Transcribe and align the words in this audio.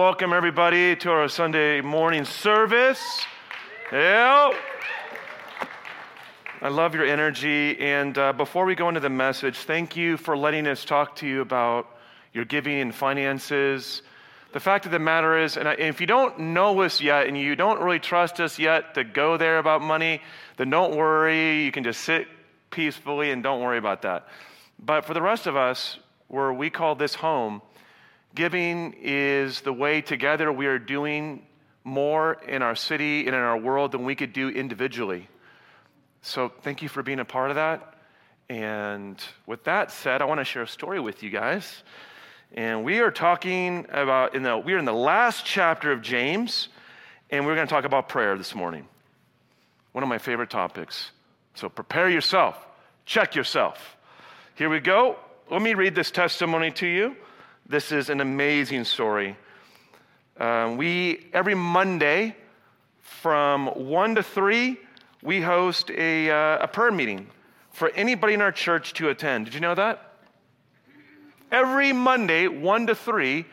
Welcome, 0.00 0.32
everybody, 0.32 0.94
to 0.94 1.10
our 1.10 1.26
Sunday 1.26 1.80
morning 1.80 2.24
service. 2.24 3.26
Yeah. 3.90 4.52
I 6.62 6.68
love 6.68 6.94
your 6.94 7.04
energy. 7.04 7.76
And 7.80 8.16
uh, 8.16 8.32
before 8.32 8.64
we 8.64 8.76
go 8.76 8.86
into 8.86 9.00
the 9.00 9.10
message, 9.10 9.56
thank 9.58 9.96
you 9.96 10.16
for 10.16 10.36
letting 10.36 10.68
us 10.68 10.84
talk 10.84 11.16
to 11.16 11.26
you 11.26 11.40
about 11.40 11.88
your 12.32 12.44
giving 12.44 12.78
and 12.78 12.94
finances. 12.94 14.02
The 14.52 14.60
fact 14.60 14.86
of 14.86 14.92
the 14.92 15.00
matter 15.00 15.36
is, 15.36 15.56
and 15.56 15.66
if 15.80 16.00
you 16.00 16.06
don't 16.06 16.38
know 16.38 16.80
us 16.82 17.00
yet 17.00 17.26
and 17.26 17.36
you 17.36 17.56
don't 17.56 17.80
really 17.80 17.98
trust 17.98 18.38
us 18.38 18.56
yet 18.56 18.94
to 18.94 19.02
go 19.02 19.36
there 19.36 19.58
about 19.58 19.82
money, 19.82 20.22
then 20.58 20.70
don't 20.70 20.94
worry. 20.94 21.64
You 21.64 21.72
can 21.72 21.82
just 21.82 22.02
sit 22.02 22.28
peacefully 22.70 23.32
and 23.32 23.42
don't 23.42 23.60
worry 23.60 23.78
about 23.78 24.02
that. 24.02 24.28
But 24.78 25.04
for 25.04 25.12
the 25.12 25.22
rest 25.22 25.48
of 25.48 25.56
us, 25.56 25.98
where 26.28 26.52
we 26.52 26.70
call 26.70 26.94
this 26.94 27.16
home, 27.16 27.62
Giving 28.38 28.94
is 29.02 29.62
the 29.62 29.72
way 29.72 30.00
together 30.00 30.52
we 30.52 30.66
are 30.66 30.78
doing 30.78 31.44
more 31.82 32.34
in 32.34 32.62
our 32.62 32.76
city 32.76 33.26
and 33.26 33.30
in 33.30 33.34
our 33.34 33.58
world 33.58 33.90
than 33.90 34.04
we 34.04 34.14
could 34.14 34.32
do 34.32 34.48
individually. 34.48 35.26
So, 36.22 36.52
thank 36.62 36.80
you 36.80 36.88
for 36.88 37.02
being 37.02 37.18
a 37.18 37.24
part 37.24 37.50
of 37.50 37.56
that. 37.56 37.94
And 38.48 39.20
with 39.46 39.64
that 39.64 39.90
said, 39.90 40.22
I 40.22 40.26
want 40.26 40.38
to 40.38 40.44
share 40.44 40.62
a 40.62 40.68
story 40.68 41.00
with 41.00 41.24
you 41.24 41.30
guys. 41.30 41.82
And 42.54 42.84
we 42.84 43.00
are 43.00 43.10
talking 43.10 43.86
about, 43.90 44.36
in 44.36 44.44
the, 44.44 44.56
we 44.56 44.72
are 44.72 44.78
in 44.78 44.84
the 44.84 44.92
last 44.92 45.44
chapter 45.44 45.90
of 45.90 46.00
James, 46.00 46.68
and 47.30 47.44
we're 47.44 47.56
going 47.56 47.66
to 47.66 47.74
talk 47.74 47.86
about 47.86 48.08
prayer 48.08 48.38
this 48.38 48.54
morning. 48.54 48.86
One 49.90 50.04
of 50.04 50.08
my 50.08 50.18
favorite 50.18 50.50
topics. 50.50 51.10
So 51.54 51.68
prepare 51.68 52.08
yourself, 52.08 52.56
check 53.04 53.34
yourself. 53.34 53.96
Here 54.54 54.70
we 54.70 54.78
go. 54.78 55.16
Let 55.50 55.60
me 55.60 55.74
read 55.74 55.96
this 55.96 56.12
testimony 56.12 56.70
to 56.70 56.86
you. 56.86 57.16
This 57.70 57.92
is 57.92 58.08
an 58.08 58.22
amazing 58.22 58.84
story. 58.84 59.36
Uh, 60.40 60.74
we, 60.78 61.26
every 61.34 61.54
Monday 61.54 62.34
from 62.98 63.66
1 63.66 64.14
to 64.14 64.22
3, 64.22 64.78
we 65.22 65.42
host 65.42 65.90
a, 65.90 66.30
uh, 66.30 66.64
a 66.64 66.68
prayer 66.68 66.90
meeting 66.90 67.26
for 67.70 67.90
anybody 67.90 68.32
in 68.32 68.40
our 68.40 68.52
church 68.52 68.94
to 68.94 69.10
attend. 69.10 69.44
Did 69.44 69.52
you 69.52 69.60
know 69.60 69.74
that? 69.74 70.14
Every 71.52 71.92
Monday, 71.92 72.48
1 72.48 72.86
to 72.86 72.94
3, 72.94 73.44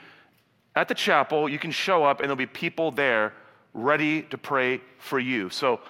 at 0.77 0.87
the 0.87 0.95
chapel, 0.95 1.49
you 1.49 1.59
can 1.59 1.71
show 1.71 2.05
up 2.05 2.21
and 2.21 2.29
there'll 2.29 2.37
be 2.37 2.45
people 2.45 2.91
there 2.91 3.33
ready 3.73 4.21
to 4.21 4.37
pray 4.37 4.79
for 4.97 5.19
you. 5.19 5.49
So 5.49 5.81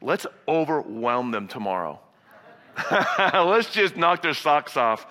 let's 0.00 0.26
overwhelm 0.48 1.32
them 1.32 1.48
tomorrow. 1.48 2.00
let's 3.20 3.70
just 3.70 3.94
knock 3.94 4.22
their 4.22 4.32
socks 4.32 4.78
off 4.78 5.06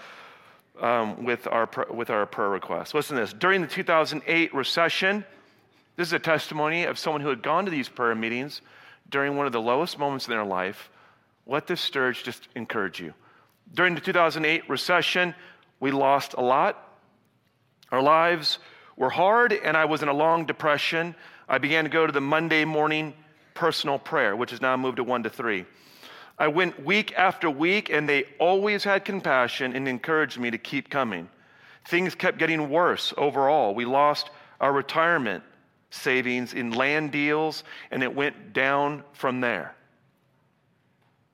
um, 0.81 1.23
with, 1.23 1.47
our, 1.47 1.69
with 1.89 2.09
our 2.09 2.25
prayer 2.25 2.49
requests. 2.49 2.93
Listen 2.93 3.15
to 3.15 3.21
this. 3.21 3.33
During 3.33 3.61
the 3.61 3.67
2008 3.67 4.53
recession, 4.53 5.25
this 5.95 6.07
is 6.07 6.13
a 6.13 6.19
testimony 6.19 6.85
of 6.85 6.97
someone 6.97 7.21
who 7.21 7.29
had 7.29 7.43
gone 7.43 7.65
to 7.65 7.71
these 7.71 7.89
prayer 7.89 8.15
meetings 8.15 8.61
during 9.09 9.37
one 9.37 9.45
of 9.45 9.51
the 9.51 9.61
lowest 9.61 9.99
moments 9.99 10.27
in 10.27 10.31
their 10.31 10.43
life. 10.43 10.89
Let 11.45 11.67
this 11.67 11.81
sturge 11.81 12.23
just 12.23 12.47
encourage 12.55 12.99
you. 12.99 13.13
During 13.73 13.95
the 13.95 14.01
2008 14.01 14.69
recession, 14.69 15.35
we 15.79 15.91
lost 15.91 16.33
a 16.33 16.41
lot. 16.41 16.97
Our 17.91 18.01
lives 18.01 18.59
were 18.95 19.09
hard, 19.09 19.53
and 19.53 19.75
I 19.75 19.85
was 19.85 20.01
in 20.01 20.09
a 20.09 20.13
long 20.13 20.45
depression. 20.45 21.15
I 21.47 21.57
began 21.57 21.83
to 21.83 21.89
go 21.89 22.05
to 22.05 22.11
the 22.11 22.21
Monday 22.21 22.65
morning 22.65 23.13
personal 23.53 23.99
prayer, 23.99 24.35
which 24.35 24.51
has 24.51 24.61
now 24.61 24.75
moved 24.77 24.97
to 24.97 25.03
one 25.03 25.23
to 25.23 25.29
three. 25.29 25.65
I 26.37 26.47
went 26.47 26.83
week 26.83 27.13
after 27.15 27.49
week, 27.49 27.89
and 27.89 28.09
they 28.09 28.25
always 28.39 28.83
had 28.83 29.05
compassion 29.05 29.75
and 29.75 29.87
encouraged 29.87 30.39
me 30.39 30.51
to 30.51 30.57
keep 30.57 30.89
coming. 30.89 31.29
Things 31.85 32.15
kept 32.15 32.37
getting 32.37 32.69
worse 32.69 33.13
overall. 33.17 33.75
We 33.75 33.85
lost 33.85 34.29
our 34.59 34.71
retirement 34.71 35.43
savings 35.89 36.53
in 36.53 36.71
land 36.71 37.11
deals, 37.11 37.63
and 37.91 38.01
it 38.01 38.13
went 38.13 38.53
down 38.53 39.03
from 39.13 39.41
there. 39.41 39.75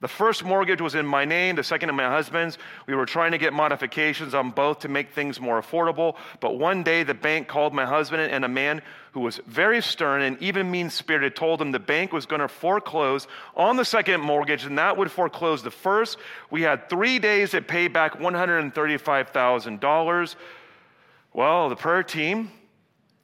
The 0.02 0.08
first 0.08 0.46
mortgage 0.46 0.80
was 0.80 0.96
in 0.96 1.06
my 1.06 1.26
name, 1.26 1.58
the 1.58 1.64
second 1.64 1.90
in 1.90 1.96
my 1.96 2.10
husband's. 2.10 2.58
We 2.88 2.96
were 2.96 3.06
trying 3.06 3.34
to 3.34 3.38
get 3.38 3.52
modifications 3.52 4.34
on 4.34 4.52
both 4.52 4.80
to 4.80 4.88
make 4.88 5.12
things 5.12 5.42
more 5.42 5.62
affordable. 5.62 6.16
But 6.40 6.58
one 6.58 6.84
day, 6.84 7.04
the 7.04 7.14
bank 7.14 7.50
called 7.50 7.74
my 7.74 7.86
husband, 7.86 8.32
and 8.32 8.46
a 8.46 8.50
man 8.50 8.82
who 9.12 9.20
was 9.20 9.42
very 9.46 9.82
stern 9.82 10.22
and 10.22 10.42
even 10.42 10.72
mean 10.72 10.90
spirited 10.90 11.36
told 11.36 11.62
him 11.62 11.72
the 11.72 11.80
bank 11.80 12.14
was 12.14 12.26
going 12.26 12.40
to 12.40 12.48
foreclose 12.48 13.28
on 13.58 13.76
the 13.76 13.84
second 13.84 14.22
mortgage, 14.22 14.64
and 14.64 14.78
that 14.78 14.96
would 14.96 15.12
foreclose 15.12 15.64
the 15.64 15.72
first. 15.72 16.18
We 16.50 16.62
had 16.62 16.90
three 16.90 17.20
days 17.20 17.52
to 17.52 17.62
pay 17.62 17.90
back 17.90 18.20
$135,000. 18.20 20.36
Well, 21.34 21.68
the 21.68 21.76
prayer 21.76 22.04
team 22.04 22.52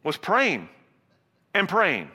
was 0.03 0.17
praying 0.17 0.67
and 1.53 1.69
praying 1.69 2.11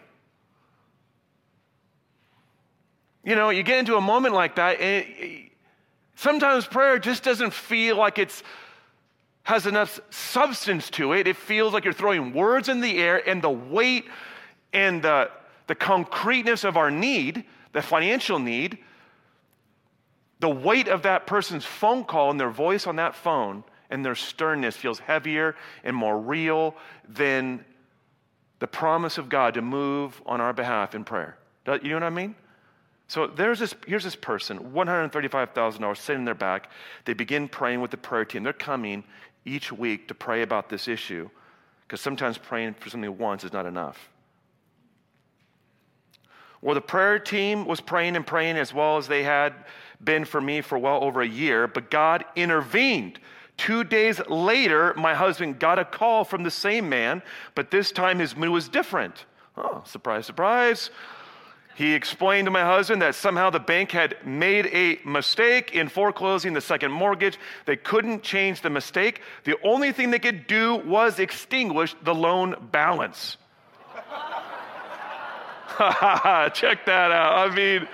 You 3.25 3.35
know, 3.35 3.51
you 3.51 3.63
get 3.63 3.79
into 3.79 3.97
a 3.97 4.01
moment 4.01 4.35
like 4.35 4.57
that, 4.57 4.81
and 4.81 5.07
it, 5.19 5.51
sometimes 6.17 6.67
prayer 6.67 6.99
just 6.99 7.23
doesn't 7.23 7.53
feel 7.53 7.97
like 7.97 8.19
it's 8.19 8.43
has 9.43 9.67
enough 9.67 9.99
substance 10.11 10.91
to 10.91 11.13
it. 11.13 11.27
It 11.27 11.37
feels 11.37 11.73
like 11.73 11.85
you're 11.85 11.93
throwing 11.93 12.33
words 12.33 12.69
in 12.69 12.81
the 12.81 12.99
air, 12.99 13.27
and 13.29 13.43
the 13.43 13.51
weight 13.51 14.05
and 14.73 15.03
the, 15.03 15.31
the 15.67 15.75
concreteness 15.75 16.65
of 16.65 16.77
our 16.77 16.91
need, 16.91 17.45
the 17.73 17.83
financial 17.83 18.39
need, 18.39 18.79
the 20.41 20.49
weight 20.49 20.89
of 20.89 21.03
that 21.03 21.27
person's 21.27 21.65
phone 21.65 22.05
call 22.05 22.31
and 22.31 22.41
their 22.41 22.51
voice 22.51 22.87
on 22.87 22.97
that 22.97 23.15
phone 23.15 23.65
and 23.91 24.05
their 24.05 24.15
sternness 24.15 24.77
feels 24.77 24.99
heavier 25.01 25.55
and 25.85 25.95
more 25.95 26.19
real 26.19 26.75
than 27.09 27.65
the 28.61 28.67
promise 28.67 29.19
of 29.19 29.29
God 29.29 29.55
to 29.55 29.63
move 29.63 30.23
on 30.25 30.41
our 30.41 30.53
behalf 30.53 30.95
in 30.95 31.05
prayer. 31.05 31.37
You 31.67 31.91
know 31.91 31.97
what 31.97 32.03
I 32.05 32.11
mean? 32.11 32.35
So 33.11 33.27
there's 33.27 33.59
this, 33.59 33.75
here's 33.89 34.05
this 34.05 34.15
person, 34.15 34.71
$135,000 34.73 35.97
sitting 35.97 36.21
in 36.21 36.25
their 36.25 36.33
back. 36.33 36.71
They 37.07 37.13
begin 37.13 37.49
praying 37.49 37.81
with 37.81 37.91
the 37.91 37.97
prayer 37.97 38.25
team. 38.25 38.45
They're 38.45 38.53
coming 38.53 39.03
each 39.45 39.73
week 39.73 40.07
to 40.07 40.15
pray 40.15 40.43
about 40.43 40.69
this 40.69 40.87
issue 40.87 41.29
because 41.83 42.01
sometimes 42.01 42.39
praying 42.39 42.75
for 42.75 42.89
something 42.89 43.19
once 43.19 43.43
is 43.43 43.53
not 43.53 43.67
enough. 43.67 44.11
Well, 46.63 46.77
the 46.77 46.81
prayer 46.81 47.19
team 47.19 47.67
was 47.67 47.81
praying 47.81 48.15
and 48.15 48.25
praying 48.25 48.57
as 48.59 48.73
well 48.73 48.97
as 48.97 49.09
they 49.09 49.25
had 49.25 49.55
been 50.05 50.25
for 50.25 50.41
me 50.41 50.61
for 50.61 50.79
well 50.79 51.03
over 51.03 51.21
a 51.21 51.29
year, 51.29 51.67
but 51.67 51.91
God 51.91 52.25
intervened. 52.37 53.19
Two 53.57 53.83
days 53.83 54.21
later, 54.29 54.95
my 54.97 55.15
husband 55.15 55.59
got 55.59 55.81
a 55.81 55.85
call 55.85 56.23
from 56.23 56.45
the 56.45 56.51
same 56.53 56.89
man, 56.89 57.23
but 57.57 57.73
this 57.73 57.91
time 57.91 58.21
his 58.21 58.37
mood 58.37 58.51
was 58.51 58.69
different. 58.69 59.25
Oh, 59.57 59.83
surprise, 59.85 60.27
surprise. 60.27 60.91
He 61.81 61.95
explained 61.95 62.45
to 62.45 62.51
my 62.51 62.63
husband 62.63 63.01
that 63.01 63.15
somehow 63.15 63.49
the 63.49 63.59
bank 63.59 63.91
had 63.93 64.15
made 64.23 64.67
a 64.67 64.99
mistake 65.03 65.75
in 65.75 65.89
foreclosing 65.89 66.53
the 66.53 66.61
second 66.61 66.93
mortgage. 66.93 67.39
They 67.65 67.77
couldn't 67.77 68.23
change 68.23 68.61
the 68.61 68.69
mistake. 68.69 69.23
The 69.45 69.57
only 69.65 69.91
thing 69.91 70.11
they 70.11 70.19
could 70.19 70.47
do 70.47 70.77
was 70.77 71.19
extinguish 71.19 71.97
the 72.03 72.15
loan 72.15 72.69
balance. 72.71 73.39
Check 76.53 76.85
that 76.85 77.11
out. 77.13 77.51
I 77.51 77.55
mean, 77.55 77.89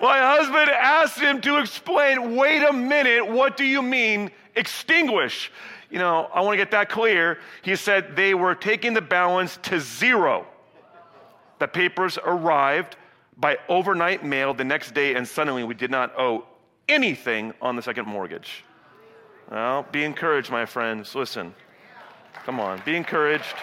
my 0.00 0.18
husband 0.18 0.68
asked 0.70 1.20
him 1.20 1.40
to 1.42 1.58
explain 1.58 2.34
wait 2.34 2.64
a 2.64 2.72
minute, 2.72 3.24
what 3.24 3.56
do 3.56 3.64
you 3.64 3.82
mean 3.82 4.32
extinguish? 4.56 5.52
You 5.90 6.00
know, 6.00 6.28
I 6.34 6.40
want 6.40 6.54
to 6.54 6.56
get 6.56 6.72
that 6.72 6.88
clear. 6.88 7.38
He 7.62 7.76
said 7.76 8.16
they 8.16 8.34
were 8.34 8.56
taking 8.56 8.94
the 8.94 9.00
balance 9.00 9.60
to 9.62 9.78
zero. 9.78 10.44
The 11.60 11.68
papers 11.68 12.18
arrived 12.24 12.96
by 13.42 13.58
overnight 13.68 14.24
mail 14.24 14.54
the 14.54 14.64
next 14.64 14.94
day, 14.94 15.16
and 15.16 15.26
suddenly 15.26 15.64
we 15.64 15.74
did 15.74 15.90
not 15.90 16.16
owe 16.16 16.46
anything 16.88 17.52
on 17.60 17.74
the 17.74 17.82
second 17.82 18.06
mortgage. 18.06 18.64
Well, 19.50 19.84
be 19.90 20.04
encouraged, 20.04 20.48
my 20.48 20.64
friends. 20.64 21.16
Listen, 21.16 21.52
come 22.46 22.60
on, 22.60 22.80
be 22.86 22.94
encouraged. 22.94 23.56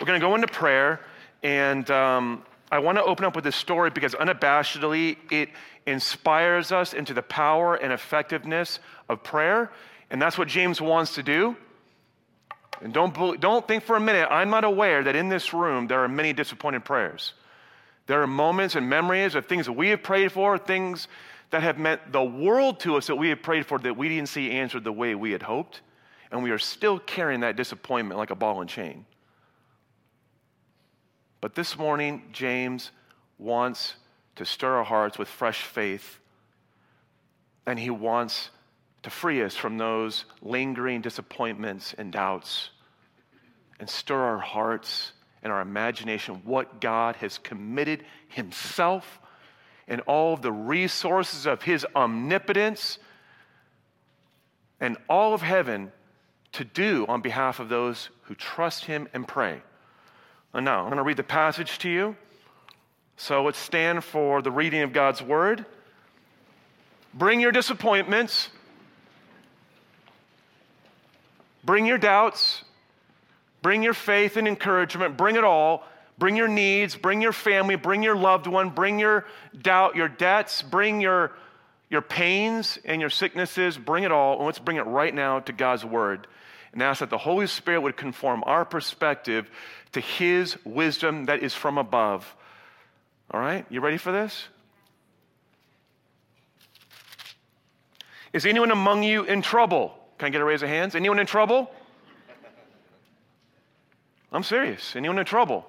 We're 0.00 0.06
going 0.06 0.18
to 0.18 0.26
go 0.26 0.34
into 0.34 0.46
prayer, 0.46 1.00
and 1.42 1.88
um, 1.90 2.42
I 2.72 2.78
want 2.78 2.96
to 2.96 3.04
open 3.04 3.26
up 3.26 3.34
with 3.34 3.44
this 3.44 3.56
story 3.56 3.90
because 3.90 4.14
unabashedly 4.14 5.18
it 5.30 5.50
inspires 5.86 6.72
us 6.72 6.94
into 6.94 7.12
the 7.12 7.22
power 7.22 7.74
and 7.74 7.92
effectiveness 7.92 8.80
of 9.10 9.22
prayer, 9.22 9.70
and 10.10 10.20
that's 10.20 10.38
what 10.38 10.48
James 10.48 10.80
wants 10.80 11.14
to 11.16 11.22
do. 11.22 11.56
And 12.82 12.92
don't, 12.92 13.40
don't 13.40 13.66
think 13.66 13.84
for 13.84 13.96
a 13.96 14.00
minute, 14.00 14.28
I'm 14.30 14.50
not 14.50 14.64
aware 14.64 15.02
that 15.02 15.16
in 15.16 15.28
this 15.28 15.52
room 15.52 15.86
there 15.86 16.00
are 16.00 16.08
many 16.08 16.32
disappointed 16.32 16.84
prayers. 16.84 17.32
There 18.06 18.22
are 18.22 18.26
moments 18.26 18.76
and 18.76 18.88
memories 18.88 19.34
of 19.34 19.46
things 19.46 19.66
that 19.66 19.72
we 19.72 19.88
have 19.88 20.02
prayed 20.02 20.30
for, 20.32 20.58
things 20.58 21.08
that 21.50 21.62
have 21.62 21.78
meant 21.78 22.12
the 22.12 22.22
world 22.22 22.80
to 22.80 22.96
us 22.96 23.06
that 23.06 23.16
we 23.16 23.28
have 23.30 23.42
prayed 23.42 23.66
for 23.66 23.78
that 23.78 23.96
we 23.96 24.08
didn't 24.08 24.28
see 24.28 24.50
answered 24.50 24.84
the 24.84 24.92
way 24.92 25.14
we 25.14 25.32
had 25.32 25.42
hoped. 25.42 25.80
And 26.30 26.42
we 26.42 26.50
are 26.50 26.58
still 26.58 26.98
carrying 26.98 27.40
that 27.40 27.56
disappointment 27.56 28.18
like 28.18 28.30
a 28.30 28.34
ball 28.34 28.60
and 28.60 28.68
chain. 28.68 29.06
But 31.40 31.54
this 31.54 31.78
morning, 31.78 32.24
James 32.32 32.90
wants 33.38 33.94
to 34.36 34.44
stir 34.44 34.76
our 34.76 34.84
hearts 34.84 35.18
with 35.18 35.28
fresh 35.28 35.62
faith. 35.62 36.18
And 37.64 37.78
he 37.78 37.90
wants 37.90 38.50
to 39.02 39.10
free 39.10 39.42
us 39.42 39.54
from 39.54 39.78
those 39.78 40.24
lingering 40.42 41.00
disappointments 41.00 41.94
and 41.96 42.12
doubts. 42.12 42.70
and 43.78 43.90
stir 43.90 44.18
our 44.18 44.38
hearts 44.38 45.12
and 45.42 45.52
our 45.52 45.60
imagination 45.60 46.40
what 46.44 46.80
God 46.80 47.16
has 47.16 47.38
committed 47.38 48.04
Himself 48.28 49.20
and 49.86 50.00
all 50.02 50.32
of 50.32 50.42
the 50.42 50.50
resources 50.50 51.46
of 51.46 51.62
His 51.62 51.86
omnipotence 51.94 52.98
and 54.80 54.96
all 55.08 55.34
of 55.34 55.42
heaven 55.42 55.92
to 56.52 56.64
do 56.64 57.04
on 57.08 57.20
behalf 57.20 57.60
of 57.60 57.68
those 57.68 58.08
who 58.22 58.34
trust 58.34 58.86
Him 58.86 59.08
and 59.12 59.28
pray. 59.28 59.60
And 60.54 60.64
now, 60.64 60.80
I'm 60.80 60.86
going 60.86 60.96
to 60.96 61.02
read 61.02 61.18
the 61.18 61.22
passage 61.22 61.78
to 61.80 61.90
you. 61.90 62.16
So 63.18 63.44
let's 63.44 63.58
stand 63.58 64.04
for 64.04 64.42
the 64.42 64.50
reading 64.50 64.82
of 64.82 64.92
God's 64.92 65.22
Word. 65.22 65.66
Bring 67.14 67.40
your 67.40 67.52
disappointments, 67.52 68.48
bring 71.66 71.84
your 71.84 71.98
doubts, 71.98 72.62
bring 73.60 73.82
your 73.82 73.92
faith 73.92 74.38
and 74.38 74.48
encouragement, 74.48 75.18
bring 75.18 75.36
it 75.36 75.44
all. 75.44 75.84
Bring 76.18 76.36
your 76.36 76.48
needs, 76.48 76.96
bring 76.96 77.20
your 77.20 77.32
family, 77.32 77.76
bring 77.76 78.02
your 78.02 78.16
loved 78.16 78.46
one, 78.46 78.70
bring 78.70 78.98
your 78.98 79.26
doubt, 79.60 79.96
your 79.96 80.08
debts, 80.08 80.62
bring 80.62 81.00
your, 81.02 81.32
your 81.90 82.00
pains 82.00 82.78
and 82.86 83.02
your 83.02 83.10
sicknesses, 83.10 83.76
bring 83.76 84.04
it 84.04 84.12
all. 84.12 84.38
And 84.38 84.46
let's 84.46 84.58
bring 84.58 84.78
it 84.78 84.86
right 84.86 85.14
now 85.14 85.40
to 85.40 85.52
God's 85.52 85.84
Word 85.84 86.26
and 86.72 86.82
ask 86.82 87.00
that 87.00 87.10
the 87.10 87.18
Holy 87.18 87.46
Spirit 87.46 87.82
would 87.82 87.98
conform 87.98 88.42
our 88.46 88.64
perspective 88.64 89.50
to 89.92 90.00
His 90.00 90.56
wisdom 90.64 91.26
that 91.26 91.42
is 91.42 91.52
from 91.52 91.76
above. 91.76 92.34
All 93.30 93.40
right? 93.40 93.66
You 93.68 93.82
ready 93.82 93.98
for 93.98 94.12
this? 94.12 94.48
Is 98.32 98.46
anyone 98.46 98.70
among 98.70 99.02
you 99.02 99.24
in 99.24 99.42
trouble? 99.42 99.92
Can 100.18 100.26
I 100.26 100.30
get 100.30 100.40
a 100.40 100.44
raise 100.44 100.62
of 100.62 100.68
hands? 100.68 100.94
Anyone 100.94 101.18
in 101.18 101.26
trouble? 101.26 101.70
I'm 104.32 104.42
serious. 104.42 104.96
Anyone 104.96 105.18
in 105.18 105.24
trouble? 105.24 105.66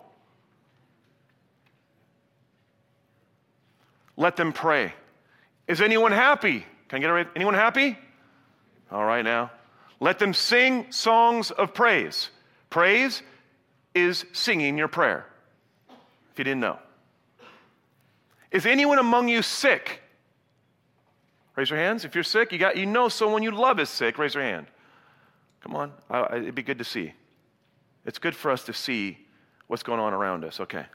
Let 4.16 4.36
them 4.36 4.52
pray. 4.52 4.94
Is 5.68 5.82
anyone 5.82 6.12
happy? 6.12 6.66
Can 6.88 6.98
I 6.98 7.00
get 7.00 7.10
a 7.10 7.14
raise? 7.14 7.28
Anyone 7.36 7.54
happy? 7.54 7.98
All 8.92 9.06
right 9.06 9.24
now. 9.24 9.52
Let 10.00 10.20
them 10.20 10.34
sing 10.34 10.92
songs 10.92 11.52
of 11.52 11.74
praise. 11.74 12.30
Praise 12.70 13.22
is 13.94 14.26
singing 14.32 14.78
your 14.78 14.88
prayer, 14.88 15.26
if 16.32 16.38
you 16.38 16.44
didn't 16.44 16.62
know. 16.62 16.80
Is 18.52 18.66
anyone 18.66 19.00
among 19.00 19.28
you 19.28 19.42
sick? 19.42 20.02
Raise 21.58 21.72
your 21.72 21.80
hands. 21.80 22.06
If 22.06 22.14
you're 22.14 22.24
sick, 22.24 22.52
you, 22.52 22.60
got, 22.60 22.78
you 22.78 22.86
know 22.86 23.10
someone 23.10 23.42
you 23.42 23.50
love 23.50 23.80
is 23.80 23.90
sick, 23.90 24.20
raise 24.20 24.36
your 24.36 24.44
hand. 24.44 24.68
Come 25.62 25.76
on. 25.76 25.92
I, 26.08 26.38
it'd 26.38 26.56
be 26.56 26.62
good 26.62 26.78
to 26.78 26.84
see. 26.84 27.14
It's 28.06 28.20
good 28.20 28.36
for 28.36 28.52
us 28.52 28.64
to 28.66 28.74
see 28.74 29.18
what's 29.66 29.82
going 29.82 30.00
on 30.00 30.14
around 30.14 30.46
us. 30.46 30.60
Okay. 30.60 30.86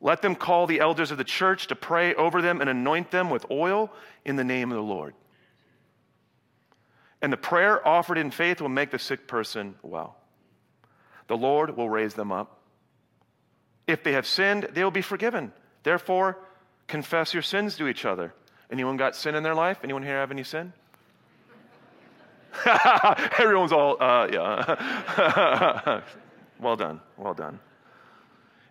Let 0.00 0.22
them 0.22 0.34
call 0.34 0.66
the 0.66 0.80
elders 0.80 1.10
of 1.10 1.18
the 1.18 1.24
church 1.24 1.66
to 1.66 1.76
pray 1.76 2.14
over 2.14 2.40
them 2.40 2.62
and 2.62 2.70
anoint 2.70 3.10
them 3.10 3.28
with 3.28 3.44
oil 3.50 3.92
in 4.24 4.36
the 4.36 4.44
name 4.44 4.72
of 4.72 4.76
the 4.76 4.82
Lord. 4.82 5.14
And 7.20 7.30
the 7.30 7.36
prayer 7.36 7.86
offered 7.86 8.16
in 8.16 8.30
faith 8.30 8.62
will 8.62 8.70
make 8.70 8.90
the 8.90 8.98
sick 8.98 9.28
person 9.28 9.74
well. 9.82 10.16
The 11.28 11.36
Lord 11.36 11.76
will 11.76 11.88
raise 11.88 12.14
them 12.14 12.32
up. 12.32 12.60
If 13.86 14.02
they 14.02 14.12
have 14.12 14.26
sinned, 14.26 14.68
they 14.72 14.82
will 14.82 14.90
be 14.90 15.02
forgiven. 15.02 15.52
Therefore, 15.82 16.38
confess 16.88 17.34
your 17.34 17.42
sins 17.42 17.76
to 17.76 17.86
each 17.86 18.06
other. 18.06 18.32
Anyone 18.72 18.96
got 18.96 19.14
sin 19.14 19.34
in 19.34 19.42
their 19.42 19.54
life? 19.54 19.78
Anyone 19.84 20.02
here 20.02 20.16
have 20.16 20.30
any 20.30 20.44
sin? 20.44 20.72
Everyone's 23.38 23.72
all, 23.72 24.02
uh, 24.02 24.28
yeah. 24.32 26.00
well 26.60 26.76
done, 26.76 27.00
well 27.18 27.34
done. 27.34 27.60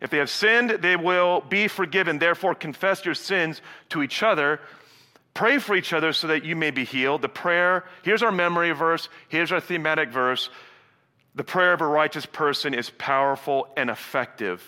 If 0.01 0.09
they 0.09 0.17
have 0.17 0.31
sinned, 0.31 0.71
they 0.81 0.95
will 0.95 1.41
be 1.41 1.67
forgiven. 1.67 2.17
Therefore, 2.17 2.55
confess 2.55 3.05
your 3.05 3.13
sins 3.13 3.61
to 3.89 4.01
each 4.01 4.23
other. 4.23 4.59
Pray 5.35 5.59
for 5.59 5.75
each 5.75 5.93
other 5.93 6.13
so 6.13 6.27
that 6.27 6.43
you 6.43 6.55
may 6.55 6.71
be 6.71 6.83
healed. 6.83 7.21
The 7.21 7.29
prayer, 7.29 7.85
here's 8.01 8.23
our 8.23 8.31
memory 8.31 8.71
verse, 8.71 9.07
here's 9.29 9.51
our 9.51 9.61
thematic 9.61 10.09
verse. 10.09 10.49
The 11.35 11.43
prayer 11.43 11.73
of 11.73 11.81
a 11.81 11.87
righteous 11.87 12.25
person 12.25 12.73
is 12.73 12.89
powerful 12.89 13.67
and 13.77 13.91
effective. 13.91 14.67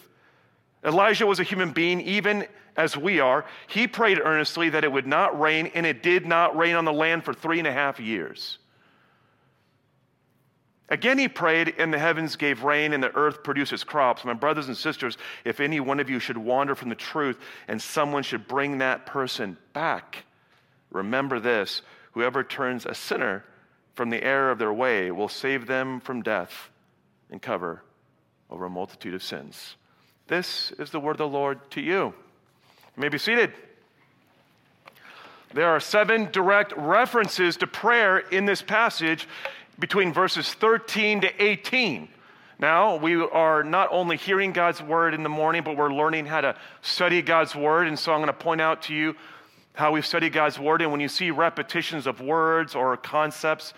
Elijah 0.86 1.26
was 1.26 1.40
a 1.40 1.44
human 1.44 1.72
being, 1.72 2.02
even 2.02 2.46
as 2.76 2.98
we 2.98 3.20
are. 3.20 3.46
He 3.68 3.88
prayed 3.88 4.20
earnestly 4.24 4.70
that 4.70 4.84
it 4.84 4.92
would 4.92 5.08
not 5.08 5.40
rain, 5.40 5.72
and 5.74 5.86
it 5.86 6.04
did 6.04 6.26
not 6.26 6.56
rain 6.58 6.76
on 6.76 6.86
the 6.86 6.94
land 6.94 7.24
for 7.24 7.34
three 7.34 7.60
and 7.60 7.68
a 7.68 7.74
half 7.74 8.00
years. 8.00 8.58
Again, 10.90 11.18
he 11.18 11.28
prayed, 11.28 11.76
and 11.78 11.94
the 11.94 12.00
heavens 12.00 12.36
gave 12.36 12.64
rain, 12.64 12.94
and 12.94 13.02
the 13.02 13.16
earth 13.16 13.44
produces 13.44 13.84
crops. 13.84 14.26
My 14.26 14.34
brothers 14.34 14.68
and 14.68 14.78
sisters, 14.78 15.18
if 15.46 15.60
any 15.60 15.80
one 15.80 16.00
of 16.00 16.10
you 16.10 16.20
should 16.20 16.38
wander 16.38 16.76
from 16.76 16.90
the 16.90 16.96
truth, 16.96 17.40
and 17.68 17.82
someone 17.82 18.24
should 18.24 18.48
bring 18.48 18.78
that 18.78 19.06
person 19.06 19.58
back, 19.74 20.26
remember 20.92 21.40
this 21.40 21.82
whoever 22.12 22.44
turns 22.44 22.86
a 22.86 22.94
sinner 22.94 23.44
from 23.96 24.10
the 24.10 24.24
error 24.24 24.52
of 24.52 24.60
their 24.60 24.74
way 24.74 25.10
will 25.12 25.30
save 25.30 25.66
them 25.66 26.00
from 26.00 26.22
death 26.22 26.70
and 27.32 27.42
cover 27.42 27.84
over 28.50 28.66
a 28.66 28.70
multitude 28.70 29.14
of 29.14 29.24
sins. 29.24 29.76
This 30.28 30.72
is 30.74 30.92
the 30.92 31.00
word 31.00 31.14
of 31.14 31.18
the 31.18 31.28
Lord 31.28 31.72
to 31.72 31.82
you. 31.82 32.14
You 32.96 33.02
may 33.02 33.10
be 33.10 33.18
seated. 33.18 33.54
There 35.54 35.68
are 35.68 35.80
seven 35.80 36.30
direct 36.32 36.74
references 36.78 37.58
to 37.58 37.68
prayer 37.68 38.20
in 38.20 38.46
this 38.46 38.62
passage 38.62 39.28
between 39.80 40.14
verses 40.14 40.54
13 40.54 41.22
to 41.22 41.44
18. 41.44 42.08
Now, 42.60 42.96
we 42.96 43.16
are 43.16 43.64
not 43.64 43.90
only 43.92 44.16
hearing 44.16 44.52
God's 44.52 44.82
word 44.82 45.14
in 45.14 45.24
the 45.24 45.30
morning, 45.30 45.64
but 45.64 45.76
we're 45.76 45.94
learning 45.94 46.28
how 46.28 46.42
to 46.42 46.56
study 46.82 47.22
God's 47.22 47.56
word. 47.56 47.88
And 47.88 47.98
so 47.98 48.14
I'm 48.14 48.20
going 48.20 48.28
to 48.28 48.34
point 48.34 48.62
out 48.62 48.84
to 48.84 48.94
you 48.94 49.16
how 49.74 49.92
we 49.92 50.02
study 50.04 50.30
God's 50.30 50.60
word. 50.60 50.82
And 50.84 50.92
when 50.92 51.02
you 51.02 51.10
see 51.10 51.32
repetitions 51.32 52.06
of 52.06 52.22
words 52.22 52.76
or 52.76 52.96
concepts, 52.96 53.74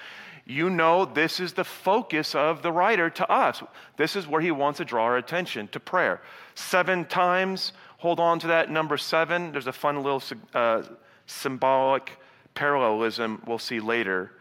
you 0.46 0.70
know 0.70 1.06
this 1.06 1.40
is 1.40 1.54
the 1.54 1.64
focus 1.64 2.36
of 2.36 2.62
the 2.62 2.72
writer 2.72 3.10
to 3.10 3.32
us. 3.32 3.64
This 3.98 4.16
is 4.16 4.28
where 4.28 4.42
he 4.42 4.52
wants 4.52 4.78
to 4.78 4.86
draw 4.86 5.06
our 5.06 5.18
attention 5.18 5.68
to 5.70 5.80
prayer. 5.80 6.22
Seven 6.54 7.06
times, 7.06 7.74
hold 8.06 8.20
on 8.20 8.38
to 8.38 8.46
that 8.46 8.70
number 8.70 8.98
seven. 8.98 9.52
There's 9.52 9.66
a 9.66 9.74
fun 9.74 10.04
little 10.04 10.22
uh, 10.54 10.84
symbolic 11.26 12.12
parallelism 12.54 13.42
we'll 13.48 13.58
see 13.58 13.80
later. 13.80 14.32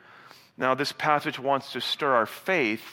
Now, 0.58 0.74
this 0.74 0.92
passage 0.92 1.38
wants 1.38 1.72
to 1.72 1.80
stir 1.80 2.12
our 2.12 2.26
faith 2.26 2.84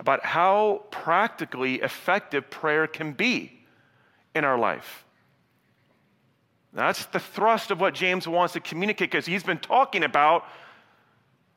about 0.00 0.24
how 0.24 0.82
practically 0.90 1.76
effective 1.76 2.50
prayer 2.50 2.88
can 2.88 3.12
be 3.12 3.52
in 4.34 4.44
our 4.44 4.58
life. 4.58 5.04
That's 6.72 7.06
the 7.06 7.20
thrust 7.20 7.70
of 7.70 7.80
what 7.80 7.94
James 7.94 8.26
wants 8.26 8.54
to 8.54 8.60
communicate 8.60 9.08
because 9.12 9.26
he's 9.26 9.44
been 9.44 9.60
talking 9.60 10.02
about 10.02 10.44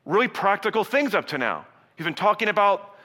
really 0.04 0.28
practical 0.28 0.84
things 0.84 1.16
up 1.16 1.26
to 1.28 1.38
now. 1.38 1.66
He's 1.96 2.04
been 2.04 2.14
talking 2.14 2.46
about 2.46 2.95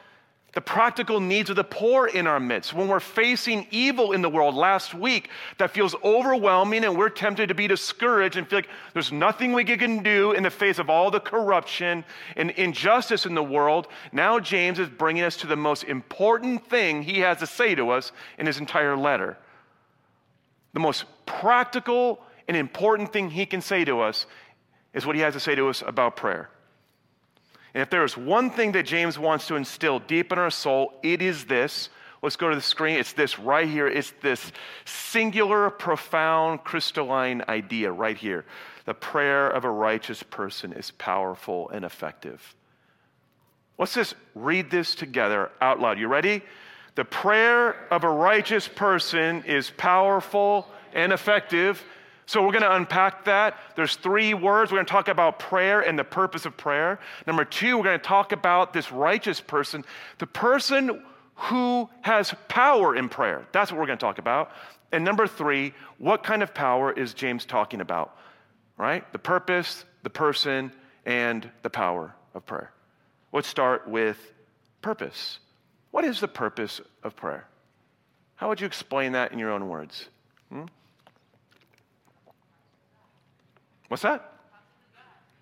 the 0.53 0.61
practical 0.61 1.21
needs 1.21 1.49
of 1.49 1.55
the 1.55 1.63
poor 1.63 2.07
in 2.07 2.27
our 2.27 2.39
midst. 2.39 2.73
When 2.73 2.89
we're 2.89 2.99
facing 2.99 3.67
evil 3.71 4.11
in 4.11 4.21
the 4.21 4.29
world 4.29 4.53
last 4.53 4.93
week 4.93 5.29
that 5.57 5.71
feels 5.71 5.95
overwhelming 6.03 6.83
and 6.83 6.97
we're 6.97 7.09
tempted 7.09 7.47
to 7.47 7.55
be 7.55 7.67
discouraged 7.67 8.35
and 8.35 8.45
feel 8.47 8.59
like 8.59 8.69
there's 8.91 9.13
nothing 9.13 9.53
we 9.53 9.63
can 9.63 10.03
do 10.03 10.33
in 10.33 10.43
the 10.43 10.49
face 10.49 10.77
of 10.77 10.89
all 10.89 11.09
the 11.09 11.21
corruption 11.21 12.03
and 12.35 12.51
injustice 12.51 13.25
in 13.25 13.33
the 13.33 13.43
world, 13.43 13.87
now 14.11 14.39
James 14.39 14.77
is 14.77 14.89
bringing 14.89 15.23
us 15.23 15.37
to 15.37 15.47
the 15.47 15.55
most 15.55 15.85
important 15.85 16.67
thing 16.69 17.01
he 17.01 17.19
has 17.19 17.37
to 17.37 17.47
say 17.47 17.73
to 17.75 17.89
us 17.91 18.11
in 18.37 18.45
his 18.45 18.57
entire 18.57 18.97
letter. 18.97 19.37
The 20.73 20.81
most 20.81 21.05
practical 21.25 22.21
and 22.49 22.57
important 22.57 23.13
thing 23.13 23.29
he 23.29 23.45
can 23.45 23.61
say 23.61 23.85
to 23.85 24.01
us 24.01 24.25
is 24.93 25.05
what 25.05 25.15
he 25.15 25.21
has 25.21 25.33
to 25.33 25.39
say 25.39 25.55
to 25.55 25.69
us 25.69 25.81
about 25.85 26.17
prayer. 26.17 26.49
And 27.73 27.81
if 27.81 27.89
there 27.89 28.03
is 28.03 28.17
one 28.17 28.49
thing 28.49 28.73
that 28.73 28.85
James 28.85 29.17
wants 29.17 29.47
to 29.47 29.55
instill 29.55 29.99
deep 29.99 30.31
in 30.31 30.39
our 30.39 30.49
soul, 30.49 30.93
it 31.03 31.21
is 31.21 31.45
this. 31.45 31.89
Let's 32.21 32.35
go 32.35 32.49
to 32.49 32.55
the 32.55 32.61
screen. 32.61 32.97
It's 32.97 33.13
this 33.13 33.39
right 33.39 33.67
here. 33.67 33.87
It's 33.87 34.13
this 34.21 34.51
singular, 34.85 35.69
profound, 35.69 36.63
crystalline 36.63 37.43
idea 37.47 37.91
right 37.91 38.17
here. 38.17 38.45
The 38.85 38.93
prayer 38.93 39.49
of 39.49 39.63
a 39.63 39.69
righteous 39.69 40.21
person 40.21 40.73
is 40.73 40.91
powerful 40.91 41.69
and 41.69 41.83
effective. 41.85 42.55
Let's 43.77 43.95
just 43.95 44.13
read 44.35 44.69
this 44.69 44.93
together 44.93 45.49
out 45.59 45.79
loud. 45.79 45.97
You 45.97 46.07
ready? 46.07 46.43
The 46.95 47.05
prayer 47.05 47.87
of 47.89 48.03
a 48.03 48.09
righteous 48.09 48.67
person 48.67 49.43
is 49.45 49.71
powerful 49.71 50.67
and 50.93 51.11
effective. 51.13 51.83
So 52.31 52.41
we're 52.41 52.53
going 52.53 52.61
to 52.61 52.73
unpack 52.77 53.25
that. 53.25 53.57
There's 53.75 53.97
three 53.97 54.33
words. 54.33 54.71
We're 54.71 54.77
going 54.77 54.85
to 54.85 54.91
talk 54.91 55.09
about 55.09 55.37
prayer 55.37 55.81
and 55.81 55.99
the 55.99 56.05
purpose 56.05 56.45
of 56.45 56.55
prayer. 56.55 56.97
Number 57.27 57.43
two, 57.43 57.75
we're 57.75 57.83
going 57.83 57.99
to 57.99 58.05
talk 58.05 58.31
about 58.31 58.71
this 58.71 58.89
righteous 58.89 59.41
person, 59.41 59.83
the 60.17 60.27
person 60.27 61.03
who 61.35 61.89
has 61.99 62.33
power 62.47 62.95
in 62.95 63.09
prayer. 63.09 63.45
That's 63.51 63.69
what 63.69 63.81
we're 63.81 63.85
going 63.85 63.97
to 63.97 64.05
talk 64.05 64.17
about. 64.17 64.51
And 64.93 65.03
number 65.03 65.27
three, 65.27 65.73
what 65.97 66.23
kind 66.23 66.41
of 66.41 66.53
power 66.53 66.89
is 66.93 67.13
James 67.13 67.43
talking 67.43 67.81
about? 67.81 68.15
Right? 68.77 69.03
The 69.11 69.19
purpose, 69.19 69.83
the 70.03 70.09
person, 70.09 70.71
and 71.05 71.51
the 71.63 71.69
power 71.69 72.15
of 72.33 72.45
prayer. 72.45 72.71
Let's 73.33 73.49
start 73.49 73.89
with 73.89 74.31
purpose. 74.81 75.39
What 75.91 76.05
is 76.05 76.21
the 76.21 76.29
purpose 76.29 76.79
of 77.03 77.13
prayer? 77.17 77.45
How 78.35 78.47
would 78.47 78.61
you 78.61 78.67
explain 78.67 79.11
that 79.11 79.33
in 79.33 79.37
your 79.37 79.51
own 79.51 79.67
words? 79.67 80.07
Hmm? 80.47 80.67
What's 83.91 84.03
that? 84.03 84.31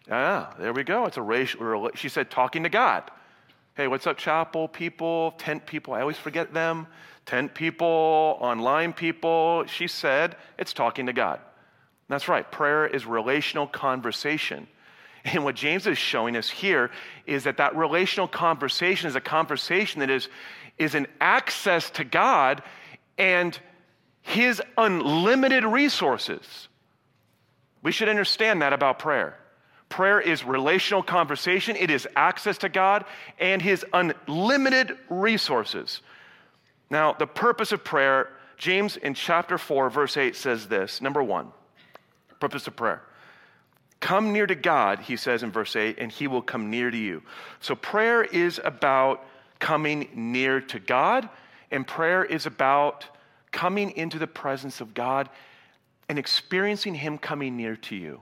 Ah, 0.10 0.56
there 0.58 0.74
we 0.74 0.84
go. 0.84 1.06
It's 1.06 1.18
a 1.18 1.22
racial. 1.22 1.92
She 1.94 2.10
said 2.10 2.32
talking 2.32 2.64
to 2.64 2.70
God. 2.70 3.04
Hey, 3.76 3.88
what's 3.88 4.08
up, 4.08 4.18
chapel 4.18 4.68
people, 4.68 5.36
tent 5.38 5.68
people? 5.68 5.94
I 5.94 6.02
always 6.02 6.18
forget 6.18 6.52
them. 6.52 6.88
Tent 7.28 7.54
people, 7.54 8.40
online 8.42 8.92
people. 8.92 9.66
She 9.68 9.88
said 9.88 10.36
it's 10.58 10.74
talking 10.74 11.06
to 11.06 11.14
God. 11.14 11.40
That's 12.08 12.28
right. 12.28 12.52
Prayer 12.52 12.88
is 12.88 13.06
relational 13.06 13.68
conversation. 13.68 14.68
And 15.26 15.44
what 15.44 15.54
James 15.54 15.86
is 15.86 16.00
showing 16.00 16.36
us 16.36 16.50
here 16.50 16.90
is 17.28 17.44
that 17.44 17.58
that 17.58 17.76
relational 17.76 18.28
conversation 18.28 19.10
is 19.10 19.16
a 19.16 19.22
conversation 19.22 20.00
that 20.00 20.10
is, 20.10 20.28
is 20.80 20.96
an 20.96 21.06
access 21.22 21.92
to 21.92 22.04
God 22.04 22.64
and 23.20 23.60
His 24.24 24.60
unlimited 24.76 25.66
resources. 25.66 26.69
We 27.82 27.92
should 27.92 28.10
understand 28.10 28.62
that 28.62 28.74
about 28.74 29.00
prayer. 29.00 29.38
Prayer 29.88 30.20
is 30.20 30.44
relational 30.44 31.02
conversation, 31.02 31.76
it 31.76 31.90
is 31.90 32.08
access 32.16 32.60
to 32.60 32.70
God 32.70 33.06
and 33.40 33.62
His 33.62 33.84
unlimited 33.92 34.96
resources. 35.10 36.02
Now, 36.92 37.14
the 37.14 37.26
purpose 37.28 37.72
of 37.72 37.84
prayer, 37.84 38.30
James 38.58 38.98
in 38.98 39.14
chapter 39.16 39.58
4, 39.58 39.90
verse 39.90 40.18
8 40.18 40.36
says 40.36 40.68
this 40.68 41.02
number 41.02 41.24
one, 41.24 41.52
purpose 42.40 42.68
of 42.68 42.76
prayer. 42.76 43.02
Come 44.00 44.32
near 44.32 44.48
to 44.48 44.56
God, 44.56 45.00
he 45.00 45.18
says 45.18 45.44
in 45.44 45.52
verse 45.52 45.76
8, 45.76 45.98
and 46.00 46.12
he 46.12 46.28
will 46.28 46.42
come 46.42 46.70
near 46.70 46.90
to 46.90 46.98
you. 46.98 47.22
So 47.60 47.76
prayer 47.76 48.24
is 48.24 48.60
about 48.64 49.26
coming 49.60 50.10
near 50.16 50.62
to 50.62 50.80
God, 50.80 51.28
and 51.70 51.86
prayer 51.86 52.24
is 52.24 52.46
about 52.46 53.06
coming 53.52 53.92
into 53.92 54.18
the 54.18 54.28
presence 54.28 54.80
of 54.80 54.94
God 54.94 55.30
and 56.10 56.18
experiencing 56.18 56.96
him 56.96 57.18
coming 57.18 57.56
near 57.56 57.76
to 57.76 57.96
you. 57.96 58.22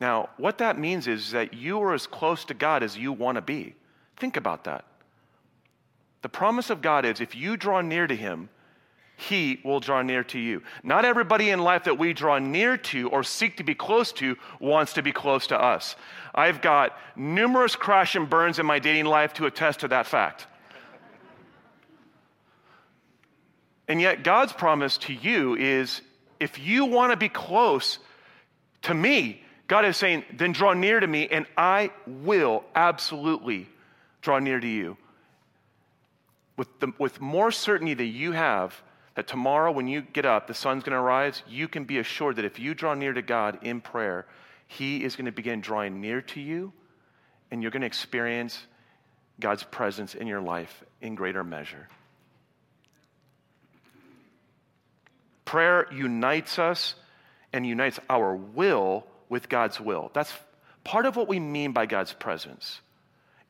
Now, 0.00 0.28
what 0.36 0.58
that 0.58 0.78
means 0.78 1.06
is 1.06 1.30
that 1.30 1.54
you 1.54 1.80
are 1.82 1.94
as 1.94 2.06
close 2.06 2.44
to 2.44 2.54
God 2.54 2.82
as 2.82 2.96
you 2.96 3.10
want 3.12 3.36
to 3.36 3.42
be. 3.42 3.74
Think 4.18 4.36
about 4.36 4.64
that. 4.64 4.84
The 6.20 6.28
promise 6.28 6.68
of 6.68 6.82
God 6.82 7.04
is 7.06 7.20
if 7.20 7.34
you 7.34 7.56
draw 7.56 7.80
near 7.80 8.06
to 8.06 8.14
Him, 8.14 8.50
He 9.16 9.60
will 9.64 9.80
draw 9.80 10.02
near 10.02 10.22
to 10.24 10.38
you. 10.38 10.62
Not 10.82 11.04
everybody 11.06 11.50
in 11.50 11.60
life 11.60 11.84
that 11.84 11.98
we 11.98 12.12
draw 12.12 12.38
near 12.38 12.76
to 12.76 13.08
or 13.08 13.22
seek 13.22 13.56
to 13.56 13.64
be 13.64 13.74
close 13.74 14.12
to 14.14 14.36
wants 14.60 14.94
to 14.94 15.02
be 15.02 15.12
close 15.12 15.46
to 15.48 15.60
us. 15.60 15.96
I've 16.34 16.60
got 16.60 16.98
numerous 17.16 17.76
crash 17.76 18.14
and 18.14 18.28
burns 18.28 18.58
in 18.58 18.66
my 18.66 18.78
dating 18.78 19.06
life 19.06 19.32
to 19.34 19.46
attest 19.46 19.80
to 19.80 19.88
that 19.88 20.06
fact. 20.06 20.46
And 23.88 24.00
yet, 24.00 24.24
God's 24.24 24.52
promise 24.52 24.98
to 24.98 25.12
you 25.12 25.54
is 25.56 26.00
if 26.40 26.58
you 26.58 26.86
want 26.86 27.12
to 27.12 27.16
be 27.16 27.28
close 27.28 27.98
to 28.82 28.94
me, 28.94 29.42
God 29.66 29.84
is 29.84 29.96
saying, 29.96 30.24
then 30.32 30.52
draw 30.52 30.74
near 30.74 31.00
to 31.00 31.06
me, 31.06 31.28
and 31.28 31.46
I 31.56 31.90
will 32.06 32.64
absolutely 32.74 33.68
draw 34.20 34.38
near 34.38 34.60
to 34.60 34.66
you. 34.66 34.96
With, 36.56 36.68
the, 36.80 36.92
with 36.98 37.20
more 37.20 37.50
certainty 37.50 37.94
than 37.94 38.08
you 38.08 38.32
have 38.32 38.80
that 39.14 39.26
tomorrow 39.26 39.72
when 39.72 39.88
you 39.88 40.02
get 40.02 40.24
up, 40.26 40.46
the 40.46 40.54
sun's 40.54 40.82
going 40.82 40.94
to 40.94 41.00
rise, 41.00 41.42
you 41.48 41.68
can 41.68 41.84
be 41.84 41.98
assured 41.98 42.36
that 42.36 42.44
if 42.44 42.58
you 42.58 42.74
draw 42.74 42.94
near 42.94 43.12
to 43.12 43.22
God 43.22 43.58
in 43.62 43.80
prayer, 43.80 44.26
He 44.66 45.04
is 45.04 45.16
going 45.16 45.26
to 45.26 45.32
begin 45.32 45.60
drawing 45.60 46.00
near 46.00 46.20
to 46.22 46.40
you, 46.40 46.72
and 47.50 47.62
you're 47.62 47.70
going 47.70 47.82
to 47.82 47.86
experience 47.86 48.66
God's 49.40 49.64
presence 49.64 50.14
in 50.14 50.26
your 50.26 50.40
life 50.40 50.84
in 51.00 51.14
greater 51.14 51.44
measure. 51.44 51.88
Prayer 55.44 55.86
unites 55.92 56.58
us 56.58 56.94
and 57.52 57.66
unites 57.66 58.00
our 58.08 58.34
will 58.34 59.06
with 59.28 59.48
God's 59.48 59.80
will. 59.80 60.10
That's 60.14 60.32
part 60.84 61.06
of 61.06 61.16
what 61.16 61.28
we 61.28 61.40
mean 61.40 61.72
by 61.72 61.86
God's 61.86 62.12
presence. 62.12 62.80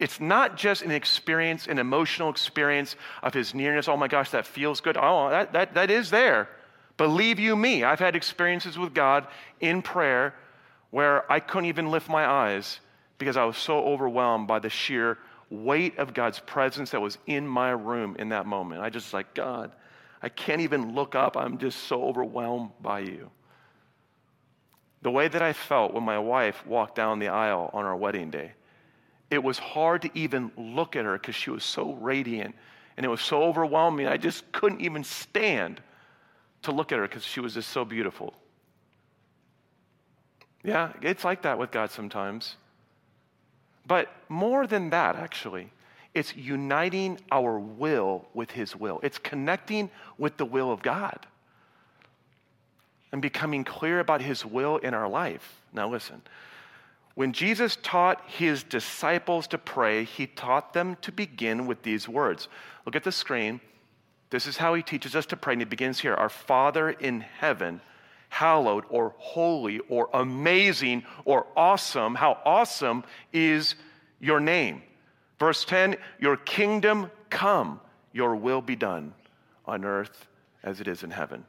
It's 0.01 0.21
not 0.21 0.57
just 0.57 0.83
an 0.83 0.91
experience, 0.91 1.67
an 1.67 1.79
emotional 1.79 2.31
experience 2.31 2.97
of 3.23 3.33
his 3.33 3.55
nearness. 3.55 3.89
Oh 3.89 3.97
my 3.97 4.09
gosh, 4.09 4.31
that 4.31 4.47
feels 4.47 4.81
good. 4.81 4.97
Oh, 4.97 5.31
that, 5.31 5.53
that, 5.53 5.75
that 5.75 5.91
is 5.91 6.11
there. 6.11 6.49
Believe 6.97 7.39
you 7.39 7.57
me, 7.57 7.85
I've 7.85 8.01
had 8.01 8.17
experiences 8.17 8.79
with 8.79 8.95
God 8.95 9.27
in 9.61 9.83
prayer 9.83 10.35
where 10.91 11.31
I 11.31 11.41
couldn't 11.41 11.67
even 11.67 11.91
lift 11.91 12.09
my 12.09 12.25
eyes 12.27 12.81
because 13.19 13.37
I 13.37 13.45
was 13.45 13.57
so 13.57 13.79
overwhelmed 13.85 14.47
by 14.47 14.59
the 14.59 14.71
sheer 14.71 15.19
weight 15.51 15.99
of 15.99 16.15
God's 16.15 16.41
presence 16.41 16.91
that 16.91 17.01
was 17.01 17.19
in 17.27 17.47
my 17.47 17.71
room 17.71 18.17
in 18.19 18.31
that 18.31 18.47
moment. 18.47 18.81
I 18.81 18.91
just 18.91 19.13
like, 19.13 19.35
God, 19.35 19.73
I 20.25 20.31
can't 20.31 20.63
even 20.63 20.95
look 20.95 21.15
up. 21.15 21.37
I'm 21.37 21.59
just 21.59 21.81
so 21.81 22.03
overwhelmed 22.05 22.71
by 22.81 23.01
you. 23.01 23.31
The 25.03 25.11
way 25.11 25.29
that 25.29 25.43
I 25.43 25.53
felt 25.53 25.93
when 25.93 26.03
my 26.03 26.19
wife 26.19 26.67
walked 26.67 26.95
down 26.95 27.19
the 27.19 27.29
aisle 27.29 27.69
on 27.75 27.85
our 27.85 27.95
wedding 27.95 28.31
day, 28.31 28.53
it 29.31 29.45
was 29.45 29.59
hard 29.59 30.01
to 30.01 30.11
even 30.15 30.51
look 30.57 30.97
at 30.97 31.05
her 31.05 31.19
because 31.19 31.35
she 31.35 31.51
was 31.51 31.63
so 31.63 31.93
radiant 31.93 32.55
and 32.97 33.05
it 33.05 33.11
was 33.11 33.21
so 33.21 33.43
overwhelming. 33.43 34.07
I 34.07 34.17
just 34.17 34.51
couldn't 34.51 34.81
even 34.81 35.05
stand 35.05 35.83
to 36.63 36.73
look 36.73 36.91
at 36.91 36.99
her 36.99 37.07
because 37.07 37.23
she 37.23 37.41
was 37.41 37.53
just 37.53 37.69
so 37.69 37.85
beautiful. 37.85 38.33
Yeah, 40.63 40.95
it's 41.03 41.23
like 41.23 41.43
that 41.43 41.59
with 41.59 41.71
God 41.71 41.91
sometimes. 41.91 42.57
But 43.87 44.09
more 44.31 44.67
than 44.67 44.89
that, 44.89 45.17
actually, 45.17 45.71
it's 46.15 46.37
uniting 46.37 47.19
our 47.31 47.59
will 47.59 48.27
with 48.35 48.53
His 48.53 48.77
will, 48.77 49.01
it's 49.03 49.19
connecting 49.19 49.91
with 50.19 50.37
the 50.37 50.47
will 50.47 50.71
of 50.71 50.83
God 50.83 51.27
and 53.15 53.23
becoming 53.23 53.63
clear 53.63 54.01
about 54.01 54.21
his 54.21 54.45
will 54.45 54.77
in 54.79 54.93
our 54.93 55.09
life. 55.09 55.63
Now, 55.73 55.89
listen. 55.89 56.21
When 57.15 57.33
Jesus 57.33 57.79
taught 57.81 58.21
his 58.27 58.65
disciples 58.65 59.47
to 59.47 59.57
pray, 59.57 60.03
he 60.03 60.27
taught 60.27 60.73
them 60.73 60.97
to 61.03 61.13
begin 61.13 61.69
with 61.69 61.85
these 61.85 62.09
words. 62.09 62.49
Look 62.85 62.97
at 62.97 63.05
the 63.05 63.13
screen. 63.13 63.61
This 64.31 64.49
is 64.49 64.57
how 64.57 64.75
he 64.75 64.83
teaches 64.83 65.15
us 65.15 65.27
to 65.27 65.37
pray, 65.37 65.53
and 65.53 65.63
he 65.63 65.65
begins 65.65 66.01
here 66.01 66.15
Our 66.15 66.29
Father 66.29 66.91
in 66.91 67.21
heaven, 67.21 67.81
hallowed 68.31 68.83
or 68.89 69.15
holy 69.17 69.79
or 69.89 70.11
amazing 70.13 71.05
or 71.25 71.47
awesome. 71.57 72.17
How 72.17 72.41
awesome 72.45 73.05
is 73.33 73.77
your 74.19 74.41
name? 74.41 74.83
Verse 75.45 75.67
10 75.67 75.97
Your 76.19 76.39
kingdom 76.39 77.11
come, 77.29 77.79
your 78.15 78.35
will 78.35 78.63
be 78.63 78.77
done 78.77 79.13
on 79.67 79.85
earth 79.85 80.27
as 80.63 80.81
it 80.81 80.89
is 80.89 81.03
in 81.03 81.11
heaven. 81.11 81.45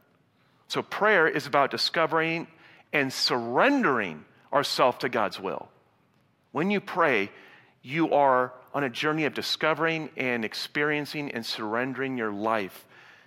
So 0.68 0.82
prayer 0.82 1.26
is 1.26 1.46
about 1.46 1.70
discovering 1.70 2.46
and 2.92 3.10
surrendering 3.10 4.26
ourselves 4.52 4.98
to 4.98 5.08
God's 5.08 5.40
will. 5.40 5.70
When 6.52 6.70
you 6.70 6.78
pray, 6.78 7.30
you 7.80 8.12
are 8.12 8.52
on 8.74 8.84
a 8.84 8.90
journey 8.90 9.24
of 9.24 9.32
discovering 9.32 10.10
and 10.14 10.44
experiencing 10.44 11.30
and 11.30 11.46
surrendering 11.46 12.18
your 12.18 12.32
life 12.32 12.84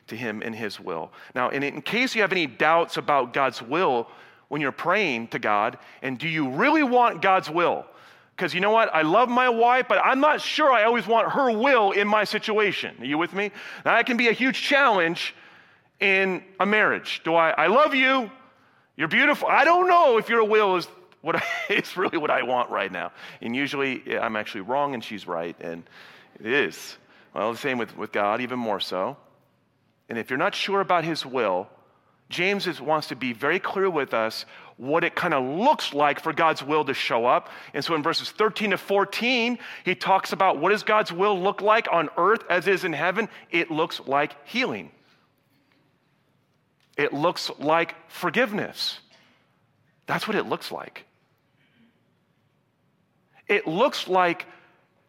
to 0.10 0.16
Him 0.16 0.44
and 0.46 0.54
His 0.54 0.80
will. 0.80 1.12
Now, 1.34 1.50
in, 1.50 1.64
in 1.64 1.82
case 1.82 2.14
you 2.14 2.22
have 2.22 2.32
any 2.32 2.46
doubts 2.46 2.96
about 2.96 3.34
God's 3.34 3.60
will 3.60 4.08
when 4.50 4.62
you're 4.62 4.72
praying 4.72 5.30
to 5.30 5.40
God, 5.40 5.80
and 6.04 6.20
do 6.20 6.28
you 6.30 6.48
really 6.50 6.84
want 6.84 7.24
God's 7.24 7.50
will? 7.50 7.88
Because 8.39 8.53
you 8.53 8.62
know 8.62 8.72
what? 8.72 8.89
I 8.96 9.01
love 9.01 9.27
my 9.27 9.50
wife, 9.50 9.88
but 9.89 9.98
I'm 10.01 10.22
not 10.22 10.39
sure 10.39 10.72
I 10.72 10.86
always 10.86 11.05
want 11.05 11.29
her 11.34 11.51
will 11.51 11.91
in 11.91 12.08
my 12.08 12.24
situation. 12.24 12.96
Are 13.00 13.05
you 13.05 13.17
with 13.17 13.34
me? 13.34 13.51
Now, 13.84 13.98
that 13.98 14.05
can 14.05 14.15
be 14.15 14.29
a 14.29 14.31
huge 14.31 14.62
challenge 14.62 15.36
in 16.00 16.41
a 16.58 16.65
marriage? 16.65 17.19
Do 17.25 17.36
I, 17.36 17.50
I 17.50 17.67
love 17.67 17.93
you, 17.93 18.31
you're 18.96 19.10
beautiful. 19.10 19.50
I 19.50 19.65
don't 19.65 19.89
know 19.89 20.17
if 20.17 20.29
your 20.29 20.46
will 20.46 20.77
is 20.77 20.88
what 21.19 21.36
I, 21.36 21.43
is 21.69 21.98
really 21.98 22.17
what 22.17 22.31
I 22.31 22.43
want 22.43 22.69
right 22.69 22.89
now. 22.89 23.12
And 23.41 23.53
usually 23.53 24.17
I'm 24.17 24.38
actually 24.38 24.62
wrong 24.62 24.93
and 24.93 25.03
she's 25.03 25.27
right, 25.27 25.58
and 25.60 25.84
it 26.39 26.46
is. 26.46 26.98
Well, 27.36 27.51
the 27.51 27.58
same 27.58 27.77
with, 27.77 27.98
with 27.98 28.13
God, 28.13 28.39
even 28.39 28.58
more 28.58 28.79
so. 28.79 29.17
And 30.08 30.17
if 30.17 30.29
you're 30.29 30.39
not 30.39 30.55
sure 30.55 30.79
about 30.79 31.03
his 31.03 31.25
will, 31.25 31.67
James 32.29 32.67
is, 32.67 32.79
wants 32.79 33.08
to 33.08 33.17
be 33.17 33.34
very 33.34 33.60
clear 33.60 33.89
with 33.89 34.13
us 34.13 34.46
what 34.80 35.04
it 35.04 35.14
kind 35.14 35.34
of 35.34 35.44
looks 35.44 35.94
like 35.94 36.22
for 36.22 36.32
God's 36.32 36.64
will 36.64 36.86
to 36.86 36.94
show 36.94 37.26
up. 37.26 37.50
And 37.74 37.84
so 37.84 37.96
in 37.96 38.02
verses 38.02 38.32
13 38.32 38.70
to 38.72 38.78
14, 38.78 39.60
he 39.84 39.94
talks 39.94 40.32
about 40.32 40.58
what 40.58 40.70
does 40.70 40.84
God's 40.84 41.12
will 41.12 41.38
look 41.38 41.62
like 41.62 41.90
on 41.92 42.10
earth 42.16 42.44
as 42.50 42.66
is 42.66 42.86
in 42.86 42.94
heaven? 42.94 43.28
It 43.52 43.70
looks 43.70 44.00
like 44.08 44.38
healing. 44.48 44.92
It 46.98 47.12
looks 47.12 47.52
like 47.60 47.94
forgiveness. 48.10 49.00
That's 50.06 50.30
what 50.30 50.38
it 50.38 50.46
looks 50.46 50.72
like. 50.72 51.04
It 53.50 53.68
looks 53.68 54.08
like 54.08 54.46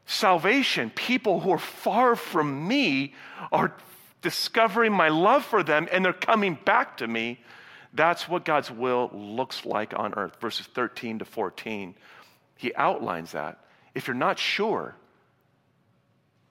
salvation. 0.05 0.91
People 0.91 1.39
who 1.39 1.53
are 1.53 1.59
far 1.59 2.17
from 2.17 2.67
me 2.67 3.15
are 3.53 3.73
discovering 4.21 4.93
my 4.93 5.11
love 5.11 5.45
for 5.45 5.63
them 5.63 5.89
and 5.93 6.05
they're 6.05 6.13
coming 6.13 6.59
back 6.65 6.97
to 6.97 7.07
me. 7.07 7.39
That's 7.93 8.29
what 8.29 8.45
God's 8.45 8.71
will 8.71 9.11
looks 9.13 9.67
like 9.67 9.99
on 9.99 10.15
earth. 10.15 10.41
Verses 10.41 10.67
13 10.67 11.19
to 11.21 11.25
14. 11.25 11.95
He 12.57 12.75
outlines 12.75 13.33
that. 13.33 13.59
If 13.95 14.07
you're 14.07 14.15
not 14.15 14.39
sure, 14.39 14.95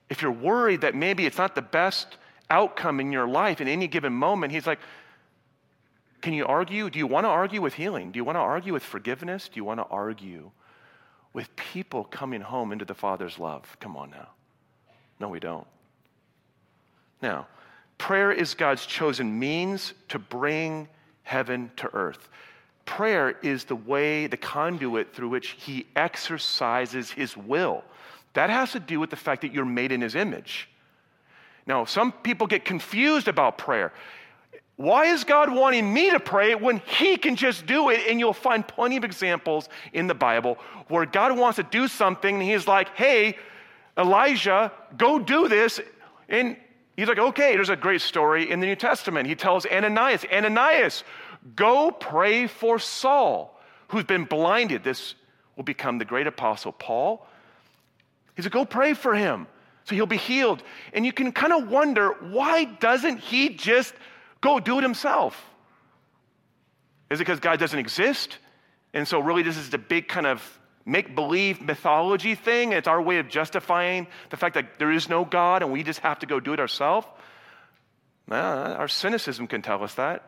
if 0.09 0.21
you're 0.21 0.31
worried 0.31 0.81
that 0.81 0.95
maybe 0.95 1.25
it's 1.25 1.37
not 1.37 1.55
the 1.55 1.61
best 1.61 2.17
outcome 2.49 2.99
in 2.99 3.11
your 3.11 3.27
life 3.27 3.61
in 3.61 3.67
any 3.67 3.87
given 3.87 4.11
moment, 4.11 4.51
He's 4.51 4.67
like, 4.67 4.79
can 6.21 6.33
you 6.33 6.45
argue? 6.45 6.89
Do 6.89 6.99
you 6.99 7.07
want 7.07 7.25
to 7.25 7.29
argue 7.29 7.61
with 7.61 7.75
healing? 7.75 8.11
Do 8.11 8.17
you 8.17 8.25
want 8.25 8.35
to 8.35 8.41
argue 8.41 8.73
with 8.73 8.83
forgiveness? 8.83 9.47
Do 9.47 9.57
you 9.57 9.63
want 9.63 9.79
to 9.79 9.85
argue 9.85 10.51
with 11.31 11.55
people 11.55 12.03
coming 12.03 12.41
home 12.41 12.71
into 12.71 12.85
the 12.85 12.93
Father's 12.93 13.39
love? 13.39 13.77
Come 13.79 13.95
on 13.95 14.09
now. 14.09 14.29
No, 15.19 15.29
we 15.29 15.39
don't. 15.39 15.67
Now, 17.21 17.47
prayer 17.97 18.31
is 18.31 18.53
God's 18.53 18.85
chosen 18.85 19.37
means 19.37 19.93
to 20.09 20.19
bring 20.19 20.87
heaven 21.23 21.71
to 21.77 21.93
earth. 21.93 22.29
Prayer 22.85 23.37
is 23.43 23.65
the 23.65 23.75
way, 23.75 24.27
the 24.27 24.37
conduit 24.37 25.13
through 25.13 25.29
which 25.29 25.49
He 25.59 25.85
exercises 25.95 27.11
His 27.11 27.37
will. 27.37 27.83
That 28.33 28.49
has 28.49 28.71
to 28.71 28.79
do 28.79 28.99
with 28.99 29.09
the 29.09 29.15
fact 29.15 29.41
that 29.41 29.53
you're 29.53 29.65
made 29.65 29.91
in 29.91 30.01
His 30.01 30.15
image. 30.15 30.69
Now, 31.67 31.85
some 31.85 32.11
people 32.11 32.47
get 32.47 32.65
confused 32.65 33.27
about 33.27 33.57
prayer. 33.57 33.93
Why 34.75 35.07
is 35.07 35.23
God 35.23 35.53
wanting 35.53 35.93
me 35.93 36.09
to 36.09 36.19
pray 36.19 36.55
when 36.55 36.77
He 36.77 37.17
can 37.17 37.35
just 37.35 37.65
do 37.65 37.89
it? 37.89 38.01
And 38.07 38.19
you'll 38.19 38.33
find 38.33 38.65
plenty 38.67 38.97
of 38.97 39.03
examples 39.03 39.67
in 39.93 40.07
the 40.07 40.15
Bible 40.15 40.57
where 40.87 41.05
God 41.05 41.37
wants 41.37 41.57
to 41.57 41.63
do 41.63 41.87
something 41.87 42.33
and 42.33 42.43
He's 42.43 42.65
like, 42.65 42.95
hey, 42.95 43.37
Elijah, 43.97 44.71
go 44.97 45.19
do 45.19 45.47
this. 45.49 45.81
And 46.29 46.55
he's 46.99 47.07
like, 47.07 47.19
okay, 47.19 47.55
there's 47.55 47.69
a 47.69 47.75
great 47.75 48.01
story 48.01 48.49
in 48.49 48.59
the 48.59 48.67
New 48.67 48.75
Testament. 48.75 49.27
He 49.27 49.35
tells 49.35 49.65
Ananias, 49.65 50.25
Ananias, 50.31 51.03
go 51.55 51.91
pray 51.91 52.47
for 52.47 52.79
Saul, 52.79 53.59
who's 53.89 54.03
been 54.03 54.25
blinded. 54.25 54.83
This 54.83 55.15
will 55.55 55.63
become 55.63 55.97
the 55.97 56.05
great 56.05 56.27
apostle 56.27 56.71
Paul. 56.71 57.25
He 58.35 58.41
said, 58.41 58.51
go 58.51 58.65
pray 58.65 58.93
for 58.93 59.15
him 59.15 59.47
so 59.85 59.95
he'll 59.95 60.05
be 60.05 60.17
healed. 60.17 60.61
And 60.93 61.05
you 61.05 61.11
can 61.11 61.31
kind 61.31 61.51
of 61.51 61.69
wonder, 61.69 62.09
why 62.21 62.65
doesn't 62.65 63.17
he 63.17 63.49
just 63.49 63.93
Go 64.41 64.59
do 64.59 64.79
it 64.79 64.83
himself. 64.83 65.35
Is 67.09 67.19
it 67.19 67.23
because 67.23 67.39
God 67.39 67.59
doesn't 67.59 67.77
exist? 67.77 68.37
And 68.93 69.07
so, 69.07 69.19
really, 69.19 69.43
this 69.43 69.57
is 69.57 69.69
the 69.69 69.77
big 69.77 70.07
kind 70.07 70.25
of 70.25 70.58
make 70.89 71.15
believe 71.15 71.61
mythology 71.61 72.35
thing. 72.35 72.71
It's 72.71 72.87
our 72.87 73.01
way 73.01 73.19
of 73.19 73.29
justifying 73.29 74.07
the 74.29 74.37
fact 74.37 74.55
that 74.55 74.79
there 74.79 74.91
is 74.91 75.07
no 75.07 75.23
God 75.23 75.61
and 75.61 75.71
we 75.71 75.83
just 75.83 75.99
have 75.99 76.19
to 76.19 76.25
go 76.25 76.39
do 76.39 76.53
it 76.53 76.59
ourselves. 76.59 77.07
Nah, 78.27 78.73
our 78.73 78.87
cynicism 78.87 79.47
can 79.47 79.61
tell 79.61 79.83
us 79.83 79.95
that. 79.95 80.23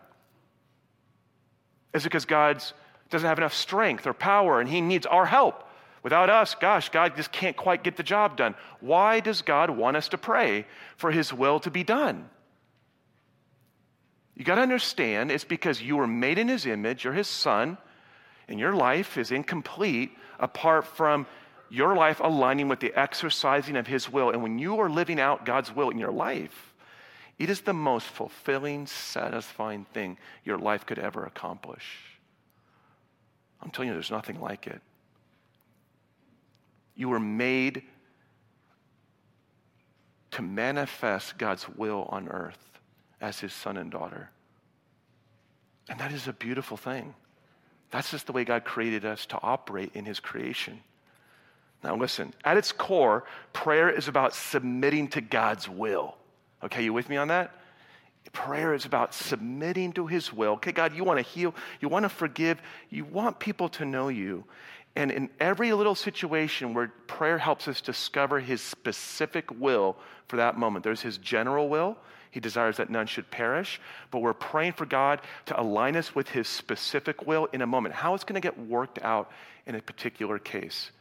Is 1.93 2.03
it 2.03 2.09
because 2.09 2.25
God 2.25 2.63
doesn't 3.09 3.27
have 3.27 3.37
enough 3.37 3.53
strength 3.53 4.07
or 4.07 4.13
power 4.13 4.59
and 4.59 4.69
he 4.69 4.81
needs 4.81 5.05
our 5.05 5.25
help? 5.25 5.67
Without 6.03 6.29
us, 6.29 6.55
gosh, 6.55 6.89
God 6.89 7.15
just 7.15 7.31
can't 7.31 7.55
quite 7.55 7.83
get 7.83 7.95
the 7.95 8.03
job 8.03 8.37
done. 8.37 8.55
Why 8.79 9.19
does 9.19 9.41
God 9.43 9.69
want 9.69 9.97
us 9.97 10.09
to 10.09 10.17
pray 10.17 10.65
for 10.97 11.11
his 11.11 11.31
will 11.31 11.59
to 11.59 11.69
be 11.69 11.83
done? 11.83 12.29
You 14.35 14.45
got 14.45 14.55
to 14.55 14.61
understand 14.61 15.31
it's 15.31 15.43
because 15.43 15.81
you 15.81 15.97
were 15.97 16.07
made 16.07 16.39
in 16.39 16.47
his 16.47 16.65
image, 16.65 17.03
you're 17.03 17.13
his 17.13 17.27
son, 17.27 17.77
and 18.51 18.59
your 18.59 18.73
life 18.73 19.17
is 19.17 19.31
incomplete 19.31 20.11
apart 20.37 20.85
from 20.85 21.25
your 21.69 21.95
life 21.95 22.19
aligning 22.19 22.67
with 22.67 22.81
the 22.81 22.93
exercising 22.99 23.77
of 23.77 23.87
his 23.87 24.11
will. 24.11 24.29
And 24.29 24.43
when 24.43 24.59
you 24.59 24.77
are 24.81 24.89
living 24.89 25.21
out 25.21 25.45
God's 25.45 25.73
will 25.73 25.89
in 25.89 25.97
your 25.97 26.11
life, 26.11 26.73
it 27.39 27.49
is 27.49 27.61
the 27.61 27.73
most 27.73 28.07
fulfilling, 28.07 28.87
satisfying 28.87 29.85
thing 29.93 30.17
your 30.43 30.57
life 30.57 30.85
could 30.85 30.99
ever 30.99 31.23
accomplish. 31.23 32.19
I'm 33.61 33.71
telling 33.71 33.87
you, 33.87 33.93
there's 33.93 34.11
nothing 34.11 34.41
like 34.41 34.67
it. 34.67 34.81
You 36.93 37.07
were 37.07 37.21
made 37.21 37.83
to 40.31 40.41
manifest 40.41 41.37
God's 41.37 41.69
will 41.69 42.05
on 42.09 42.27
earth 42.27 42.79
as 43.21 43.39
his 43.39 43.53
son 43.53 43.77
and 43.77 43.89
daughter. 43.89 44.29
And 45.87 45.97
that 46.01 46.11
is 46.11 46.27
a 46.27 46.33
beautiful 46.33 46.75
thing. 46.75 47.15
That's 47.91 48.09
just 48.09 48.25
the 48.25 48.31
way 48.31 48.45
God 48.45 48.63
created 48.63 49.05
us 49.05 49.25
to 49.27 49.39
operate 49.41 49.91
in 49.93 50.05
his 50.05 50.19
creation. 50.19 50.79
Now, 51.83 51.95
listen, 51.95 52.33
at 52.43 52.57
its 52.57 52.71
core, 52.71 53.25
prayer 53.53 53.89
is 53.89 54.07
about 54.07 54.33
submitting 54.33 55.09
to 55.09 55.21
God's 55.21 55.67
will. 55.67 56.15
Okay, 56.63 56.83
you 56.83 56.93
with 56.93 57.09
me 57.09 57.17
on 57.17 57.27
that? 57.29 57.55
Prayer 58.33 58.73
is 58.73 58.85
about 58.85 59.13
submitting 59.13 59.91
to 59.93 60.07
his 60.07 60.31
will. 60.31 60.53
Okay, 60.53 60.71
God, 60.71 60.95
you 60.95 61.03
want 61.03 61.17
to 61.17 61.23
heal, 61.23 61.53
you 61.81 61.89
want 61.89 62.03
to 62.03 62.09
forgive, 62.09 62.61
you 62.89 63.03
want 63.03 63.39
people 63.39 63.67
to 63.69 63.83
know 63.83 64.07
you. 64.07 64.45
And 64.95 65.11
in 65.11 65.29
every 65.39 65.73
little 65.73 65.95
situation 65.95 66.73
where 66.73 66.93
prayer 67.07 67.37
helps 67.37 67.67
us 67.67 67.81
discover 67.81 68.39
his 68.39 68.61
specific 68.61 69.49
will 69.59 69.97
for 70.27 70.37
that 70.37 70.57
moment, 70.57 70.83
there's 70.83 71.01
his 71.01 71.17
general 71.17 71.67
will 71.67 71.97
he 72.31 72.39
desires 72.39 72.77
that 72.77 72.89
none 72.89 73.07
should 73.07 73.29
perish. 73.29 73.79
But 74.09 74.19
we're 74.19 74.33
praying 74.33 74.73
for 74.73 74.85
God 74.85 75.21
to 75.47 75.59
align 75.59 75.95
us 75.97 76.15
with 76.15 76.29
His 76.29 76.47
specific 76.47 77.27
will 77.27 77.45
in 77.53 77.61
a 77.61 77.67
moment. 77.67 77.93
How 77.93 78.15
it's 78.15 78.23
going 78.23 78.41
to 78.41 78.45
get 78.45 78.57
worked 78.57 78.99
out 79.03 79.29
in 79.67 79.75
a 79.75 79.81
particular 79.81 80.39
case. 80.39 80.91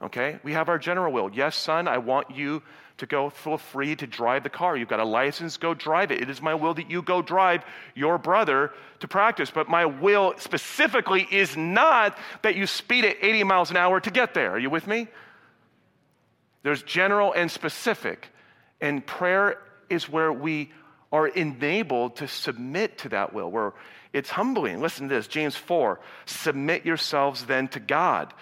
Okay? 0.00 0.38
We 0.44 0.52
have 0.52 0.68
our 0.68 0.78
general 0.78 1.12
will. 1.12 1.30
Yes, 1.32 1.56
son, 1.56 1.88
I 1.88 1.98
want 1.98 2.30
you 2.30 2.62
to 2.98 3.06
go 3.06 3.30
feel 3.30 3.58
free 3.58 3.94
to 3.96 4.06
drive 4.06 4.44
the 4.44 4.50
car. 4.50 4.76
You've 4.76 4.88
got 4.88 5.00
a 5.00 5.04
license, 5.04 5.56
go 5.56 5.74
drive 5.74 6.10
it. 6.10 6.20
It 6.20 6.30
is 6.30 6.40
my 6.40 6.54
will 6.54 6.74
that 6.74 6.90
you 6.90 7.02
go 7.02 7.20
drive 7.20 7.64
your 7.94 8.18
brother 8.18 8.72
to 9.00 9.08
practice. 9.08 9.50
But 9.50 9.68
my 9.68 9.84
will 9.86 10.34
specifically 10.38 11.26
is 11.30 11.56
not 11.56 12.16
that 12.42 12.54
you 12.54 12.66
speed 12.66 13.04
at 13.04 13.16
80 13.20 13.44
miles 13.44 13.70
an 13.70 13.76
hour 13.76 14.00
to 14.00 14.10
get 14.10 14.34
there. 14.34 14.52
Are 14.52 14.58
you 14.58 14.70
with 14.70 14.86
me? 14.86 15.08
There's 16.62 16.82
general 16.82 17.32
and 17.32 17.50
specific. 17.50 18.28
And 18.80 19.04
prayer 19.04 19.58
is 19.90 20.08
where 20.08 20.32
we 20.32 20.72
are 21.12 21.26
enabled 21.26 22.16
to 22.16 22.28
submit 22.28 22.98
to 22.98 23.08
that 23.10 23.32
will, 23.32 23.50
where 23.50 23.72
it's 24.12 24.30
humbling. 24.30 24.80
Listen 24.80 25.08
to 25.08 25.14
this 25.14 25.26
James 25.26 25.56
4 25.56 26.00
submit 26.26 26.84
yourselves 26.84 27.44
then 27.46 27.68
to 27.68 27.80
God. 27.80 28.32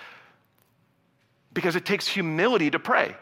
Because 1.53 1.77
it 1.77 1.87
takes 1.87 2.07
humility 2.07 2.71
to 2.71 2.79
pray. 2.79 3.17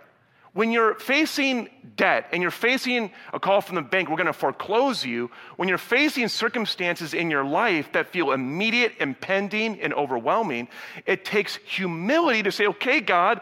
When 0.55 0.71
you're 0.71 0.95
facing 0.95 1.69
debt 1.97 2.29
and 2.33 2.41
you're 2.41 2.53
facing 2.53 3.11
a 3.33 3.41
call 3.41 3.61
from 3.61 3.75
the 3.75 3.83
bank, 3.83 4.09
we're 4.09 4.17
to 4.23 4.33
foreclose 4.33 5.05
you. 5.05 5.31
When 5.57 5.69
you're 5.69 5.79
facing 5.79 6.29
circumstances 6.29 7.13
in 7.13 7.29
your 7.29 7.45
life 7.45 7.91
that 7.93 8.13
feel 8.13 8.31
immediate, 8.31 8.93
impending, 9.01 9.81
and 9.81 9.93
overwhelming, 9.93 10.69
it 11.07 11.25
takes 11.25 11.57
humility 11.57 12.45
to 12.45 12.53
say, 12.53 12.69
okay, 12.69 13.01
God, 13.01 13.41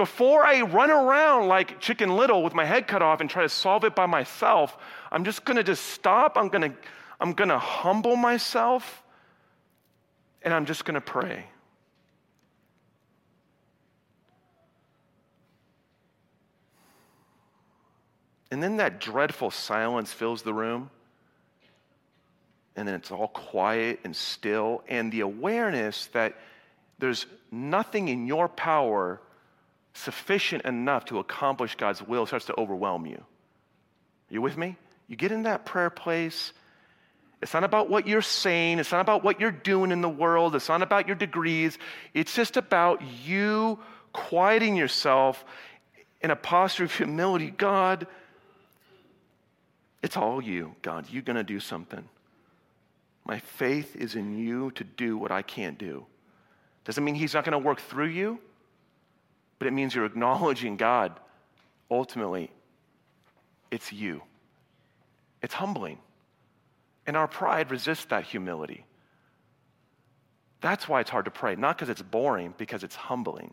before 0.00 0.46
I 0.46 0.62
run 0.62 0.90
around 0.90 1.48
like 1.48 1.78
Chicken 1.78 2.16
Little 2.16 2.42
with 2.42 2.54
my 2.54 2.64
head 2.64 2.86
cut 2.86 3.02
off 3.02 3.20
and 3.20 3.28
try 3.28 3.42
to 3.42 3.50
solve 3.50 3.84
it 3.84 3.94
by 3.94 4.06
myself, 4.06 4.78
I'm 5.12 5.26
just 5.26 5.44
going 5.44 5.58
to 5.58 5.62
just 5.62 5.84
stop. 5.88 6.38
I'm 6.38 6.48
going 6.48 6.70
to 6.70 6.76
I'm 7.20 7.34
going 7.34 7.50
to 7.50 7.58
humble 7.58 8.16
myself 8.16 9.02
and 10.40 10.54
I'm 10.54 10.64
just 10.64 10.86
going 10.86 10.94
to 10.94 11.02
pray. 11.02 11.44
And 18.50 18.62
then 18.62 18.78
that 18.78 19.00
dreadful 19.00 19.50
silence 19.50 20.14
fills 20.14 20.40
the 20.40 20.54
room. 20.54 20.88
And 22.74 22.88
then 22.88 22.94
it's 22.94 23.10
all 23.10 23.28
quiet 23.28 24.00
and 24.04 24.16
still. 24.16 24.82
And 24.88 25.12
the 25.12 25.20
awareness 25.20 26.06
that 26.14 26.38
there's 26.98 27.26
nothing 27.50 28.08
in 28.08 28.26
your 28.26 28.48
power 28.48 29.20
sufficient 30.00 30.64
enough 30.64 31.06
to 31.06 31.18
accomplish 31.18 31.76
God's 31.76 32.02
will 32.02 32.26
starts 32.26 32.46
to 32.46 32.58
overwhelm 32.58 33.06
you. 33.06 33.16
Are 33.16 34.34
you 34.34 34.42
with 34.42 34.56
me? 34.56 34.76
You 35.08 35.16
get 35.16 35.32
in 35.32 35.44
that 35.44 35.64
prayer 35.64 35.90
place. 35.90 36.52
It's 37.42 37.54
not 37.54 37.64
about 37.64 37.88
what 37.88 38.06
you're 38.06 38.22
saying. 38.22 38.78
It's 38.78 38.92
not 38.92 39.00
about 39.00 39.24
what 39.24 39.40
you're 39.40 39.50
doing 39.50 39.92
in 39.92 40.00
the 40.00 40.08
world. 40.08 40.54
It's 40.54 40.68
not 40.68 40.82
about 40.82 41.06
your 41.06 41.16
degrees. 41.16 41.78
It's 42.14 42.34
just 42.34 42.56
about 42.56 43.02
you 43.24 43.78
quieting 44.12 44.76
yourself 44.76 45.44
in 46.20 46.30
a 46.30 46.36
posture 46.36 46.84
of 46.84 46.94
humility. 46.94 47.50
God, 47.50 48.06
it's 50.02 50.16
all 50.16 50.42
you. 50.42 50.74
God, 50.82 51.06
you're 51.10 51.22
going 51.22 51.36
to 51.36 51.44
do 51.44 51.60
something. 51.60 52.08
My 53.24 53.38
faith 53.38 53.96
is 53.96 54.14
in 54.14 54.38
you 54.38 54.70
to 54.72 54.84
do 54.84 55.16
what 55.16 55.30
I 55.30 55.42
can't 55.42 55.78
do. 55.78 56.06
Doesn't 56.84 57.04
mean 57.04 57.14
He's 57.14 57.34
not 57.34 57.44
going 57.44 57.52
to 57.52 57.58
work 57.58 57.80
through 57.80 58.08
you 58.08 58.40
but 59.60 59.68
it 59.68 59.72
means 59.72 59.94
you're 59.94 60.06
acknowledging 60.06 60.76
God. 60.76 61.12
Ultimately, 61.90 62.50
it's 63.70 63.92
you. 63.92 64.22
It's 65.42 65.54
humbling. 65.54 65.98
And 67.06 67.14
our 67.16 67.28
pride 67.28 67.70
resists 67.70 68.06
that 68.06 68.24
humility. 68.24 68.86
That's 70.62 70.88
why 70.88 71.00
it's 71.00 71.10
hard 71.10 71.26
to 71.26 71.30
pray, 71.30 71.56
not 71.56 71.76
because 71.76 71.90
it's 71.90 72.00
boring, 72.00 72.54
because 72.56 72.82
it's 72.82 72.96
humbling. 72.96 73.52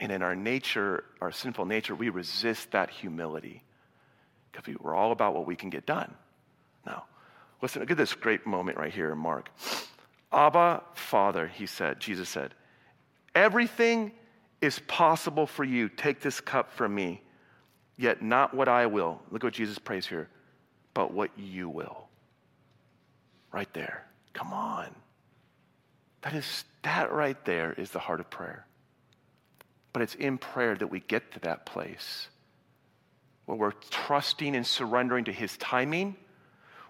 And 0.00 0.10
in 0.10 0.22
our 0.22 0.34
nature, 0.34 1.04
our 1.20 1.32
sinful 1.32 1.66
nature, 1.66 1.94
we 1.94 2.08
resist 2.08 2.70
that 2.70 2.88
humility 2.88 3.62
because 4.52 4.74
we're 4.80 4.94
all 4.94 5.12
about 5.12 5.34
what 5.34 5.46
we 5.46 5.56
can 5.56 5.68
get 5.68 5.84
done. 5.84 6.14
Now, 6.86 7.04
listen, 7.60 7.82
look 7.82 7.90
at 7.90 7.98
this 7.98 8.14
great 8.14 8.46
moment 8.46 8.78
right 8.78 8.92
here 8.92 9.12
in 9.12 9.18
Mark. 9.18 9.50
Abba, 10.32 10.82
Father, 10.94 11.46
he 11.46 11.66
said, 11.66 12.00
Jesus 12.00 12.30
said, 12.30 12.54
everything 13.34 14.12
is 14.60 14.78
possible 14.80 15.46
for 15.46 15.64
you, 15.64 15.88
take 15.88 16.20
this 16.20 16.40
cup 16.40 16.72
from 16.72 16.94
me, 16.94 17.22
yet 17.96 18.22
not 18.22 18.54
what 18.54 18.68
I 18.68 18.86
will. 18.86 19.20
Look 19.30 19.42
what 19.42 19.52
Jesus 19.52 19.78
prays 19.78 20.06
here, 20.06 20.28
but 20.94 21.12
what 21.12 21.30
you 21.36 21.68
will. 21.68 22.08
Right 23.52 23.72
there. 23.74 24.06
Come 24.32 24.52
on. 24.52 24.94
That 26.22 26.34
is 26.34 26.64
that 26.82 27.12
right 27.12 27.42
there 27.44 27.72
is 27.72 27.90
the 27.90 27.98
heart 27.98 28.20
of 28.20 28.30
prayer. 28.30 28.66
But 29.92 30.02
it's 30.02 30.14
in 30.14 30.38
prayer 30.38 30.74
that 30.74 30.88
we 30.88 31.00
get 31.00 31.32
to 31.32 31.40
that 31.40 31.66
place 31.66 32.28
where 33.46 33.56
we're 33.56 33.72
trusting 33.90 34.54
and 34.54 34.66
surrendering 34.66 35.24
to 35.24 35.32
his 35.32 35.56
timing. 35.56 36.16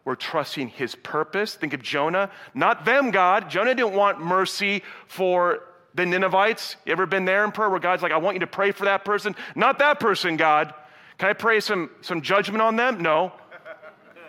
We're 0.05 0.17
trusting 0.17 0.69
his 0.69 0.95
purpose. 0.95 1.55
Think 1.55 1.75
of 1.75 1.83
Jonah, 1.83 2.31
not 2.55 2.85
them, 2.85 3.11
God. 3.11 3.51
Jonah 3.51 3.75
didn't 3.75 3.95
want 3.95 4.21
mercy 4.21 4.83
for 5.07 5.61
the 5.97 6.05
Ninevites. 6.05 6.77
You 6.85 6.93
ever 6.93 7.07
been 7.07 7.25
there 7.25 7.45
in 7.45 7.53
prayer 7.53 7.71
where 7.71 7.81
God's 7.81 8.03
like, 8.03 8.13
I 8.13 8.19
want 8.19 8.35
you 8.37 8.41
to 8.41 8.47
pray 8.47 8.71
for 8.71 8.85
that 8.85 9.05
person? 9.05 9.35
Not 9.55 9.79
that 9.79 9.99
person, 9.99 10.37
God. 10.37 10.75
Can 11.19 11.31
I 11.31 11.33
pray 11.33 11.61
some, 11.61 11.91
some 12.03 12.21
judgment 12.21 12.61
on 12.61 12.77
them? 12.77 13.01
No. 13.01 13.33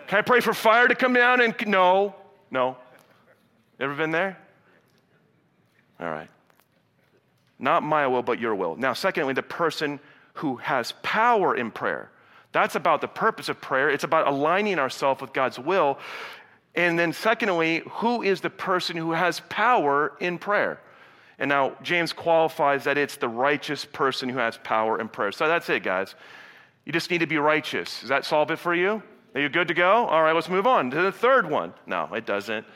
Can 0.06 0.18
I 0.18 0.22
pray 0.22 0.40
for 0.40 0.54
fire 0.54 0.88
to 0.88 0.94
come 0.94 1.12
down 1.12 1.42
and 1.42 1.54
no, 1.66 2.14
no. 2.50 2.78
Ever 3.78 3.94
been 3.94 4.10
there? 4.10 4.38
All 6.00 6.08
right. 6.08 6.30
Not 7.58 7.82
my 7.82 8.06
will, 8.06 8.22
but 8.22 8.40
your 8.40 8.54
will. 8.54 8.76
Now, 8.76 8.94
secondly, 8.94 9.34
the 9.34 9.42
person 9.42 10.00
who 10.34 10.56
has 10.56 10.94
power 11.02 11.54
in 11.54 11.70
prayer. 11.70 12.10
That's 12.52 12.76
about 12.76 13.02
the 13.02 13.08
purpose 13.08 13.50
of 13.50 13.60
prayer. 13.60 13.90
It's 13.90 14.04
about 14.04 14.26
aligning 14.26 14.78
ourselves 14.78 15.20
with 15.20 15.34
God's 15.34 15.58
will. 15.58 15.98
And 16.74 16.98
then, 16.98 17.12
secondly, 17.12 17.82
who 17.90 18.22
is 18.22 18.40
the 18.40 18.50
person 18.50 18.96
who 18.96 19.12
has 19.12 19.40
power 19.48 20.14
in 20.20 20.38
prayer? 20.38 20.80
And 21.38 21.48
now 21.48 21.76
James 21.82 22.12
qualifies 22.12 22.84
that 22.84 22.98
it's 22.98 23.16
the 23.16 23.28
righteous 23.28 23.84
person 23.84 24.28
who 24.28 24.38
has 24.38 24.58
power 24.64 25.00
in 25.00 25.08
prayer. 25.08 25.32
So 25.32 25.46
that's 25.46 25.68
it, 25.68 25.82
guys. 25.82 26.14
You 26.84 26.92
just 26.92 27.10
need 27.10 27.18
to 27.18 27.26
be 27.26 27.38
righteous. 27.38 28.00
Does 28.00 28.08
that 28.08 28.24
solve 28.24 28.50
it 28.50 28.58
for 28.58 28.74
you? 28.74 29.02
Are 29.34 29.40
you 29.40 29.48
good 29.48 29.68
to 29.68 29.74
go? 29.74 30.06
All 30.06 30.22
right, 30.22 30.34
let's 30.34 30.48
move 30.48 30.66
on 30.66 30.90
to 30.90 31.02
the 31.02 31.12
third 31.12 31.48
one. 31.48 31.74
No, 31.86 32.12
it 32.14 32.26
doesn't. 32.26 32.66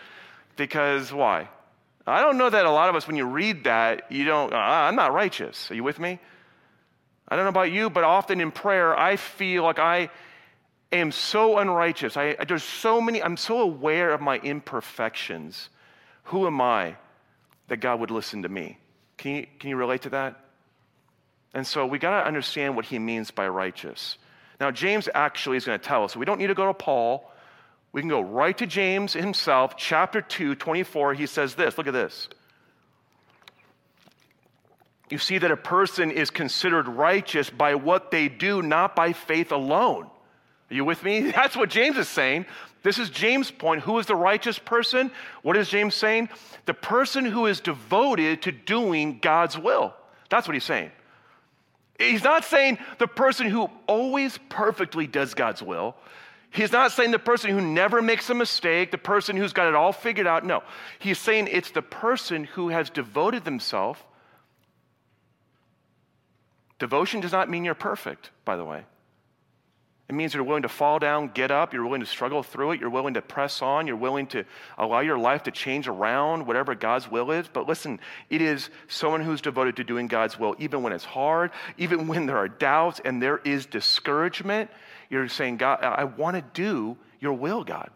Because 0.56 1.12
why? 1.12 1.48
I 2.06 2.20
don't 2.20 2.36
know 2.36 2.50
that 2.50 2.64
a 2.64 2.70
lot 2.70 2.88
of 2.88 2.94
us, 2.94 3.06
when 3.06 3.16
you 3.16 3.24
read 3.24 3.64
that, 3.64 4.10
you 4.10 4.24
don't, 4.24 4.52
uh, 4.52 4.56
I'm 4.56 4.96
not 4.96 5.12
righteous. 5.12 5.70
Are 5.70 5.74
you 5.74 5.82
with 5.82 5.98
me? 5.98 6.18
I 7.28 7.36
don't 7.36 7.44
know 7.44 7.50
about 7.50 7.72
you, 7.72 7.90
but 7.90 8.04
often 8.04 8.40
in 8.40 8.50
prayer, 8.50 8.96
I 8.96 9.16
feel 9.16 9.62
like 9.62 9.78
I 9.78 10.10
am 10.92 11.10
so 11.10 11.58
unrighteous. 11.58 12.16
I, 12.16 12.36
there's 12.46 12.64
so 12.64 13.00
many, 13.00 13.22
I'm 13.22 13.36
so 13.36 13.60
aware 13.60 14.10
of 14.10 14.20
my 14.20 14.38
imperfections. 14.38 15.70
Who 16.24 16.46
am 16.46 16.60
I 16.60 16.96
that 17.68 17.78
God 17.78 18.00
would 18.00 18.10
listen 18.10 18.42
to 18.42 18.48
me. 18.48 18.78
Can 19.16 19.36
you, 19.36 19.46
can 19.58 19.70
you 19.70 19.76
relate 19.76 20.02
to 20.02 20.10
that? 20.10 20.38
And 21.54 21.66
so 21.66 21.86
we 21.86 21.98
got 21.98 22.20
to 22.20 22.26
understand 22.26 22.76
what 22.76 22.86
he 22.86 22.98
means 22.98 23.30
by 23.30 23.46
righteous. 23.48 24.16
Now, 24.60 24.70
James 24.70 25.08
actually 25.14 25.56
is 25.56 25.64
going 25.64 25.78
to 25.78 25.84
tell 25.84 26.04
us. 26.04 26.16
We 26.16 26.24
don't 26.24 26.38
need 26.38 26.46
to 26.48 26.54
go 26.54 26.66
to 26.66 26.74
Paul. 26.74 27.30
We 27.92 28.00
can 28.00 28.08
go 28.08 28.20
right 28.20 28.56
to 28.58 28.66
James 28.66 29.12
himself, 29.12 29.76
chapter 29.76 30.22
2, 30.22 30.54
24. 30.54 31.14
He 31.14 31.26
says 31.26 31.54
this 31.54 31.76
look 31.76 31.86
at 31.86 31.92
this. 31.92 32.28
You 35.10 35.18
see 35.18 35.36
that 35.36 35.50
a 35.50 35.58
person 35.58 36.10
is 36.10 36.30
considered 36.30 36.88
righteous 36.88 37.50
by 37.50 37.74
what 37.74 38.10
they 38.10 38.28
do, 38.28 38.62
not 38.62 38.96
by 38.96 39.12
faith 39.12 39.52
alone. 39.52 40.08
Are 40.72 40.74
you 40.74 40.86
with 40.86 41.04
me? 41.04 41.30
That's 41.36 41.54
what 41.54 41.68
James 41.68 41.98
is 41.98 42.08
saying. 42.08 42.46
This 42.82 42.98
is 42.98 43.10
James' 43.10 43.50
point. 43.50 43.82
Who 43.82 43.98
is 43.98 44.06
the 44.06 44.16
righteous 44.16 44.58
person? 44.58 45.12
What 45.42 45.56
is 45.56 45.68
James 45.68 45.94
saying? 45.94 46.30
The 46.64 46.74
person 46.74 47.24
who 47.26 47.46
is 47.46 47.60
devoted 47.60 48.42
to 48.42 48.52
doing 48.52 49.18
God's 49.20 49.56
will. 49.58 49.94
That's 50.30 50.48
what 50.48 50.54
he's 50.54 50.64
saying. 50.64 50.90
He's 51.98 52.24
not 52.24 52.44
saying 52.44 52.78
the 52.98 53.06
person 53.06 53.48
who 53.48 53.70
always 53.86 54.38
perfectly 54.48 55.06
does 55.06 55.34
God's 55.34 55.62
will. 55.62 55.94
He's 56.50 56.72
not 56.72 56.90
saying 56.90 57.12
the 57.12 57.18
person 57.18 57.50
who 57.50 57.60
never 57.60 58.02
makes 58.02 58.28
a 58.30 58.34
mistake, 58.34 58.90
the 58.90 58.98
person 58.98 59.36
who's 59.36 59.52
got 59.52 59.68
it 59.68 59.74
all 59.74 59.92
figured 59.92 60.26
out. 60.26 60.44
No. 60.44 60.62
He's 60.98 61.18
saying 61.18 61.48
it's 61.50 61.70
the 61.70 61.82
person 61.82 62.44
who 62.44 62.70
has 62.70 62.90
devoted 62.90 63.44
themselves. 63.44 64.00
Devotion 66.78 67.20
does 67.20 67.32
not 67.32 67.48
mean 67.48 67.64
you're 67.64 67.74
perfect, 67.74 68.30
by 68.44 68.56
the 68.56 68.64
way. 68.64 68.84
It 70.12 70.14
means 70.14 70.34
you're 70.34 70.44
willing 70.44 70.64
to 70.64 70.68
fall 70.68 70.98
down, 70.98 71.28
get 71.28 71.50
up, 71.50 71.72
you're 71.72 71.84
willing 71.84 72.02
to 72.02 72.06
struggle 72.06 72.42
through 72.42 72.72
it, 72.72 72.80
you're 72.80 72.90
willing 72.90 73.14
to 73.14 73.22
press 73.22 73.62
on, 73.62 73.86
you're 73.86 73.96
willing 73.96 74.26
to 74.26 74.44
allow 74.76 75.00
your 75.00 75.16
life 75.16 75.44
to 75.44 75.50
change 75.50 75.88
around 75.88 76.46
whatever 76.46 76.74
God's 76.74 77.10
will 77.10 77.30
is. 77.30 77.48
But 77.48 77.66
listen, 77.66 77.98
it 78.28 78.42
is 78.42 78.68
someone 78.88 79.22
who's 79.22 79.40
devoted 79.40 79.76
to 79.76 79.84
doing 79.84 80.08
God's 80.08 80.38
will, 80.38 80.54
even 80.58 80.82
when 80.82 80.92
it's 80.92 81.06
hard, 81.06 81.50
even 81.78 82.08
when 82.08 82.26
there 82.26 82.36
are 82.36 82.46
doubts 82.46 83.00
and 83.02 83.22
there 83.22 83.38
is 83.38 83.64
discouragement. 83.64 84.68
You're 85.08 85.28
saying, 85.28 85.56
God, 85.56 85.82
I 85.82 86.04
want 86.04 86.36
to 86.36 86.42
do 86.52 86.98
your 87.18 87.32
will, 87.32 87.64
God. 87.64 87.88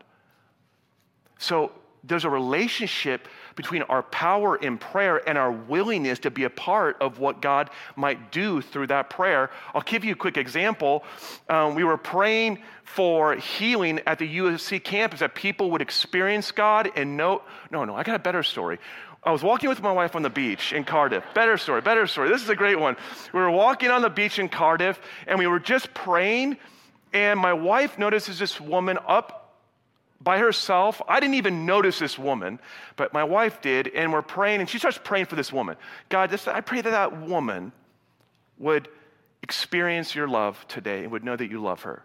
So 1.37 1.71
there's 2.03 2.25
a 2.25 2.31
relationship 2.31 3.29
between 3.57 3.83
our 3.83 4.03
power 4.03 4.55
in 4.55 4.79
prayer 4.79 5.27
and 5.29 5.37
our 5.37 5.51
willingness 5.51 6.21
to 6.21 6.31
be 6.31 6.45
a 6.45 6.51
part 6.51 6.97
of 7.01 7.19
what 7.19 7.43
God 7.43 7.71
might 7.97 8.31
do 8.31 8.61
through 8.61 8.87
that 8.89 9.11
prayer. 9.11 9.51
I'll 9.75 9.81
give 9.81 10.05
you 10.05 10.13
a 10.13 10.17
quick 10.17 10.37
example. 10.37 11.05
Um, 11.49 11.75
we 11.75 11.83
were 11.83 11.97
praying 11.97 12.63
for 12.85 13.35
healing 13.35 14.01
at 14.07 14.19
the 14.19 14.39
USC 14.39 14.83
campus 14.85 15.21
that 15.21 15.35
people 15.35 15.73
would 15.73 15.83
experience 15.83 16.53
God 16.53 16.91
and 16.95 17.17
know. 17.17 17.43
No, 17.71 17.85
no, 17.85 17.97
I 17.97 18.03
got 18.03 18.15
a 18.15 18.21
better 18.21 18.43
story. 18.43 18.79
I 19.25 19.33
was 19.33 19.43
walking 19.43 19.69
with 19.69 19.83
my 19.83 19.91
wife 19.91 20.15
on 20.15 20.23
the 20.23 20.31
beach 20.31 20.73
in 20.73 20.85
Cardiff. 20.85 21.25
Better 21.35 21.59
story, 21.59 21.81
better 21.81 22.07
story. 22.07 22.29
This 22.29 22.43
is 22.43 22.49
a 22.49 22.55
great 22.55 22.79
one. 22.79 22.97
We 23.33 23.41
were 23.41 23.51
walking 23.51 23.91
on 23.91 24.03
the 24.03 24.11
beach 24.11 24.39
in 24.39 24.49
Cardiff 24.49 25.01
and 25.27 25.39
we 25.39 25.49
were 25.49 25.59
just 25.59 25.93
praying, 25.95 26.59
and 27.13 27.41
my 27.41 27.53
wife 27.53 27.99
notices 27.99 28.39
this 28.39 28.61
woman 28.61 28.99
up 29.09 29.46
by 30.21 30.39
herself. 30.39 31.01
I 31.09 31.21
didn't 31.21 31.35
even 31.35 31.67
notice 31.67 31.99
this 31.99 32.19
woman, 32.19 32.59
but 32.97 33.13
my 33.13 33.25
wife 33.25 33.61
did, 33.61 33.89
and 33.89 34.13
we're 34.13 34.23
praying, 34.23 34.61
and 34.61 34.69
she 34.69 34.79
starts 34.79 34.99
praying 35.03 35.27
for 35.27 35.37
this 35.37 35.53
woman. 35.53 35.77
God, 36.09 36.31
this, 36.31 36.49
I 36.49 36.61
pray 36.61 36.81
that 36.81 36.91
that 36.91 37.23
woman 37.23 37.73
would 38.59 38.89
experience 39.43 40.15
your 40.15 40.27
love 40.27 40.65
today 40.69 41.03
and 41.03 41.13
would 41.13 41.25
know 41.25 41.37
that 41.37 41.51
you 41.51 41.61
love 41.63 41.83
her. 41.83 42.03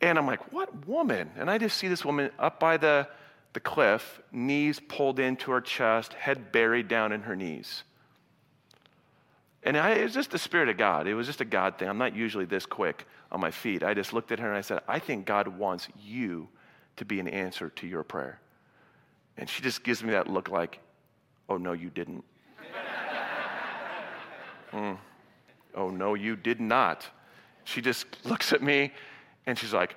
And 0.00 0.18
I'm 0.18 0.26
like, 0.26 0.52
what 0.52 0.86
woman? 0.86 1.30
And 1.36 1.50
I 1.50 1.58
just 1.58 1.78
see 1.78 1.88
this 1.88 2.04
woman 2.04 2.30
up 2.38 2.58
by 2.58 2.76
the, 2.76 3.08
the 3.52 3.60
cliff, 3.60 4.20
knees 4.32 4.80
pulled 4.80 5.18
into 5.18 5.50
her 5.52 5.60
chest, 5.60 6.12
head 6.14 6.52
buried 6.52 6.88
down 6.88 7.12
in 7.12 7.22
her 7.22 7.36
knees. 7.36 7.84
And 9.62 9.76
I, 9.78 9.92
it 9.92 10.02
was 10.02 10.14
just 10.14 10.30
the 10.30 10.38
Spirit 10.38 10.68
of 10.68 10.76
God. 10.76 11.06
It 11.06 11.14
was 11.14 11.26
just 11.26 11.40
a 11.40 11.44
God 11.44 11.78
thing. 11.78 11.88
I'm 11.88 11.98
not 11.98 12.14
usually 12.14 12.44
this 12.44 12.66
quick 12.66 13.06
on 13.32 13.40
my 13.40 13.50
feet. 13.50 13.82
I 13.82 13.94
just 13.94 14.12
looked 14.12 14.30
at 14.30 14.38
her 14.40 14.48
and 14.48 14.56
I 14.56 14.60
said, 14.60 14.80
I 14.86 14.98
think 14.98 15.24
God 15.24 15.48
wants 15.48 15.88
you 16.02 16.48
to 16.96 17.04
be 17.04 17.20
an 17.20 17.28
answer 17.28 17.70
to 17.70 17.86
your 17.86 18.02
prayer. 18.02 18.40
And 19.36 19.48
she 19.48 19.62
just 19.62 19.82
gives 19.82 20.02
me 20.02 20.12
that 20.12 20.28
look 20.28 20.48
like, 20.48 20.80
oh, 21.48 21.56
no, 21.56 21.72
you 21.72 21.90
didn't. 21.90 22.24
mm. 24.72 24.96
Oh, 25.74 25.90
no, 25.90 26.14
you 26.14 26.36
did 26.36 26.60
not. 26.60 27.06
She 27.64 27.80
just 27.80 28.06
looks 28.24 28.52
at 28.52 28.62
me 28.62 28.92
and 29.46 29.58
she's 29.58 29.72
like, 29.72 29.96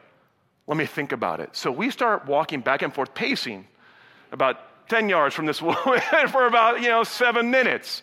let 0.66 0.78
me 0.78 0.86
think 0.86 1.12
about 1.12 1.40
it. 1.40 1.56
So 1.56 1.72
we 1.72 1.92
start 1.92 2.26
walking 2.26 2.62
back 2.62 2.82
and 2.82 2.94
forth, 2.94 3.14
pacing 3.14 3.68
about 4.32 4.90
10 4.90 5.10
yards 5.10 5.36
from 5.36 5.46
this 5.46 5.62
woman 5.62 6.02
for 6.30 6.48
about, 6.48 6.82
you 6.82 6.90
know, 6.90 7.04
seven 7.04 7.52
minutes. 7.52 8.02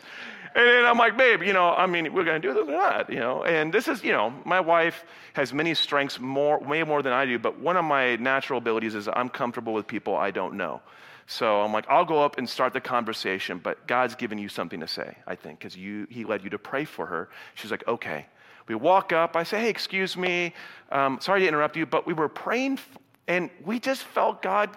And 0.56 0.68
then 0.68 0.84
I'm 0.84 0.98
like, 0.98 1.16
babe, 1.16 1.42
you 1.42 1.52
know, 1.52 1.70
I 1.70 1.86
mean, 1.86 2.12
we're 2.12 2.22
going 2.22 2.40
to 2.40 2.48
do 2.48 2.54
this 2.54 2.68
or 2.68 2.72
not, 2.72 3.10
you 3.10 3.18
know. 3.18 3.42
And 3.42 3.72
this 3.72 3.88
is, 3.88 4.04
you 4.04 4.12
know, 4.12 4.32
my 4.44 4.60
wife 4.60 5.04
has 5.32 5.52
many 5.52 5.74
strengths, 5.74 6.20
more, 6.20 6.60
way 6.60 6.84
more 6.84 7.02
than 7.02 7.12
I 7.12 7.26
do. 7.26 7.40
But 7.40 7.58
one 7.58 7.76
of 7.76 7.84
my 7.84 8.14
natural 8.16 8.58
abilities 8.58 8.94
is 8.94 9.08
I'm 9.12 9.28
comfortable 9.28 9.72
with 9.72 9.88
people 9.88 10.14
I 10.14 10.30
don't 10.30 10.54
know. 10.54 10.80
So 11.26 11.62
I'm 11.62 11.72
like, 11.72 11.86
I'll 11.88 12.04
go 12.04 12.22
up 12.22 12.38
and 12.38 12.48
start 12.48 12.72
the 12.72 12.80
conversation, 12.80 13.58
but 13.58 13.84
God's 13.88 14.14
given 14.14 14.38
you 14.38 14.48
something 14.48 14.78
to 14.80 14.86
say, 14.86 15.16
I 15.26 15.34
think, 15.34 15.58
because 15.58 15.76
you, 15.76 16.06
He 16.08 16.24
led 16.24 16.44
you 16.44 16.50
to 16.50 16.58
pray 16.58 16.84
for 16.84 17.06
her. 17.06 17.30
She's 17.54 17.70
like, 17.70 17.86
okay. 17.88 18.26
We 18.68 18.74
walk 18.74 19.12
up. 19.12 19.36
I 19.36 19.42
say, 19.42 19.60
hey, 19.60 19.70
excuse 19.70 20.16
me. 20.16 20.54
Um, 20.90 21.18
sorry 21.20 21.40
to 21.40 21.48
interrupt 21.48 21.76
you, 21.76 21.84
but 21.84 22.06
we 22.06 22.12
were 22.12 22.28
praying, 22.28 22.78
and 23.26 23.50
we 23.64 23.78
just 23.80 24.02
felt 24.02 24.40
God 24.40 24.70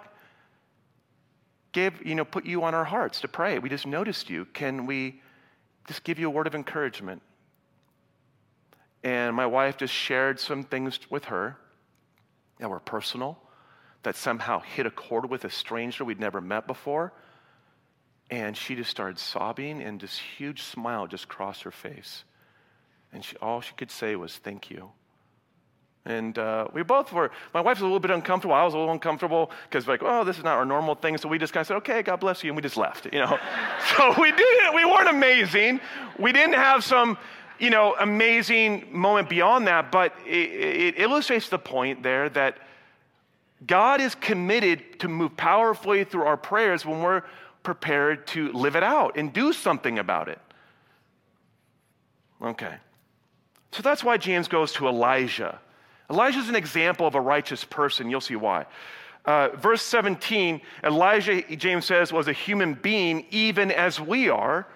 give, 1.72 2.04
you 2.04 2.14
know, 2.14 2.24
put 2.24 2.44
you 2.44 2.64
on 2.64 2.74
our 2.74 2.84
hearts 2.84 3.20
to 3.20 3.28
pray. 3.28 3.58
We 3.58 3.68
just 3.68 3.86
noticed 3.86 4.28
you. 4.28 4.46
Can 4.46 4.84
we 4.84 5.20
just 5.88 6.04
give 6.04 6.18
you 6.18 6.28
a 6.28 6.30
word 6.30 6.46
of 6.46 6.54
encouragement. 6.54 7.22
And 9.02 9.34
my 9.34 9.46
wife 9.46 9.78
just 9.78 9.94
shared 9.94 10.38
some 10.38 10.62
things 10.62 10.98
with 11.10 11.26
her 11.26 11.56
that 12.58 12.68
were 12.68 12.78
personal, 12.78 13.38
that 14.02 14.14
somehow 14.14 14.60
hit 14.60 14.86
a 14.86 14.90
chord 14.90 15.28
with 15.30 15.44
a 15.44 15.50
stranger 15.50 16.04
we'd 16.04 16.20
never 16.20 16.40
met 16.40 16.66
before. 16.66 17.12
And 18.30 18.56
she 18.56 18.74
just 18.74 18.90
started 18.90 19.18
sobbing, 19.18 19.80
and 19.80 19.98
this 19.98 20.18
huge 20.18 20.62
smile 20.62 21.06
just 21.06 21.28
crossed 21.28 21.62
her 21.62 21.70
face. 21.70 22.24
And 23.10 23.24
she, 23.24 23.36
all 23.38 23.62
she 23.62 23.72
could 23.74 23.90
say 23.90 24.14
was, 24.14 24.36
Thank 24.36 24.70
you. 24.70 24.90
And 26.08 26.38
uh, 26.38 26.68
we 26.72 26.82
both 26.82 27.12
were, 27.12 27.30
my 27.52 27.60
wife 27.60 27.76
was 27.76 27.82
a 27.82 27.84
little 27.84 28.00
bit 28.00 28.10
uncomfortable. 28.10 28.54
I 28.54 28.64
was 28.64 28.72
a 28.72 28.78
little 28.78 28.92
uncomfortable 28.92 29.50
because, 29.68 29.86
like, 29.86 30.02
oh, 30.02 30.24
this 30.24 30.38
is 30.38 30.42
not 30.42 30.56
our 30.56 30.64
normal 30.64 30.94
thing. 30.94 31.18
So 31.18 31.28
we 31.28 31.38
just 31.38 31.52
kind 31.52 31.60
of 31.60 31.66
said, 31.66 31.76
okay, 31.76 32.02
God 32.02 32.16
bless 32.16 32.42
you. 32.42 32.48
And 32.48 32.56
we 32.56 32.62
just 32.62 32.78
left, 32.78 33.04
you 33.12 33.18
know. 33.18 33.38
so 33.96 34.14
we 34.18 34.32
didn't, 34.32 34.74
we 34.74 34.86
weren't 34.86 35.10
amazing. 35.10 35.80
We 36.18 36.32
didn't 36.32 36.54
have 36.54 36.82
some, 36.82 37.18
you 37.58 37.68
know, 37.68 37.94
amazing 38.00 38.88
moment 38.90 39.28
beyond 39.28 39.66
that. 39.66 39.92
But 39.92 40.14
it, 40.26 40.30
it 40.30 40.94
illustrates 40.98 41.50
the 41.50 41.58
point 41.58 42.02
there 42.02 42.30
that 42.30 42.56
God 43.66 44.00
is 44.00 44.14
committed 44.14 45.00
to 45.00 45.08
move 45.08 45.36
powerfully 45.36 46.04
through 46.04 46.24
our 46.24 46.38
prayers 46.38 46.86
when 46.86 47.02
we're 47.02 47.22
prepared 47.62 48.26
to 48.28 48.50
live 48.52 48.76
it 48.76 48.82
out 48.82 49.18
and 49.18 49.30
do 49.30 49.52
something 49.52 49.98
about 49.98 50.28
it. 50.28 50.40
Okay. 52.40 52.76
So 53.72 53.82
that's 53.82 54.02
why 54.02 54.16
James 54.16 54.48
goes 54.48 54.72
to 54.74 54.88
Elijah. 54.88 55.60
Elijah 56.10 56.38
is 56.38 56.48
an 56.48 56.56
example 56.56 57.06
of 57.06 57.14
a 57.14 57.20
righteous 57.20 57.64
person. 57.64 58.10
You'll 58.10 58.20
see 58.20 58.36
why. 58.36 58.66
Uh, 59.24 59.50
verse 59.56 59.82
17 59.82 60.60
Elijah, 60.84 61.42
James 61.56 61.84
says, 61.84 62.12
was 62.12 62.28
a 62.28 62.32
human 62.32 62.74
being, 62.74 63.26
even 63.30 63.70
as 63.70 64.00
we 64.00 64.28
are. 64.28 64.66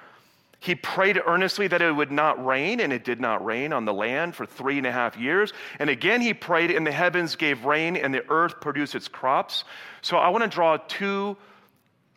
He 0.60 0.76
prayed 0.76 1.20
earnestly 1.26 1.66
that 1.68 1.82
it 1.82 1.90
would 1.90 2.12
not 2.12 2.44
rain, 2.44 2.78
and 2.78 2.92
it 2.92 3.04
did 3.04 3.20
not 3.20 3.44
rain 3.44 3.72
on 3.72 3.84
the 3.84 3.92
land 3.92 4.36
for 4.36 4.46
three 4.46 4.78
and 4.78 4.86
a 4.86 4.92
half 4.92 5.16
years. 5.16 5.52
And 5.80 5.90
again, 5.90 6.20
he 6.20 6.34
prayed, 6.34 6.70
and 6.70 6.86
the 6.86 6.92
heavens 6.92 7.34
gave 7.34 7.64
rain, 7.64 7.96
and 7.96 8.14
the 8.14 8.24
earth 8.30 8.60
produced 8.60 8.94
its 8.94 9.08
crops. 9.08 9.64
So 10.02 10.18
I 10.18 10.28
want 10.28 10.44
to 10.44 10.48
draw 10.48 10.76
two 10.76 11.36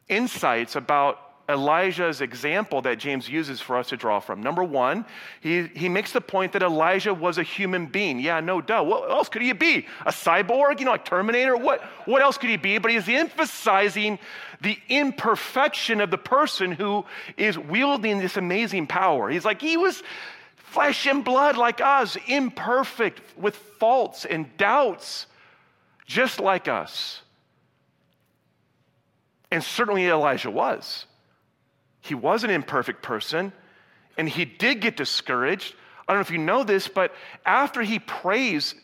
insights 0.10 0.76
about 0.76 1.25
Elijah's 1.48 2.22
example 2.22 2.82
that 2.82 2.98
James 2.98 3.30
uses 3.30 3.62
for 3.62 3.78
us 3.78 3.90
to 3.90 3.98
draw 3.98 4.20
from. 4.20 4.42
Number 4.42 4.64
one, 4.64 5.06
he, 5.42 5.68
he 5.76 5.90
makes 5.90 6.12
the 6.12 6.22
point 6.22 6.54
that 6.54 6.64
Elijah 6.64 7.14
was 7.14 7.38
a 7.38 7.44
human 7.44 7.86
being. 7.86 8.20
Yeah, 8.20 8.40
no 8.40 8.62
duh. 8.62 8.84
What 8.84 9.12
else 9.12 9.30
could 9.30 9.44
he 9.44 9.54
be? 9.54 9.86
A 10.08 10.12
cyborg, 10.12 10.80
you 10.80 10.86
know, 10.86 10.92
like 10.92 11.06
Terminator? 11.06 11.56
What, 11.56 11.82
what 12.06 12.24
else 12.24 12.40
could 12.40 12.50
he 12.50 12.58
be? 12.58 12.80
But 12.80 12.90
he's 12.90 13.08
emphasizing 13.08 14.18
the 14.62 14.78
imperfection 14.90 16.02
of 16.02 16.10
the 16.10 16.18
person 16.18 16.72
who 16.72 17.06
is 17.38 17.60
wielding 17.60 18.18
this 18.18 18.38
amazing 18.38 18.88
power. 18.88 19.30
He's 19.30 19.46
like, 19.46 19.62
he 19.62 19.78
was 19.78 20.02
flesh 20.56 21.06
and 21.06 21.24
blood 21.24 21.58
like 21.58 21.80
us, 21.80 22.18
imperfect, 22.28 23.22
with 23.38 23.56
faults 23.56 24.26
and 24.26 24.58
doubts, 24.58 25.28
just 26.08 26.40
like 26.40 26.68
us. 26.68 27.22
And 29.52 29.64
certainly 29.64 30.08
Elijah 30.08 30.50
was. 30.50 31.06
He 32.06 32.14
was 32.14 32.44
an 32.44 32.52
imperfect 32.52 33.02
person, 33.02 33.52
and 34.16 34.30
he 34.30 34.46
did 34.46 34.80
get 34.80 34.96
discouraged. 34.96 35.74
I 36.08 36.14
don't 36.14 36.18
know 36.18 36.22
if 36.22 36.30
you 36.30 36.38
know 36.38 36.64
this, 36.64 36.88
but 36.88 37.16
after 37.48 37.82
he 37.82 37.98
prays 37.98 38.76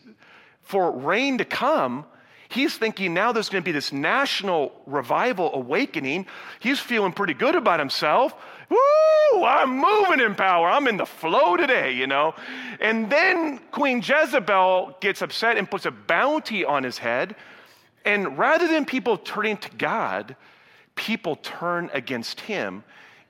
for 0.62 0.90
rain 0.90 1.38
to 1.38 1.44
come, 1.44 2.04
he's 2.48 2.76
thinking 2.76 3.14
now 3.14 3.30
there's 3.30 3.48
going 3.48 3.62
to 3.62 3.64
be 3.64 3.70
this 3.70 3.92
national 3.92 4.72
revival 4.86 5.54
awakening. 5.54 6.26
He's 6.58 6.80
feeling 6.80 7.12
pretty 7.12 7.34
good 7.34 7.54
about 7.54 7.78
himself. 7.78 8.34
Woo, 8.68 9.44
I'm 9.44 9.70
moving 9.78 10.18
in 10.18 10.34
power. 10.34 10.68
I'm 10.68 10.88
in 10.88 10.96
the 10.96 11.06
flow 11.06 11.56
today, 11.56 11.92
you 11.92 12.08
know. 12.08 12.34
And 12.80 13.08
then 13.08 13.58
Queen 13.70 13.98
Jezebel 13.98 14.96
gets 15.00 15.22
upset 15.22 15.58
and 15.58 15.70
puts 15.70 15.86
a 15.86 15.92
bounty 15.92 16.64
on 16.64 16.82
his 16.82 16.98
head. 16.98 17.36
And 18.04 18.36
rather 18.36 18.66
than 18.66 18.84
people 18.84 19.16
turning 19.16 19.58
to 19.58 19.70
God, 19.76 20.34
people 20.96 21.36
turn 21.36 21.88
against 21.94 22.40
him 22.40 22.82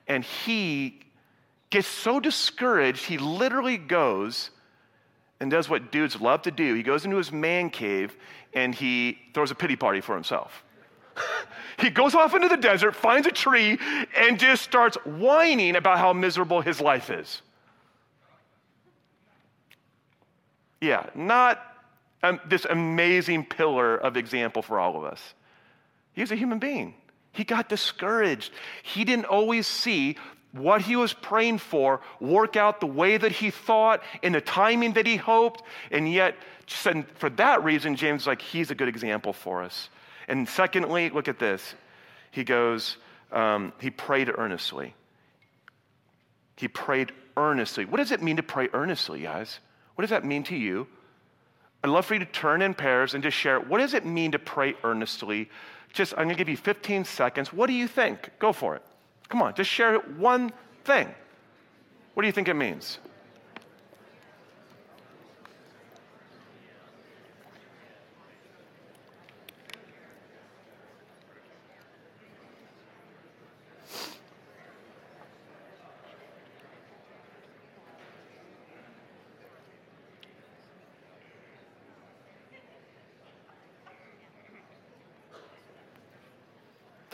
and 0.07 0.23
he 0.23 0.99
gets 1.69 1.87
so 1.87 2.19
discouraged, 2.19 3.05
he 3.05 3.17
literally 3.17 3.77
goes 3.77 4.51
and 5.39 5.49
does 5.49 5.67
what 5.67 5.91
dudes 5.91 6.19
love 6.21 6.43
to 6.43 6.51
do. 6.51 6.73
He 6.73 6.83
goes 6.83 7.05
into 7.05 7.17
his 7.17 7.31
man 7.31 7.69
cave 7.69 8.15
and 8.53 8.73
he 8.73 9.17
throws 9.33 9.51
a 9.51 9.55
pity 9.55 9.75
party 9.75 10.01
for 10.01 10.15
himself. 10.15 10.63
he 11.79 11.89
goes 11.89 12.15
off 12.15 12.33
into 12.33 12.47
the 12.47 12.57
desert, 12.57 12.95
finds 12.95 13.27
a 13.27 13.31
tree, 13.31 13.77
and 14.15 14.39
just 14.39 14.63
starts 14.63 14.97
whining 15.05 15.75
about 15.75 15.97
how 15.97 16.13
miserable 16.13 16.61
his 16.61 16.79
life 16.79 17.09
is. 17.09 17.41
Yeah, 20.81 21.07
not 21.15 21.61
um, 22.23 22.39
this 22.47 22.65
amazing 22.65 23.45
pillar 23.45 23.95
of 23.97 24.17
example 24.17 24.61
for 24.61 24.79
all 24.79 24.97
of 24.97 25.03
us. 25.03 25.33
He's 26.13 26.31
a 26.31 26.35
human 26.35 26.59
being. 26.59 26.93
He 27.33 27.43
got 27.43 27.67
discouraged. 27.67 28.53
He 28.83 29.03
didn't 29.03 29.25
always 29.25 29.67
see 29.67 30.17
what 30.53 30.83
he 30.83 30.95
was 30.95 31.13
praying 31.13 31.57
for 31.57 31.99
work 32.19 32.55
out 32.55 32.79
the 32.79 32.87
way 32.87 33.17
that 33.17 33.31
he 33.31 33.49
thought 33.49 34.01
in 34.21 34.33
the 34.33 34.41
timing 34.41 34.93
that 34.93 35.07
he 35.07 35.17
hoped. 35.17 35.63
And 35.91 36.11
yet, 36.11 36.35
for 37.15 37.29
that 37.31 37.63
reason, 37.63 37.95
James 37.95 38.21
is 38.21 38.27
like, 38.27 38.41
he's 38.41 38.71
a 38.71 38.75
good 38.75 38.87
example 38.87 39.33
for 39.33 39.63
us. 39.63 39.89
And 40.27 40.47
secondly, 40.47 41.09
look 41.09 41.27
at 41.27 41.39
this. 41.39 41.73
He 42.31 42.43
goes, 42.43 42.97
um, 43.31 43.73
he 43.79 43.89
prayed 43.89 44.29
earnestly. 44.37 44.93
He 46.55 46.67
prayed 46.67 47.11
earnestly. 47.35 47.85
What 47.85 47.97
does 47.97 48.11
it 48.11 48.21
mean 48.21 48.37
to 48.37 48.43
pray 48.43 48.69
earnestly, 48.73 49.21
guys? 49.21 49.59
What 49.95 50.03
does 50.03 50.11
that 50.11 50.23
mean 50.23 50.43
to 50.43 50.55
you? 50.55 50.87
I'd 51.83 51.89
love 51.89 52.05
for 52.05 52.13
you 52.13 52.19
to 52.19 52.25
turn 52.25 52.61
in 52.61 52.73
pairs 52.73 53.13
and 53.13 53.21
just 53.21 53.35
share 53.35 53.59
what 53.59 53.79
does 53.79 53.93
it 53.93 54.05
mean 54.05 54.31
to 54.31 54.39
pray 54.39 54.75
earnestly 54.83 55.49
just, 55.93 56.13
I'm 56.13 56.25
going 56.25 56.29
to 56.29 56.35
give 56.35 56.49
you 56.49 56.57
15 56.57 57.05
seconds. 57.05 57.53
What 57.53 57.67
do 57.67 57.73
you 57.73 57.87
think? 57.87 58.31
Go 58.39 58.51
for 58.51 58.75
it. 58.75 58.81
Come 59.29 59.41
on, 59.41 59.53
just 59.55 59.69
share 59.69 59.97
one 59.99 60.51
thing. 60.83 61.13
What 62.13 62.23
do 62.23 62.27
you 62.27 62.33
think 62.33 62.47
it 62.47 62.55
means? 62.55 62.99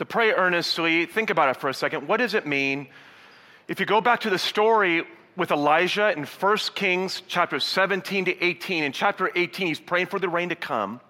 To 0.00 0.06
pray 0.06 0.32
earnestly, 0.32 1.04
think 1.04 1.28
about 1.28 1.50
it 1.50 1.60
for 1.60 1.68
a 1.68 1.74
second. 1.74 2.08
What 2.08 2.16
does 2.16 2.32
it 2.32 2.46
mean? 2.46 2.88
If 3.68 3.80
you 3.80 3.84
go 3.84 4.00
back 4.00 4.20
to 4.20 4.30
the 4.30 4.38
story 4.38 5.04
with 5.36 5.50
Elijah 5.50 6.10
in 6.10 6.24
1 6.24 6.56
Kings 6.74 7.22
chapter 7.28 7.60
17 7.60 8.24
to 8.24 8.42
18, 8.42 8.84
in 8.84 8.92
chapter 8.92 9.30
18, 9.34 9.66
he's 9.66 9.78
praying 9.78 10.06
for 10.06 10.18
the 10.18 10.30
rain 10.30 10.48
to 10.48 10.54
come. 10.54 11.02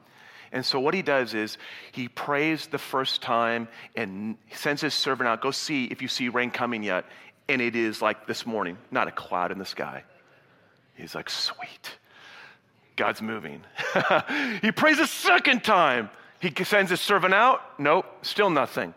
And 0.51 0.67
so 0.67 0.81
what 0.81 0.93
he 0.93 1.03
does 1.03 1.35
is 1.35 1.57
he 1.93 2.09
prays 2.09 2.67
the 2.67 2.79
first 2.79 3.23
time 3.23 3.69
and 3.95 4.37
sends 4.53 4.83
his 4.83 4.93
servant 4.93 5.29
out, 5.29 5.41
go 5.41 5.53
see 5.53 5.85
if 5.85 6.03
you 6.03 6.09
see 6.09 6.29
rain 6.29 6.51
coming 6.51 6.83
yet. 6.83 7.05
And 7.49 7.63
it 7.63 7.77
is 7.77 8.03
like 8.03 8.27
this 8.27 8.45
morning, 8.45 8.77
not 8.91 9.07
a 9.07 9.13
cloud 9.13 9.53
in 9.53 9.59
the 9.59 9.65
sky. 9.65 10.03
He's 10.97 11.15
like, 11.15 11.31
sweet. 11.31 11.93
God's 12.97 13.23
moving. 13.23 13.63
he 14.63 14.73
prays 14.73 14.99
a 14.99 15.07
second 15.07 15.63
time. 15.63 16.11
He 16.41 16.53
sends 16.65 16.91
his 16.91 17.01
servant 17.01 17.35
out. 17.35 17.61
Nope, 17.79 18.07
still 18.23 18.51
nothing. 18.51 18.95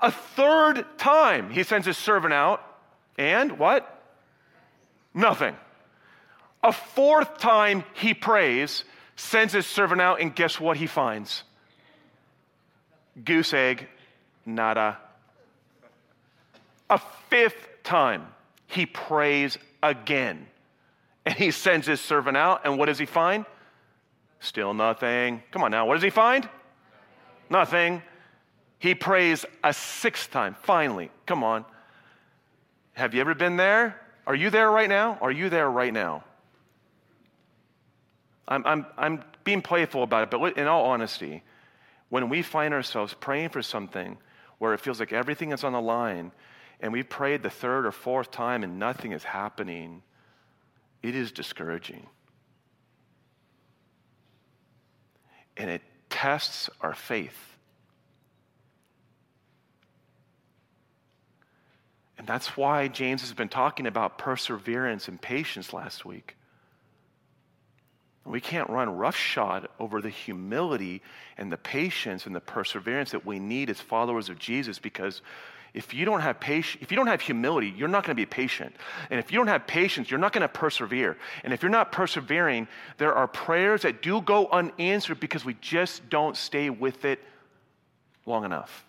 A 0.00 0.10
third 0.10 0.86
time, 0.96 1.50
he 1.50 1.62
sends 1.64 1.86
his 1.86 1.98
servant 1.98 2.32
out, 2.32 2.62
and 3.18 3.58
what? 3.58 4.02
Nothing. 5.12 5.56
A 6.62 6.72
fourth 6.72 7.38
time, 7.38 7.84
he 7.94 8.14
prays, 8.14 8.84
sends 9.16 9.52
his 9.52 9.66
servant 9.66 10.00
out, 10.00 10.20
and 10.20 10.34
guess 10.34 10.60
what 10.60 10.76
he 10.76 10.86
finds? 10.86 11.42
Goose 13.22 13.52
egg, 13.52 13.88
nada. 14.46 14.98
A 16.90 17.00
fifth 17.28 17.68
time, 17.82 18.26
he 18.66 18.86
prays 18.86 19.58
again. 19.82 20.46
And 21.26 21.34
he 21.34 21.50
sends 21.50 21.86
his 21.86 22.00
servant 22.00 22.36
out, 22.36 22.62
and 22.64 22.78
what 22.78 22.86
does 22.86 22.98
he 22.98 23.06
find? 23.06 23.46
Still 24.40 24.74
nothing. 24.74 25.42
Come 25.50 25.64
on 25.64 25.70
now, 25.70 25.86
what 25.86 25.94
does 25.94 26.02
he 26.02 26.10
find? 26.10 26.48
Nothing. 27.54 28.02
He 28.80 28.96
prays 28.96 29.46
a 29.62 29.72
sixth 29.72 30.32
time. 30.32 30.56
Finally, 30.62 31.12
come 31.24 31.44
on. 31.44 31.64
Have 32.94 33.14
you 33.14 33.20
ever 33.20 33.32
been 33.32 33.56
there? 33.56 34.00
Are 34.26 34.34
you 34.34 34.50
there 34.50 34.68
right 34.68 34.88
now? 34.88 35.18
Are 35.20 35.30
you 35.30 35.48
there 35.48 35.70
right 35.70 35.92
now? 35.92 36.24
I'm, 38.48 38.66
I'm, 38.66 38.86
I'm 38.98 39.24
being 39.44 39.62
playful 39.62 40.02
about 40.02 40.24
it, 40.24 40.30
but 40.32 40.58
in 40.58 40.66
all 40.66 40.86
honesty, 40.86 41.44
when 42.08 42.28
we 42.28 42.42
find 42.42 42.74
ourselves 42.74 43.14
praying 43.14 43.50
for 43.50 43.62
something 43.62 44.18
where 44.58 44.74
it 44.74 44.80
feels 44.80 44.98
like 44.98 45.12
everything 45.12 45.52
is 45.52 45.62
on 45.62 45.74
the 45.74 45.80
line, 45.80 46.32
and 46.80 46.92
we 46.92 47.04
prayed 47.04 47.44
the 47.44 47.50
third 47.50 47.86
or 47.86 47.92
fourth 47.92 48.32
time 48.32 48.64
and 48.64 48.80
nothing 48.80 49.12
is 49.12 49.22
happening, 49.22 50.02
it 51.04 51.14
is 51.14 51.30
discouraging. 51.30 52.04
And 55.56 55.70
it 55.70 55.82
tests 56.24 56.70
our 56.80 56.94
faith. 56.94 57.58
And 62.16 62.26
that's 62.26 62.56
why 62.56 62.88
James 62.88 63.20
has 63.20 63.34
been 63.34 63.50
talking 63.50 63.86
about 63.86 64.16
perseverance 64.16 65.06
and 65.06 65.20
patience 65.20 65.74
last 65.74 66.06
week. 66.06 66.38
We 68.24 68.40
can't 68.40 68.70
run 68.70 68.96
roughshod 68.96 69.68
over 69.78 70.00
the 70.00 70.08
humility 70.08 71.02
and 71.36 71.52
the 71.52 71.58
patience 71.58 72.24
and 72.24 72.34
the 72.34 72.40
perseverance 72.40 73.10
that 73.10 73.26
we 73.26 73.38
need 73.38 73.68
as 73.68 73.82
followers 73.82 74.30
of 74.30 74.38
Jesus 74.38 74.78
because 74.78 75.20
if 75.74 75.92
you 75.92 76.04
don't 76.04 76.20
have 76.20 76.38
patience, 76.38 76.80
if 76.82 76.92
you 76.92 76.96
don't 76.96 77.08
have 77.08 77.20
humility, 77.20 77.74
you're 77.76 77.88
not 77.88 78.04
going 78.04 78.16
to 78.16 78.20
be 78.20 78.26
patient. 78.26 78.74
And 79.10 79.18
if 79.18 79.32
you 79.32 79.38
don't 79.38 79.48
have 79.48 79.66
patience, 79.66 80.08
you're 80.08 80.20
not 80.20 80.32
going 80.32 80.42
to 80.42 80.48
persevere. 80.48 81.16
And 81.42 81.52
if 81.52 81.62
you're 81.62 81.70
not 81.70 81.90
persevering, 81.90 82.68
there 82.98 83.12
are 83.12 83.26
prayers 83.26 83.82
that 83.82 84.00
do 84.00 84.20
go 84.20 84.46
unanswered 84.46 85.18
because 85.18 85.44
we 85.44 85.54
just 85.60 86.08
don't 86.08 86.36
stay 86.36 86.70
with 86.70 87.04
it 87.04 87.20
long 88.24 88.44
enough. 88.44 88.86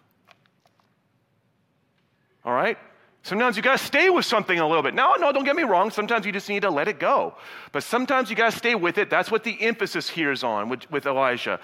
All 2.46 2.54
right? 2.54 2.78
Sometimes 3.24 3.58
you 3.58 3.64
got 3.64 3.80
to 3.80 3.84
stay 3.84 4.12
with 4.12 4.24
something 4.24 4.60
a 4.60 4.68
little 4.68 4.84
bit. 4.84 4.94
No, 4.94 5.16
no, 5.16 5.32
don't 5.32 5.46
get 5.46 5.56
me 5.56 5.64
wrong. 5.64 5.90
Sometimes 5.90 6.28
you 6.28 6.32
just 6.32 6.48
need 6.48 6.62
to 6.62 6.70
let 6.70 6.88
it 6.88 7.00
go. 7.00 7.34
But 7.72 7.82
sometimes 7.82 8.30
you 8.30 8.36
got 8.36 8.52
to 8.52 8.58
stay 8.58 8.76
with 8.76 9.00
it. 9.00 9.10
That's 9.10 9.32
what 9.32 9.44
the 9.44 9.60
emphasis 9.60 10.08
here 10.08 10.32
is 10.32 10.44
on 10.44 10.70
with, 10.70 10.90
with 10.92 11.08
Elijah. 11.08 11.60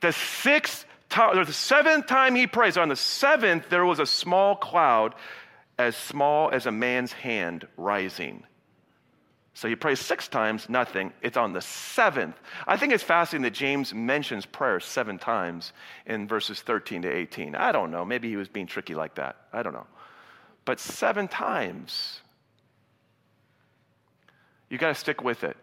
The 0.00 0.12
sixth 0.12 0.86
time, 1.12 1.44
the 1.44 1.52
seventh 1.52 2.06
time 2.06 2.34
he 2.34 2.46
prays, 2.46 2.76
on 2.76 2.88
the 2.88 2.96
seventh, 2.96 3.68
there 3.68 3.84
was 3.84 4.00
a 4.00 4.06
small 4.06 4.56
cloud 4.56 5.14
as 5.78 5.96
small 5.96 6.50
as 6.50 6.66
a 6.66 6.72
man's 6.72 7.12
hand 7.12 7.66
rising. 7.76 8.42
So 9.54 9.68
he 9.68 9.76
prays 9.76 10.00
six 10.00 10.28
times, 10.28 10.68
nothing. 10.68 11.12
It's 11.20 11.36
on 11.36 11.52
the 11.52 11.60
seventh. 11.60 12.36
I 12.66 12.76
think 12.76 12.92
it's 12.92 13.04
fascinating 13.04 13.42
that 13.44 13.54
James 13.54 13.92
mentions 13.92 14.46
prayer 14.46 14.80
seven 14.80 15.18
times 15.18 15.72
in 16.06 16.26
verses 16.26 16.60
13 16.62 17.02
to 17.02 17.08
18. 17.08 17.54
I 17.54 17.70
don't 17.70 17.90
know. 17.90 18.04
Maybe 18.04 18.28
he 18.28 18.36
was 18.36 18.48
being 18.48 18.66
tricky 18.66 18.94
like 18.94 19.14
that. 19.16 19.36
I 19.52 19.62
don't 19.62 19.74
know 19.74 19.86
but 20.64 20.80
seven 20.80 21.28
times. 21.28 22.20
You 24.68 24.78
got 24.78 24.88
to 24.88 24.94
stick 24.94 25.22
with 25.22 25.44
it. 25.44 25.56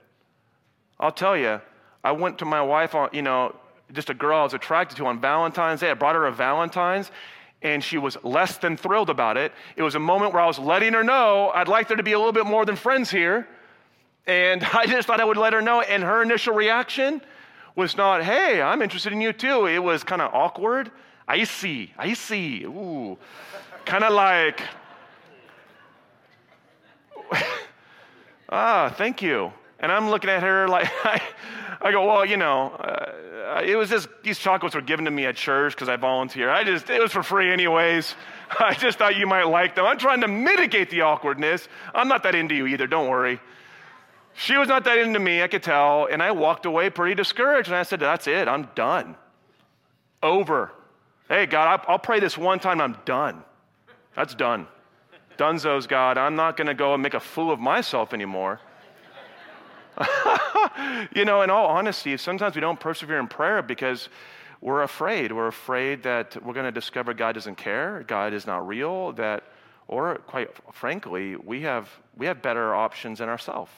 I'll 0.99 1.11
tell 1.11 1.37
you, 1.37 1.61
I 2.03 2.11
went 2.11 2.39
to 2.39 2.45
my 2.45 2.61
wife 2.61 2.93
on, 2.95 3.09
you 3.13 3.21
know, 3.21 3.55
just 3.93 4.09
a 4.09 4.13
girl 4.13 4.39
I 4.39 4.43
was 4.43 4.53
attracted 4.53 4.97
to 4.97 5.07
on 5.07 5.19
Valentine's 5.19 5.81
Day. 5.81 5.91
I 5.91 5.93
brought 5.93 6.15
her 6.15 6.27
a 6.27 6.31
Valentine's, 6.31 7.11
and 7.61 7.83
she 7.83 7.97
was 7.97 8.17
less 8.23 8.57
than 8.57 8.77
thrilled 8.77 9.09
about 9.09 9.37
it. 9.37 9.51
It 9.75 9.83
was 9.83 9.95
a 9.95 9.99
moment 9.99 10.33
where 10.33 10.41
I 10.41 10.47
was 10.47 10.59
letting 10.59 10.93
her 10.93 11.03
know 11.03 11.51
I'd 11.53 11.67
like 11.67 11.87
there 11.87 11.97
to 11.97 12.03
be 12.03 12.13
a 12.13 12.17
little 12.17 12.33
bit 12.33 12.45
more 12.45 12.65
than 12.65 12.75
friends 12.75 13.09
here. 13.09 13.47
And 14.27 14.63
I 14.73 14.85
just 14.85 15.07
thought 15.07 15.19
I 15.19 15.25
would 15.25 15.37
let 15.37 15.53
her 15.53 15.61
know. 15.61 15.81
And 15.81 16.03
her 16.03 16.21
initial 16.21 16.53
reaction 16.53 17.21
was 17.75 17.97
not, 17.97 18.23
hey, 18.23 18.61
I'm 18.61 18.81
interested 18.81 19.13
in 19.13 19.21
you 19.21 19.33
too. 19.33 19.65
It 19.65 19.79
was 19.79 20.03
kind 20.03 20.21
of 20.21 20.33
awkward. 20.33 20.91
I 21.27 21.43
see, 21.43 21.93
I 21.97 22.13
see. 22.13 22.63
Ooh. 22.63 23.17
kind 23.85 24.03
of 24.03 24.13
like, 24.13 24.61
ah, 28.49 28.93
thank 28.97 29.21
you. 29.21 29.53
And 29.79 29.91
I'm 29.91 30.09
looking 30.09 30.29
at 30.29 30.43
her 30.43 30.67
like, 30.67 30.89
I, 31.05 31.21
I 31.81 31.91
go, 31.91 32.05
well, 32.05 32.25
you 32.25 32.37
know, 32.37 32.71
uh, 32.71 33.61
it 33.63 33.75
was 33.75 33.89
just, 33.89 34.09
these 34.23 34.37
chocolates 34.37 34.75
were 34.75 34.81
given 34.81 35.05
to 35.05 35.11
me 35.11 35.25
at 35.25 35.35
church 35.35 35.73
because 35.73 35.89
I 35.89 35.95
volunteer. 35.95 36.49
I 36.49 36.63
just, 36.63 36.89
it 36.89 37.01
was 37.01 37.11
for 37.11 37.23
free 37.23 37.51
anyways. 37.51 38.15
I 38.59 38.73
just 38.73 38.97
thought 38.97 39.15
you 39.15 39.27
might 39.27 39.43
like 39.43 39.75
them. 39.75 39.85
I'm 39.85 39.97
trying 39.97 40.21
to 40.21 40.27
mitigate 40.27 40.89
the 40.89 41.01
awkwardness. 41.01 41.67
I'm 41.93 42.07
not 42.07 42.23
that 42.23 42.35
into 42.35 42.55
you 42.55 42.67
either, 42.67 42.87
don't 42.87 43.09
worry. 43.09 43.39
She 44.33 44.55
was 44.55 44.67
not 44.67 44.83
that 44.85 44.97
into 44.97 45.19
me, 45.19 45.41
I 45.41 45.47
could 45.47 45.63
tell. 45.63 46.05
And 46.05 46.21
I 46.21 46.31
walked 46.31 46.65
away 46.65 46.89
pretty 46.89 47.15
discouraged. 47.15 47.69
And 47.69 47.75
I 47.75 47.83
said, 47.83 47.99
that's 47.99 48.27
it, 48.27 48.47
I'm 48.47 48.69
done. 48.75 49.15
Over. 50.21 50.71
Hey, 51.27 51.45
God, 51.45 51.81
I'll 51.87 51.99
pray 51.99 52.19
this 52.19 52.37
one 52.37 52.59
time, 52.59 52.81
I'm 52.81 52.97
done. 53.05 53.43
That's 54.15 54.35
done. 54.35 54.67
Dunzos, 55.37 55.87
God, 55.87 56.17
I'm 56.17 56.35
not 56.35 56.57
going 56.57 56.67
to 56.67 56.73
go 56.73 56.93
and 56.93 57.01
make 57.01 57.13
a 57.13 57.19
fool 57.19 57.51
of 57.51 57.59
myself 57.59 58.13
anymore. 58.13 58.59
you 61.15 61.25
know, 61.25 61.41
in 61.41 61.49
all 61.49 61.67
honesty, 61.67 62.17
sometimes 62.17 62.55
we 62.55 62.61
don't 62.61 62.79
persevere 62.79 63.19
in 63.19 63.27
prayer 63.27 63.61
because 63.61 64.09
we're 64.61 64.83
afraid. 64.83 65.31
We're 65.31 65.47
afraid 65.47 66.03
that 66.03 66.43
we're 66.43 66.53
going 66.53 66.65
to 66.65 66.71
discover 66.71 67.13
God 67.13 67.33
doesn't 67.33 67.55
care, 67.55 68.03
God 68.07 68.33
is 68.33 68.45
not 68.45 68.67
real, 68.67 69.13
that, 69.13 69.43
or 69.87 70.15
quite 70.27 70.49
frankly, 70.73 71.35
we 71.35 71.61
have, 71.61 71.89
we 72.17 72.25
have 72.25 72.41
better 72.41 72.75
options 72.75 73.19
than 73.19 73.29
ourselves. 73.29 73.71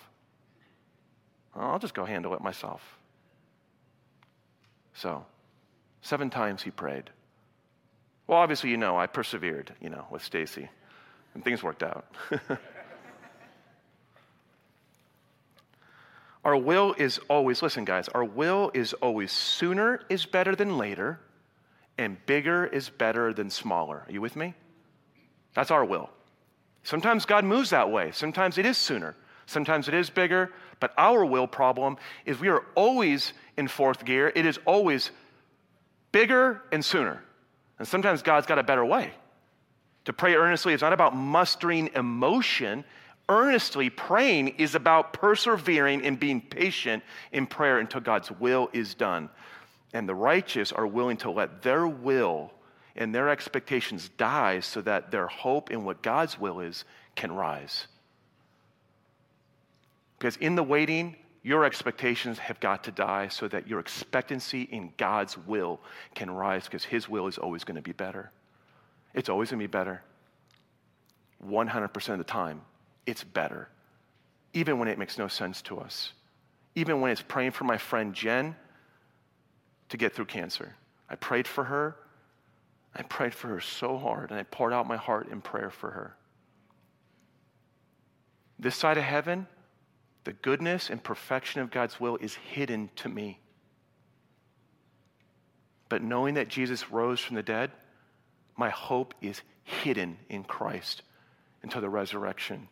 I'll 1.55 1.79
just 1.79 1.93
go 1.93 2.05
handle 2.05 2.33
it 2.33 2.41
myself. 2.41 2.97
So, 4.93 5.25
seven 6.01 6.29
times 6.29 6.63
he 6.63 6.71
prayed. 6.71 7.09
Well, 8.27 8.39
obviously, 8.39 8.69
you 8.69 8.77
know, 8.77 8.97
I 8.97 9.07
persevered, 9.07 9.73
you 9.81 9.89
know, 9.89 10.05
with 10.09 10.23
Stacy 10.23 10.69
and 11.33 11.43
things 11.43 11.63
worked 11.63 11.83
out. 11.83 12.05
our 16.43 16.57
will 16.57 16.95
is 16.97 17.19
always, 17.29 17.61
listen, 17.61 17.85
guys, 17.85 18.07
our 18.09 18.23
will 18.23 18.71
is 18.73 18.93
always 18.93 19.31
sooner 19.31 20.01
is 20.09 20.25
better 20.25 20.55
than 20.55 20.77
later, 20.77 21.19
and 21.97 22.17
bigger 22.25 22.65
is 22.65 22.89
better 22.89 23.33
than 23.33 23.49
smaller. 23.49 24.03
Are 24.07 24.11
you 24.11 24.21
with 24.21 24.35
me? 24.35 24.55
That's 25.53 25.69
our 25.69 25.85
will. 25.85 26.09
Sometimes 26.83 27.25
God 27.25 27.45
moves 27.45 27.69
that 27.69 27.91
way. 27.91 28.11
Sometimes 28.11 28.57
it 28.57 28.65
is 28.65 28.77
sooner. 28.77 29.15
Sometimes 29.45 29.87
it 29.87 29.93
is 29.93 30.09
bigger. 30.09 30.51
But 30.79 30.93
our 30.97 31.23
will 31.23 31.47
problem 31.47 31.97
is 32.25 32.39
we 32.39 32.49
are 32.49 32.63
always 32.73 33.33
in 33.55 33.67
fourth 33.67 34.03
gear. 34.03 34.31
It 34.33 34.45
is 34.45 34.57
always 34.65 35.11
bigger 36.11 36.61
and 36.71 36.83
sooner. 36.83 37.21
And 37.77 37.87
sometimes 37.87 38.23
God's 38.23 38.47
got 38.47 38.57
a 38.57 38.63
better 38.63 38.85
way. 38.85 39.11
To 40.05 40.13
pray 40.13 40.33
earnestly 40.33 40.73
is 40.73 40.81
not 40.81 40.93
about 40.93 41.15
mustering 41.15 41.91
emotion. 41.93 42.83
Earnestly 43.29 43.89
praying 43.89 44.49
is 44.49 44.75
about 44.75 45.13
persevering 45.13 46.03
and 46.05 46.19
being 46.19 46.41
patient 46.41 47.03
in 47.31 47.47
prayer 47.47 47.79
until 47.79 48.01
God's 48.01 48.31
will 48.31 48.69
is 48.73 48.93
done. 48.93 49.29
And 49.93 50.07
the 50.07 50.15
righteous 50.15 50.71
are 50.71 50.87
willing 50.87 51.17
to 51.17 51.31
let 51.31 51.61
their 51.61 51.87
will 51.87 52.51
and 52.95 53.15
their 53.15 53.29
expectations 53.29 54.09
die 54.17 54.59
so 54.59 54.81
that 54.81 55.11
their 55.11 55.27
hope 55.27 55.71
in 55.71 55.85
what 55.85 56.01
God's 56.01 56.39
will 56.39 56.59
is 56.59 56.83
can 57.15 57.31
rise. 57.31 57.87
Because 60.17 60.35
in 60.37 60.55
the 60.55 60.63
waiting, 60.63 61.15
your 61.43 61.65
expectations 61.65 62.37
have 62.37 62.59
got 62.59 62.83
to 62.83 62.91
die 62.91 63.27
so 63.27 63.47
that 63.47 63.67
your 63.67 63.79
expectancy 63.79 64.63
in 64.63 64.93
God's 64.97 65.37
will 65.37 65.79
can 66.13 66.29
rise 66.29 66.65
because 66.65 66.83
His 66.83 67.09
will 67.09 67.27
is 67.27 67.37
always 67.37 67.63
going 67.63 67.77
to 67.77 67.81
be 67.81 67.93
better. 67.93 68.31
It's 69.13 69.29
always 69.29 69.49
going 69.49 69.59
to 69.59 69.67
be 69.67 69.71
better. 69.71 70.03
100% 71.43 72.09
of 72.09 72.17
the 72.19 72.23
time, 72.23 72.61
it's 73.05 73.23
better. 73.23 73.69
Even 74.53 74.79
when 74.79 74.87
it 74.87 74.97
makes 74.97 75.17
no 75.17 75.27
sense 75.27 75.61
to 75.63 75.79
us. 75.79 76.13
Even 76.75 77.01
when 77.01 77.11
it's 77.11 77.21
praying 77.21 77.51
for 77.51 77.63
my 77.63 77.77
friend 77.77 78.13
Jen 78.13 78.55
to 79.89 79.97
get 79.97 80.13
through 80.13 80.25
cancer. 80.25 80.75
I 81.09 81.15
prayed 81.15 81.47
for 81.47 81.65
her. 81.65 81.97
I 82.95 83.03
prayed 83.03 83.33
for 83.33 83.47
her 83.49 83.61
so 83.61 83.97
hard, 83.97 84.31
and 84.31 84.39
I 84.39 84.43
poured 84.43 84.73
out 84.73 84.87
my 84.87 84.97
heart 84.97 85.29
in 85.29 85.41
prayer 85.41 85.69
for 85.69 85.91
her. 85.91 86.15
This 88.59 88.75
side 88.75 88.97
of 88.97 89.03
heaven, 89.03 89.47
the 90.23 90.33
goodness 90.33 90.89
and 90.89 91.03
perfection 91.03 91.61
of 91.61 91.71
God's 91.71 91.99
will 91.99 92.17
is 92.17 92.35
hidden 92.35 92.89
to 92.97 93.09
me. 93.09 93.39
But 95.89 96.03
knowing 96.03 96.35
that 96.35 96.47
Jesus 96.47 96.91
rose 96.91 97.19
from 97.19 97.35
the 97.35 97.43
dead, 97.43 97.71
my 98.55 98.69
hope 98.69 99.13
is 99.21 99.41
hidden 99.63 100.17
in 100.29 100.43
Christ 100.43 101.01
until 101.63 101.81
the 101.81 101.89
resurrection. 101.89 102.67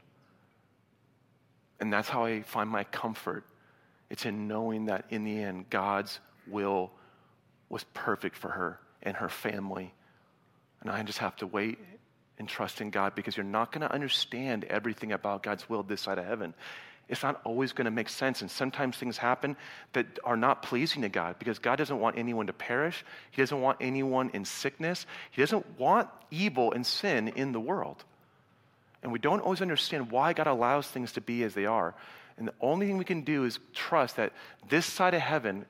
And 1.80 1.92
that's 1.92 2.10
how 2.10 2.26
I 2.26 2.42
find 2.42 2.70
my 2.70 2.84
comfort. 2.84 3.46
It's 4.10 4.26
in 4.26 4.48
knowing 4.48 4.86
that 4.86 5.06
in 5.10 5.24
the 5.24 5.42
end, 5.42 5.70
God's 5.70 6.20
will 6.48 6.92
was 7.70 7.86
perfect 7.94 8.36
for 8.36 8.50
her 8.50 8.80
and 9.04 9.16
her 9.16 9.30
family. 9.30 9.94
And 10.82 10.90
I 10.90 11.04
just 11.04 11.20
have 11.20 11.36
to 11.38 11.48
wait 11.48 11.78
and 12.38 12.48
trust 12.48 12.82
in 12.82 12.90
God 12.90 13.16
because 13.16 13.38
you're 13.38 13.44
not 13.44 13.72
going 13.72 13.82
to 13.82 13.92
understand 13.92 14.64
everything 14.66 15.12
about 15.12 15.44
God's 15.44 15.70
will 15.70 15.84
this 15.84 16.02
side 16.02 16.18
of 16.18 16.26
heaven. 16.26 16.54
It's 17.10 17.24
not 17.24 17.42
always 17.44 17.74
going 17.74 17.86
to 17.86 17.92
make 17.92 18.08
sense. 18.08 18.42
And 18.42 18.50
sometimes 18.50 18.96
things 18.96 19.18
happen 19.18 19.58
that 19.94 20.06
are 20.24 20.38
not 20.38 20.62
pleasing 20.62 21.02
to 21.02 21.10
God 21.10 21.38
because 21.40 21.60
God 21.60 21.78
doesn't 21.78 22.00
want 22.00 22.18
anyone 22.18 22.48
to 22.48 22.54
perish. 22.54 23.04
He 23.32 23.42
doesn't 23.42 23.60
want 23.60 23.80
anyone 23.82 24.30
in 24.34 24.46
sickness. 24.46 25.06
He 25.32 25.42
doesn't 25.42 25.80
want 25.80 26.08
evil 26.32 26.72
and 26.72 26.86
sin 26.86 27.30
in 27.30 27.52
the 27.52 27.60
world. 27.60 28.04
And 29.02 29.12
we 29.12 29.20
don't 29.20 29.40
always 29.42 29.62
understand 29.62 30.12
why 30.12 30.34
God 30.34 30.48
allows 30.48 30.88
things 30.88 31.14
to 31.14 31.22
be 31.22 31.44
as 31.44 31.54
they 31.54 31.66
are. 31.66 31.96
And 32.38 32.48
the 32.48 32.54
only 32.62 32.88
thing 32.88 32.98
we 32.98 33.06
can 33.06 33.22
do 33.22 33.46
is 33.46 33.60
trust 33.74 34.16
that 34.18 34.34
this 34.70 34.86
side 34.86 35.14
of 35.14 35.22
heaven, 35.22 35.66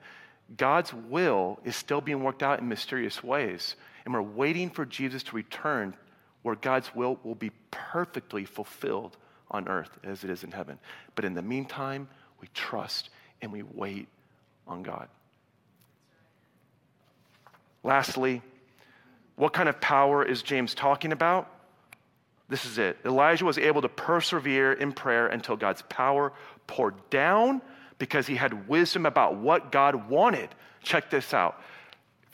God's 0.56 0.92
will 0.92 1.60
is 1.64 1.76
still 1.76 2.00
being 2.00 2.22
worked 2.22 2.42
out 2.42 2.60
in 2.60 2.68
mysterious 2.68 3.22
ways. 3.22 3.76
And 4.04 4.14
we're 4.14 4.22
waiting 4.22 4.70
for 4.70 4.84
Jesus 4.84 5.22
to 5.24 5.36
return 5.36 5.94
where 6.42 6.54
God's 6.54 6.94
will 6.94 7.18
will 7.22 7.34
be 7.34 7.50
perfectly 7.70 8.44
fulfilled 8.44 9.16
on 9.50 9.68
earth 9.68 9.90
as 10.04 10.24
it 10.24 10.30
is 10.30 10.44
in 10.44 10.52
heaven. 10.52 10.78
But 11.14 11.24
in 11.24 11.34
the 11.34 11.42
meantime, 11.42 12.08
we 12.40 12.48
trust 12.54 13.10
and 13.42 13.52
we 13.52 13.62
wait 13.62 14.08
on 14.66 14.82
God. 14.82 15.08
Lastly, 17.82 18.42
what 19.36 19.52
kind 19.52 19.68
of 19.68 19.80
power 19.80 20.22
is 20.24 20.42
James 20.42 20.74
talking 20.74 21.12
about? 21.12 21.50
This 22.50 22.66
is 22.66 22.78
it. 22.78 22.98
Elijah 23.04 23.44
was 23.44 23.56
able 23.56 23.80
to 23.80 23.88
persevere 23.88 24.72
in 24.72 24.92
prayer 24.92 25.28
until 25.28 25.56
God's 25.56 25.82
power 25.82 26.32
poured 26.66 26.94
down 27.08 27.62
because 27.98 28.26
he 28.26 28.34
had 28.34 28.68
wisdom 28.68 29.06
about 29.06 29.36
what 29.36 29.70
God 29.70 30.08
wanted. 30.08 30.48
Check 30.82 31.10
this 31.10 31.32
out. 31.32 31.62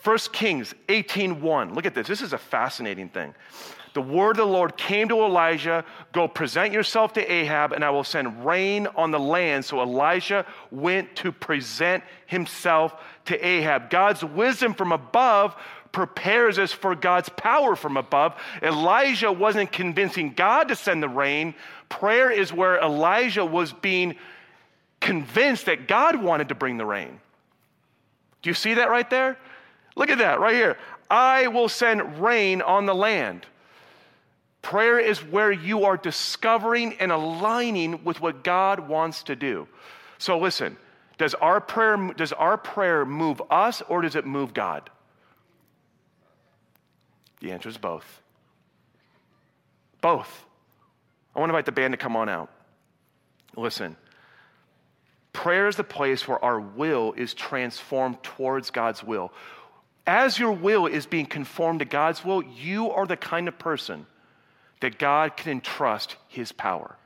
1 0.02 0.32
Kings 0.32 0.74
18:1. 0.88 1.74
Look 1.74 1.84
at 1.84 1.94
this. 1.94 2.06
This 2.06 2.22
is 2.22 2.32
a 2.32 2.38
fascinating 2.38 3.10
thing. 3.10 3.34
The 3.92 4.02
word 4.02 4.32
of 4.32 4.46
the 4.46 4.52
Lord 4.52 4.76
came 4.76 5.08
to 5.08 5.22
Elijah, 5.22 5.82
go 6.12 6.28
present 6.28 6.70
yourself 6.70 7.14
to 7.14 7.32
Ahab 7.32 7.72
and 7.72 7.82
I 7.82 7.88
will 7.88 8.04
send 8.04 8.44
rain 8.44 8.86
on 8.94 9.10
the 9.10 9.18
land. 9.18 9.64
So 9.64 9.80
Elijah 9.80 10.44
went 10.70 11.16
to 11.16 11.32
present 11.32 12.04
himself 12.26 12.94
to 13.24 13.42
Ahab. 13.44 13.88
God's 13.88 14.22
wisdom 14.22 14.74
from 14.74 14.92
above 14.92 15.56
prepares 15.96 16.58
us 16.58 16.72
for 16.72 16.94
God's 16.94 17.30
power 17.30 17.74
from 17.74 17.96
above. 17.96 18.34
Elijah 18.62 19.32
wasn't 19.32 19.72
convincing 19.72 20.34
God 20.34 20.68
to 20.68 20.76
send 20.76 21.02
the 21.02 21.08
rain. 21.08 21.54
Prayer 21.88 22.30
is 22.30 22.52
where 22.52 22.78
Elijah 22.78 23.46
was 23.46 23.72
being 23.72 24.16
convinced 25.00 25.64
that 25.64 25.88
God 25.88 26.22
wanted 26.22 26.50
to 26.50 26.54
bring 26.54 26.76
the 26.76 26.84
rain. 26.84 27.18
Do 28.42 28.50
you 28.50 28.52
see 28.52 28.74
that 28.74 28.90
right 28.90 29.08
there? 29.08 29.38
Look 29.96 30.10
at 30.10 30.18
that 30.18 30.38
right 30.38 30.54
here. 30.54 30.76
I 31.08 31.46
will 31.46 31.70
send 31.70 32.20
rain 32.20 32.60
on 32.60 32.84
the 32.84 32.94
land. 32.94 33.46
Prayer 34.60 34.98
is 34.98 35.24
where 35.24 35.50
you 35.50 35.86
are 35.86 35.96
discovering 35.96 36.92
and 36.98 37.10
aligning 37.10 38.04
with 38.04 38.20
what 38.20 38.44
God 38.44 38.86
wants 38.86 39.22
to 39.22 39.34
do. 39.34 39.66
So 40.18 40.38
listen, 40.38 40.76
does 41.16 41.32
our 41.32 41.58
prayer 41.58 42.12
does 42.18 42.34
our 42.34 42.58
prayer 42.58 43.06
move 43.06 43.40
us 43.50 43.80
or 43.88 44.02
does 44.02 44.14
it 44.14 44.26
move 44.26 44.52
God? 44.52 44.90
The 47.40 47.52
answer 47.52 47.68
is 47.68 47.76
both. 47.76 48.22
Both. 50.00 50.44
I 51.34 51.38
want 51.38 51.50
to 51.50 51.54
invite 51.54 51.66
the 51.66 51.72
band 51.72 51.92
to 51.92 51.98
come 51.98 52.16
on 52.16 52.28
out. 52.28 52.50
Listen, 53.56 53.96
prayer 55.32 55.68
is 55.68 55.76
the 55.76 55.84
place 55.84 56.26
where 56.26 56.42
our 56.44 56.58
will 56.60 57.12
is 57.12 57.34
transformed 57.34 58.22
towards 58.22 58.70
God's 58.70 59.02
will. 59.02 59.32
As 60.06 60.38
your 60.38 60.52
will 60.52 60.86
is 60.86 61.06
being 61.06 61.26
conformed 61.26 61.80
to 61.80 61.84
God's 61.84 62.24
will, 62.24 62.42
you 62.42 62.90
are 62.90 63.06
the 63.06 63.16
kind 63.16 63.48
of 63.48 63.58
person 63.58 64.06
that 64.80 64.98
God 64.98 65.36
can 65.36 65.52
entrust 65.52 66.16
his 66.28 66.52
power. 66.52 66.96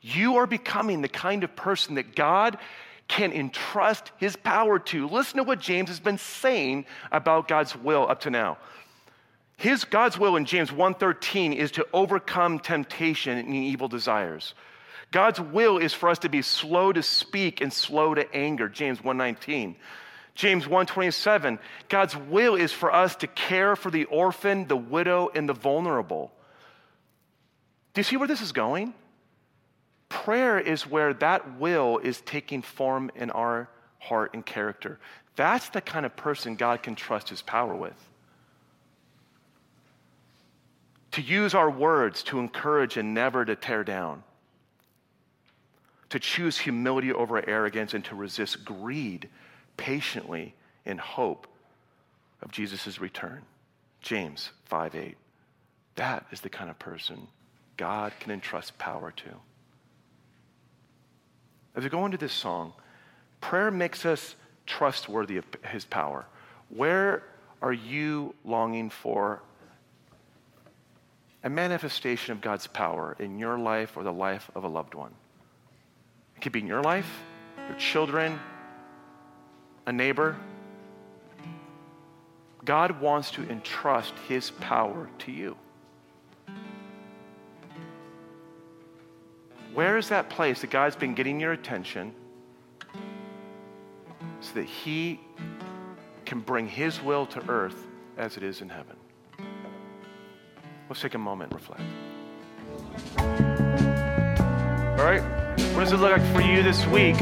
You 0.00 0.36
are 0.36 0.46
becoming 0.46 1.02
the 1.02 1.08
kind 1.08 1.42
of 1.42 1.56
person 1.56 1.96
that 1.96 2.14
God 2.14 2.58
can 3.08 3.32
entrust 3.32 4.12
his 4.18 4.36
power 4.36 4.78
to. 4.78 5.08
Listen 5.08 5.38
to 5.38 5.44
what 5.44 5.58
James 5.58 5.88
has 5.88 5.98
been 5.98 6.18
saying 6.18 6.84
about 7.10 7.48
God's 7.48 7.74
will 7.74 8.08
up 8.08 8.20
to 8.20 8.30
now. 8.30 8.58
His 9.56 9.84
God's 9.84 10.18
will 10.18 10.36
in 10.36 10.44
James 10.44 10.70
1:13 10.70 11.52
is 11.52 11.72
to 11.72 11.86
overcome 11.92 12.60
temptation 12.60 13.38
and 13.38 13.52
evil 13.52 13.88
desires. 13.88 14.54
God's 15.10 15.40
will 15.40 15.78
is 15.78 15.94
for 15.94 16.08
us 16.08 16.18
to 16.20 16.28
be 16.28 16.42
slow 16.42 16.92
to 16.92 17.02
speak 17.02 17.60
and 17.60 17.72
slow 17.72 18.14
to 18.14 18.32
anger, 18.34 18.68
James 18.68 19.02
1:19. 19.02 19.74
James 20.34 20.68
1:27, 20.68 21.58
God's 21.88 22.16
will 22.16 22.54
is 22.54 22.72
for 22.72 22.94
us 22.94 23.16
to 23.16 23.26
care 23.26 23.74
for 23.74 23.90
the 23.90 24.04
orphan, 24.04 24.68
the 24.68 24.76
widow 24.76 25.30
and 25.34 25.48
the 25.48 25.54
vulnerable. 25.54 26.32
Do 27.94 28.00
you 28.00 28.04
see 28.04 28.16
where 28.16 28.28
this 28.28 28.40
is 28.40 28.52
going? 28.52 28.94
Prayer 30.08 30.58
is 30.58 30.86
where 30.86 31.12
that 31.14 31.58
will 31.58 31.98
is 31.98 32.20
taking 32.22 32.62
form 32.62 33.10
in 33.14 33.30
our 33.30 33.68
heart 33.98 34.32
and 34.34 34.44
character. 34.44 34.98
That's 35.36 35.68
the 35.68 35.80
kind 35.80 36.06
of 36.06 36.16
person 36.16 36.56
God 36.56 36.82
can 36.82 36.94
trust 36.94 37.28
his 37.28 37.42
power 37.42 37.74
with. 37.74 38.08
to 41.18 41.22
use 41.22 41.52
our 41.52 41.68
words 41.68 42.22
to 42.22 42.38
encourage 42.38 42.96
and 42.96 43.12
never 43.12 43.44
to 43.44 43.56
tear 43.56 43.82
down, 43.82 44.22
to 46.10 46.20
choose 46.20 46.58
humility 46.58 47.12
over 47.12 47.46
arrogance, 47.48 47.92
and 47.92 48.04
to 48.04 48.14
resist 48.14 48.64
greed 48.64 49.28
patiently 49.76 50.54
in 50.84 50.96
hope 50.96 51.48
of 52.40 52.52
Jesus' 52.52 53.00
return. 53.00 53.42
James 54.00 54.50
5 54.66 54.94
8. 54.94 55.16
That 55.96 56.24
is 56.30 56.40
the 56.40 56.48
kind 56.48 56.70
of 56.70 56.78
person 56.78 57.26
God 57.76 58.12
can 58.20 58.30
entrust 58.30 58.78
power 58.78 59.10
to. 59.10 59.30
As 61.78 61.84
we 61.84 61.90
go 61.90 62.04
into 62.04 62.18
this 62.18 62.32
song, 62.32 62.72
prayer 63.40 63.70
makes 63.70 64.04
us 64.04 64.34
trustworthy 64.66 65.36
of 65.36 65.46
his 65.70 65.84
power. 65.84 66.26
Where 66.68 67.22
are 67.62 67.72
you 67.72 68.34
longing 68.44 68.90
for 68.90 69.40
a 71.44 71.48
manifestation 71.48 72.32
of 72.32 72.40
God's 72.40 72.66
power 72.66 73.14
in 73.20 73.38
your 73.38 73.58
life 73.58 73.96
or 73.96 74.02
the 74.02 74.12
life 74.12 74.50
of 74.56 74.64
a 74.64 74.68
loved 74.68 74.94
one. 74.94 75.12
It 76.36 76.40
could 76.42 76.50
be 76.50 76.58
in 76.58 76.66
your 76.66 76.82
life, 76.82 77.08
your 77.68 77.78
children, 77.78 78.40
a 79.86 79.92
neighbor. 79.92 80.36
God 82.64 83.00
wants 83.00 83.30
to 83.30 83.48
entrust 83.48 84.14
his 84.28 84.50
power 84.50 85.08
to 85.20 85.30
you. 85.30 85.56
Where 89.74 89.96
is 89.96 90.08
that 90.08 90.28
place 90.30 90.60
that 90.62 90.70
God's 90.70 90.96
been 90.96 91.14
getting 91.14 91.38
your 91.38 91.52
attention 91.52 92.14
so 94.40 94.54
that 94.54 94.64
he 94.64 95.20
can 96.24 96.40
bring 96.40 96.66
his 96.66 97.02
will 97.02 97.26
to 97.26 97.48
earth 97.48 97.86
as 98.16 98.36
it 98.36 98.42
is 98.42 98.60
in 98.60 98.68
heaven? 98.68 98.96
Let's 100.88 101.00
take 101.00 101.14
a 101.14 101.18
moment 101.18 101.52
and 101.52 101.60
reflect. 101.60 101.82
All 104.98 105.04
right? 105.04 105.22
What 105.74 105.84
does 105.84 105.92
it 105.92 105.98
look 105.98 106.16
like 106.16 106.32
for 106.32 106.40
you 106.40 106.62
this 106.62 106.86
week 106.86 107.16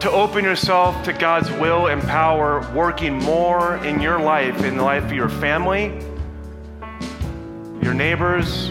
to 0.00 0.10
open 0.10 0.44
yourself 0.44 1.02
to 1.04 1.12
God's 1.12 1.50
will 1.52 1.88
and 1.88 2.02
power 2.02 2.70
working 2.72 3.18
more 3.18 3.76
in 3.84 4.00
your 4.00 4.20
life, 4.20 4.62
in 4.64 4.76
the 4.76 4.82
life 4.82 5.04
of 5.04 5.12
your 5.12 5.28
family, 5.28 5.98
your 7.82 7.94
neighbors, 7.94 8.70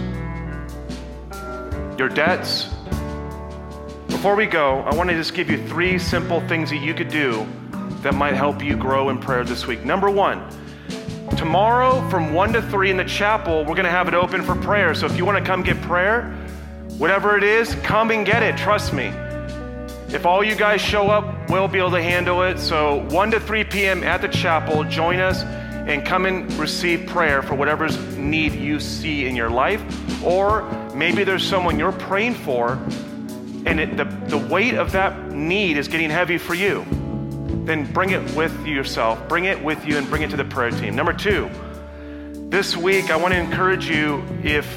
your 1.98 2.10
debts? 2.10 2.70
Before 4.08 4.36
we 4.36 4.46
go, 4.46 4.80
I 4.82 4.94
want 4.94 5.10
to 5.10 5.16
just 5.16 5.34
give 5.34 5.50
you 5.50 5.66
three 5.68 5.98
simple 6.00 6.40
things 6.48 6.70
that 6.70 6.78
you 6.78 6.94
could 6.94 7.10
do 7.10 7.48
that 8.02 8.14
might 8.14 8.36
help 8.36 8.64
you 8.64 8.76
grow 8.76 9.10
in 9.10 9.18
prayer 9.18 9.44
this 9.44 9.68
week. 9.68 9.86
Number 9.86 10.10
one, 10.10 10.48
Tomorrow 11.38 12.08
from 12.10 12.34
1 12.34 12.54
to 12.54 12.62
3 12.62 12.92
in 12.92 12.98
the 12.98 13.04
chapel, 13.04 13.60
we're 13.66 13.76
going 13.76 13.86
to 13.86 13.90
have 13.90 14.08
it 14.08 14.14
open 14.14 14.44
for 14.44 14.56
prayer. 14.56 14.94
So 14.94 15.08
if 15.08 15.18
you 15.18 15.26
want 15.26 15.38
to 15.38 15.44
come 15.44 15.64
get 15.64 15.82
prayer, 15.82 16.32
whatever 16.98 17.36
it 17.36 17.44
is, 17.44 17.74
come 17.76 18.12
and 18.12 18.26
get 18.26 18.44
it. 18.44 18.56
Trust 18.56 18.94
me. 18.94 19.08
If 20.10 20.26
all 20.26 20.44
you 20.44 20.56
guys 20.56 20.80
show 20.80 21.10
up, 21.10 21.50
we'll 21.50 21.68
be 21.68 21.80
able 21.80 21.92
to 21.92 22.02
handle 22.02 22.44
it. 22.44 22.60
So 22.60 23.08
1 23.10 23.32
to 23.32 23.40
3 23.40 23.64
p.m. 23.64 24.04
at 24.04 24.22
the 24.22 24.28
chapel, 24.28 24.84
join 24.84 25.20
us 25.20 25.44
and 25.88 26.06
come 26.06 26.26
and 26.26 26.52
receive 26.54 27.06
prayer 27.08 27.42
for 27.42 27.56
whatever's 27.56 27.98
need 28.18 28.54
you 28.54 28.80
see 28.80 29.26
in 29.26 29.36
your 29.36 29.50
life. 29.50 29.82
Or 30.24 30.64
maybe 30.96 31.24
there's 31.24 31.48
someone 31.48 31.78
you're 31.78 31.92
praying 31.92 32.36
for 32.36 32.74
and 33.66 33.80
it, 33.80 33.98
the, 33.98 34.06
the 34.28 34.38
weight 34.38 34.74
of 34.74 34.92
that 34.92 35.32
need 35.32 35.78
is 35.78 35.88
getting 35.88 36.10
heavy 36.10 36.38
for 36.38 36.54
you 36.54 36.86
then 37.66 37.92
bring 37.92 38.10
it 38.10 38.36
with 38.36 38.66
yourself. 38.66 39.28
Bring 39.28 39.46
it 39.46 39.62
with 39.64 39.86
you 39.86 39.98
and 39.98 40.08
bring 40.10 40.22
it 40.22 40.30
to 40.32 40.38
the 40.38 40.46
prayer 40.46 40.72
team. 40.72 40.96
Number 40.96 41.14
two, 41.14 41.50
this 42.50 42.76
week 42.76 43.10
I 43.10 43.16
want 43.16 43.34
to 43.34 43.40
encourage 43.40 43.90
you 43.90 44.24
if 44.44 44.68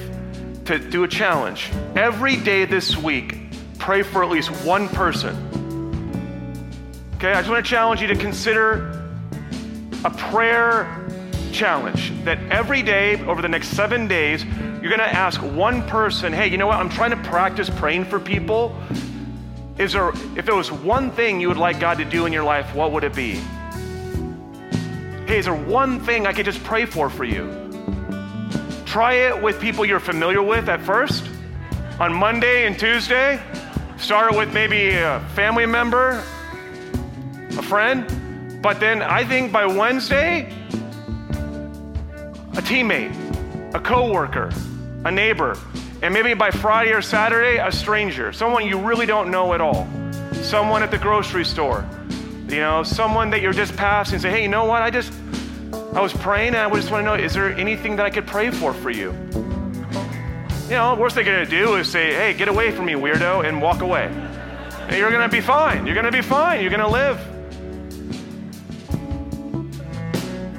to 0.67 0.79
do 0.79 1.05
a 1.05 1.09
challenge. 1.09 1.71
Every 1.95 2.37
day 2.37 2.65
this 2.65 2.97
week, 2.97 3.39
pray 3.79 4.03
for 4.03 4.23
at 4.23 4.31
least 4.31 4.51
one 4.65 4.89
person. 4.89 5.35
Okay, 7.17 7.33
I 7.33 7.37
just 7.37 7.49
want 7.49 7.65
to 7.65 7.69
challenge 7.69 8.01
you 8.01 8.09
to 8.09 8.17
consider 8.17 8.96
a 10.05 10.11
prayer 10.11 11.09
challenge 11.53 12.13
that 12.25 12.39
every 12.51 12.83
day 12.83 13.21
over 13.25 13.41
the 13.41 13.49
next 13.49 13.69
seven 13.69 14.07
days, 14.07 14.45
you're 14.45 14.91
going 14.91 14.99
to 14.99 15.15
ask 15.15 15.41
one 15.41 15.83
person, 15.89 16.33
hey, 16.33 16.49
you 16.49 16.59
know 16.59 16.67
what? 16.67 16.77
I'm 16.77 16.91
trying 16.91 17.11
to 17.11 17.29
practice 17.29 17.71
praying 17.71 18.05
for 18.05 18.21
people. 18.21 18.77
Is 19.79 19.95
there, 19.95 20.11
if 20.37 20.47
there 20.47 20.55
was 20.55 20.71
one 20.71 21.11
thing 21.11 21.41
you 21.41 21.49
would 21.49 21.57
like 21.57 21.81
God 21.81 21.99
to 21.99 22.05
do 22.05 22.27
in 22.27 22.33
your 22.33 22.45
life, 22.45 22.75
what 22.75 22.93
would 22.93 23.05
it 23.05 23.15
be? 23.15 23.35
Hey, 25.27 25.39
is 25.39 25.47
there 25.47 25.55
one 25.55 26.01
thing 26.01 26.27
I 26.27 26.33
could 26.33 26.45
just 26.45 26.63
pray 26.63 26.87
for 26.87 27.11
for 27.11 27.25
you? 27.25 27.53
Try 28.85 29.15
it 29.15 29.43
with 29.43 29.61
people 29.61 29.85
you're 29.85 29.99
familiar 29.99 30.43
with 30.43 30.69
at 30.69 30.81
first. 30.81 31.29
On 31.99 32.13
Monday 32.13 32.67
and 32.67 32.79
Tuesday, 32.79 33.41
start 33.97 34.37
with 34.37 34.53
maybe 34.55 34.91
a 34.91 35.21
family 35.35 35.67
member, 35.67 36.23
a 37.59 37.63
friend. 37.63 38.26
But 38.61 38.81
then 38.81 39.03
I 39.03 39.25
think 39.25 39.53
by 39.53 39.67
Wednesday, 39.67 40.51
a 42.53 42.63
teammate, 42.63 43.75
a 43.75 43.81
coworker, 43.81 44.51
a 45.05 45.11
neighbor, 45.11 45.57
and 46.03 46.13
maybe 46.13 46.35
by 46.35 46.51
Friday 46.51 46.93
or 46.93 47.03
Saturday, 47.03 47.59
a 47.59 47.71
stranger, 47.71 48.33
someone 48.33 48.67
you 48.67 48.79
really 48.79 49.07
don't 49.07 49.31
know 49.31 49.55
at 49.55 49.61
all, 49.61 49.87
someone 50.33 50.83
at 50.83 50.91
the 50.91 50.99
grocery 50.99 51.45
store, 51.45 51.89
you 52.49 52.57
know, 52.57 52.83
someone 52.83 53.31
that 53.31 53.43
you're 53.43 53.53
just 53.53 53.77
passing, 53.77 54.19
say, 54.19 54.31
hey, 54.31 54.43
you 54.43 54.49
know 54.49 54.65
what? 54.65 54.83
I 54.83 54.91
just, 54.91 55.13
I 55.93 56.01
was 56.01 56.13
praying 56.13 56.55
and 56.55 56.59
I 56.59 56.71
just 56.75 56.91
want 56.91 57.03
to 57.03 57.05
know, 57.05 57.15
is 57.15 57.35
there 57.35 57.53
anything 57.55 57.97
that 57.97 58.07
I 58.07 58.11
could 58.11 58.27
pray 58.27 58.51
for 58.51 58.73
for 58.73 58.91
you? 58.91 59.13
You 60.65 60.73
know, 60.73 60.97
worst 60.99 61.15
they're 61.15 61.25
going 61.25 61.45
to 61.45 61.51
do 61.51 61.77
is 61.77 61.91
say, 61.91 62.15
hey, 62.15 62.35
get 62.35 62.49
away 62.49 62.71
from 62.73 62.87
me, 62.87 62.95
weirdo, 62.95 63.47
and 63.47 63.63
walk 63.63 63.83
away. 63.83 64.11
You're 64.91 65.11
going 65.11 65.23
to 65.23 65.29
be 65.29 65.41
fine. 65.41 65.87
You're 65.87 65.95
going 65.95 66.07
to 66.07 66.13
be 66.13 66.23
fine. 66.23 66.61
You're 66.61 66.71
going 66.71 66.81
to 66.81 66.89
live. 66.89 67.36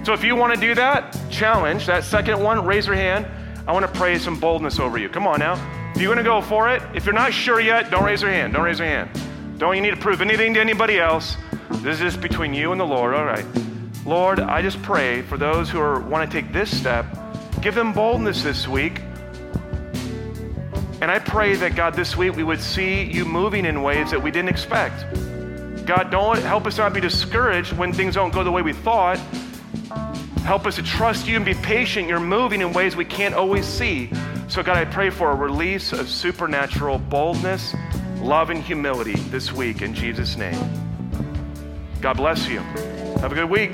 So 0.07 0.13
if 0.13 0.23
you 0.23 0.37
want 0.37 0.53
to 0.53 0.59
do 0.61 0.73
that, 0.75 1.17
challenge, 1.29 1.85
that 1.87 2.05
second 2.05 2.41
one, 2.41 2.63
raise 2.63 2.87
your 2.87 2.95
hand. 2.95 3.27
I 3.67 3.73
want 3.73 3.85
to 3.85 3.91
pray 3.91 4.17
some 4.17 4.39
boldness 4.39 4.79
over 4.79 4.97
you. 4.97 5.09
Come 5.09 5.27
on 5.27 5.39
now. 5.39 5.55
If 5.93 6.01
you're 6.01 6.07
going 6.07 6.23
to 6.23 6.23
go 6.23 6.39
for 6.39 6.69
it, 6.69 6.81
if 6.95 7.05
you're 7.05 7.13
not 7.13 7.33
sure 7.33 7.59
yet, 7.59 7.91
don't 7.91 8.05
raise 8.05 8.21
your 8.21 8.31
hand. 8.31 8.53
Don't 8.53 8.63
raise 8.63 8.79
your 8.79 8.87
hand. 8.87 9.09
Don't 9.57 9.75
you 9.75 9.81
need 9.81 9.89
to 9.89 9.97
prove 9.97 10.21
anything 10.21 10.53
to 10.53 10.61
anybody 10.61 10.97
else. 10.97 11.35
This 11.81 11.95
is 11.95 11.99
just 11.99 12.21
between 12.21 12.53
you 12.53 12.71
and 12.71 12.79
the 12.79 12.85
Lord. 12.85 13.15
All 13.15 13.25
right. 13.25 13.45
Lord, 14.05 14.39
I 14.39 14.61
just 14.61 14.81
pray 14.81 15.23
for 15.23 15.37
those 15.37 15.69
who 15.69 15.81
are, 15.81 15.99
want 15.99 16.31
to 16.31 16.41
take 16.41 16.53
this 16.53 16.73
step, 16.73 17.05
give 17.61 17.75
them 17.75 17.91
boldness 17.91 18.43
this 18.43 18.65
week. 18.65 19.01
And 21.01 21.11
I 21.11 21.19
pray 21.19 21.55
that 21.55 21.75
God, 21.75 21.95
this 21.95 22.15
week 22.15 22.33
we 22.37 22.43
would 22.43 22.61
see 22.61 23.03
you 23.03 23.25
moving 23.25 23.65
in 23.65 23.83
ways 23.83 24.11
that 24.11 24.23
we 24.23 24.31
didn't 24.31 24.51
expect. 24.51 25.05
God, 25.85 26.11
don't 26.11 26.37
help 26.43 26.65
us 26.65 26.77
not 26.77 26.93
be 26.93 27.01
discouraged 27.01 27.73
when 27.73 27.91
things 27.91 28.15
don't 28.15 28.33
go 28.33 28.45
the 28.45 28.51
way 28.53 28.61
we 28.61 28.71
thought. 28.71 29.19
Help 30.47 30.65
us 30.65 30.77
to 30.77 30.81
trust 30.81 31.27
you 31.27 31.35
and 31.35 31.43
be 31.43 31.53
patient. 31.55 32.07
You're 32.07 32.21
moving 32.21 32.61
in 32.61 32.71
ways 32.71 32.95
we 32.95 33.03
can't 33.03 33.35
always 33.35 33.65
see. 33.65 34.09
So, 34.47 34.63
God, 34.63 34.77
I 34.77 34.85
pray 34.85 35.09
for 35.09 35.29
a 35.29 35.35
release 35.35 35.91
of 35.91 36.07
supernatural 36.07 36.99
boldness, 36.99 37.75
love, 38.21 38.49
and 38.49 38.63
humility 38.63 39.15
this 39.29 39.51
week 39.51 39.81
in 39.81 39.93
Jesus' 39.93 40.37
name. 40.37 40.57
God 41.99 42.15
bless 42.15 42.47
you. 42.47 42.59
Have 43.19 43.33
a 43.33 43.35
good 43.35 43.49
week. 43.49 43.73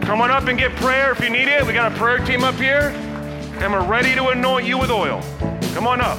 Come 0.00 0.22
on 0.22 0.30
up 0.30 0.44
and 0.44 0.58
get 0.58 0.74
prayer 0.76 1.12
if 1.12 1.20
you 1.20 1.28
need 1.28 1.46
it. 1.46 1.66
We 1.66 1.74
got 1.74 1.92
a 1.92 1.94
prayer 1.96 2.24
team 2.24 2.42
up 2.42 2.54
here, 2.54 2.88
and 3.60 3.70
we're 3.70 3.84
ready 3.84 4.14
to 4.14 4.28
anoint 4.28 4.66
you 4.66 4.78
with 4.78 4.90
oil. 4.90 5.20
Come 5.74 5.86
on 5.86 6.00
up. 6.00 6.16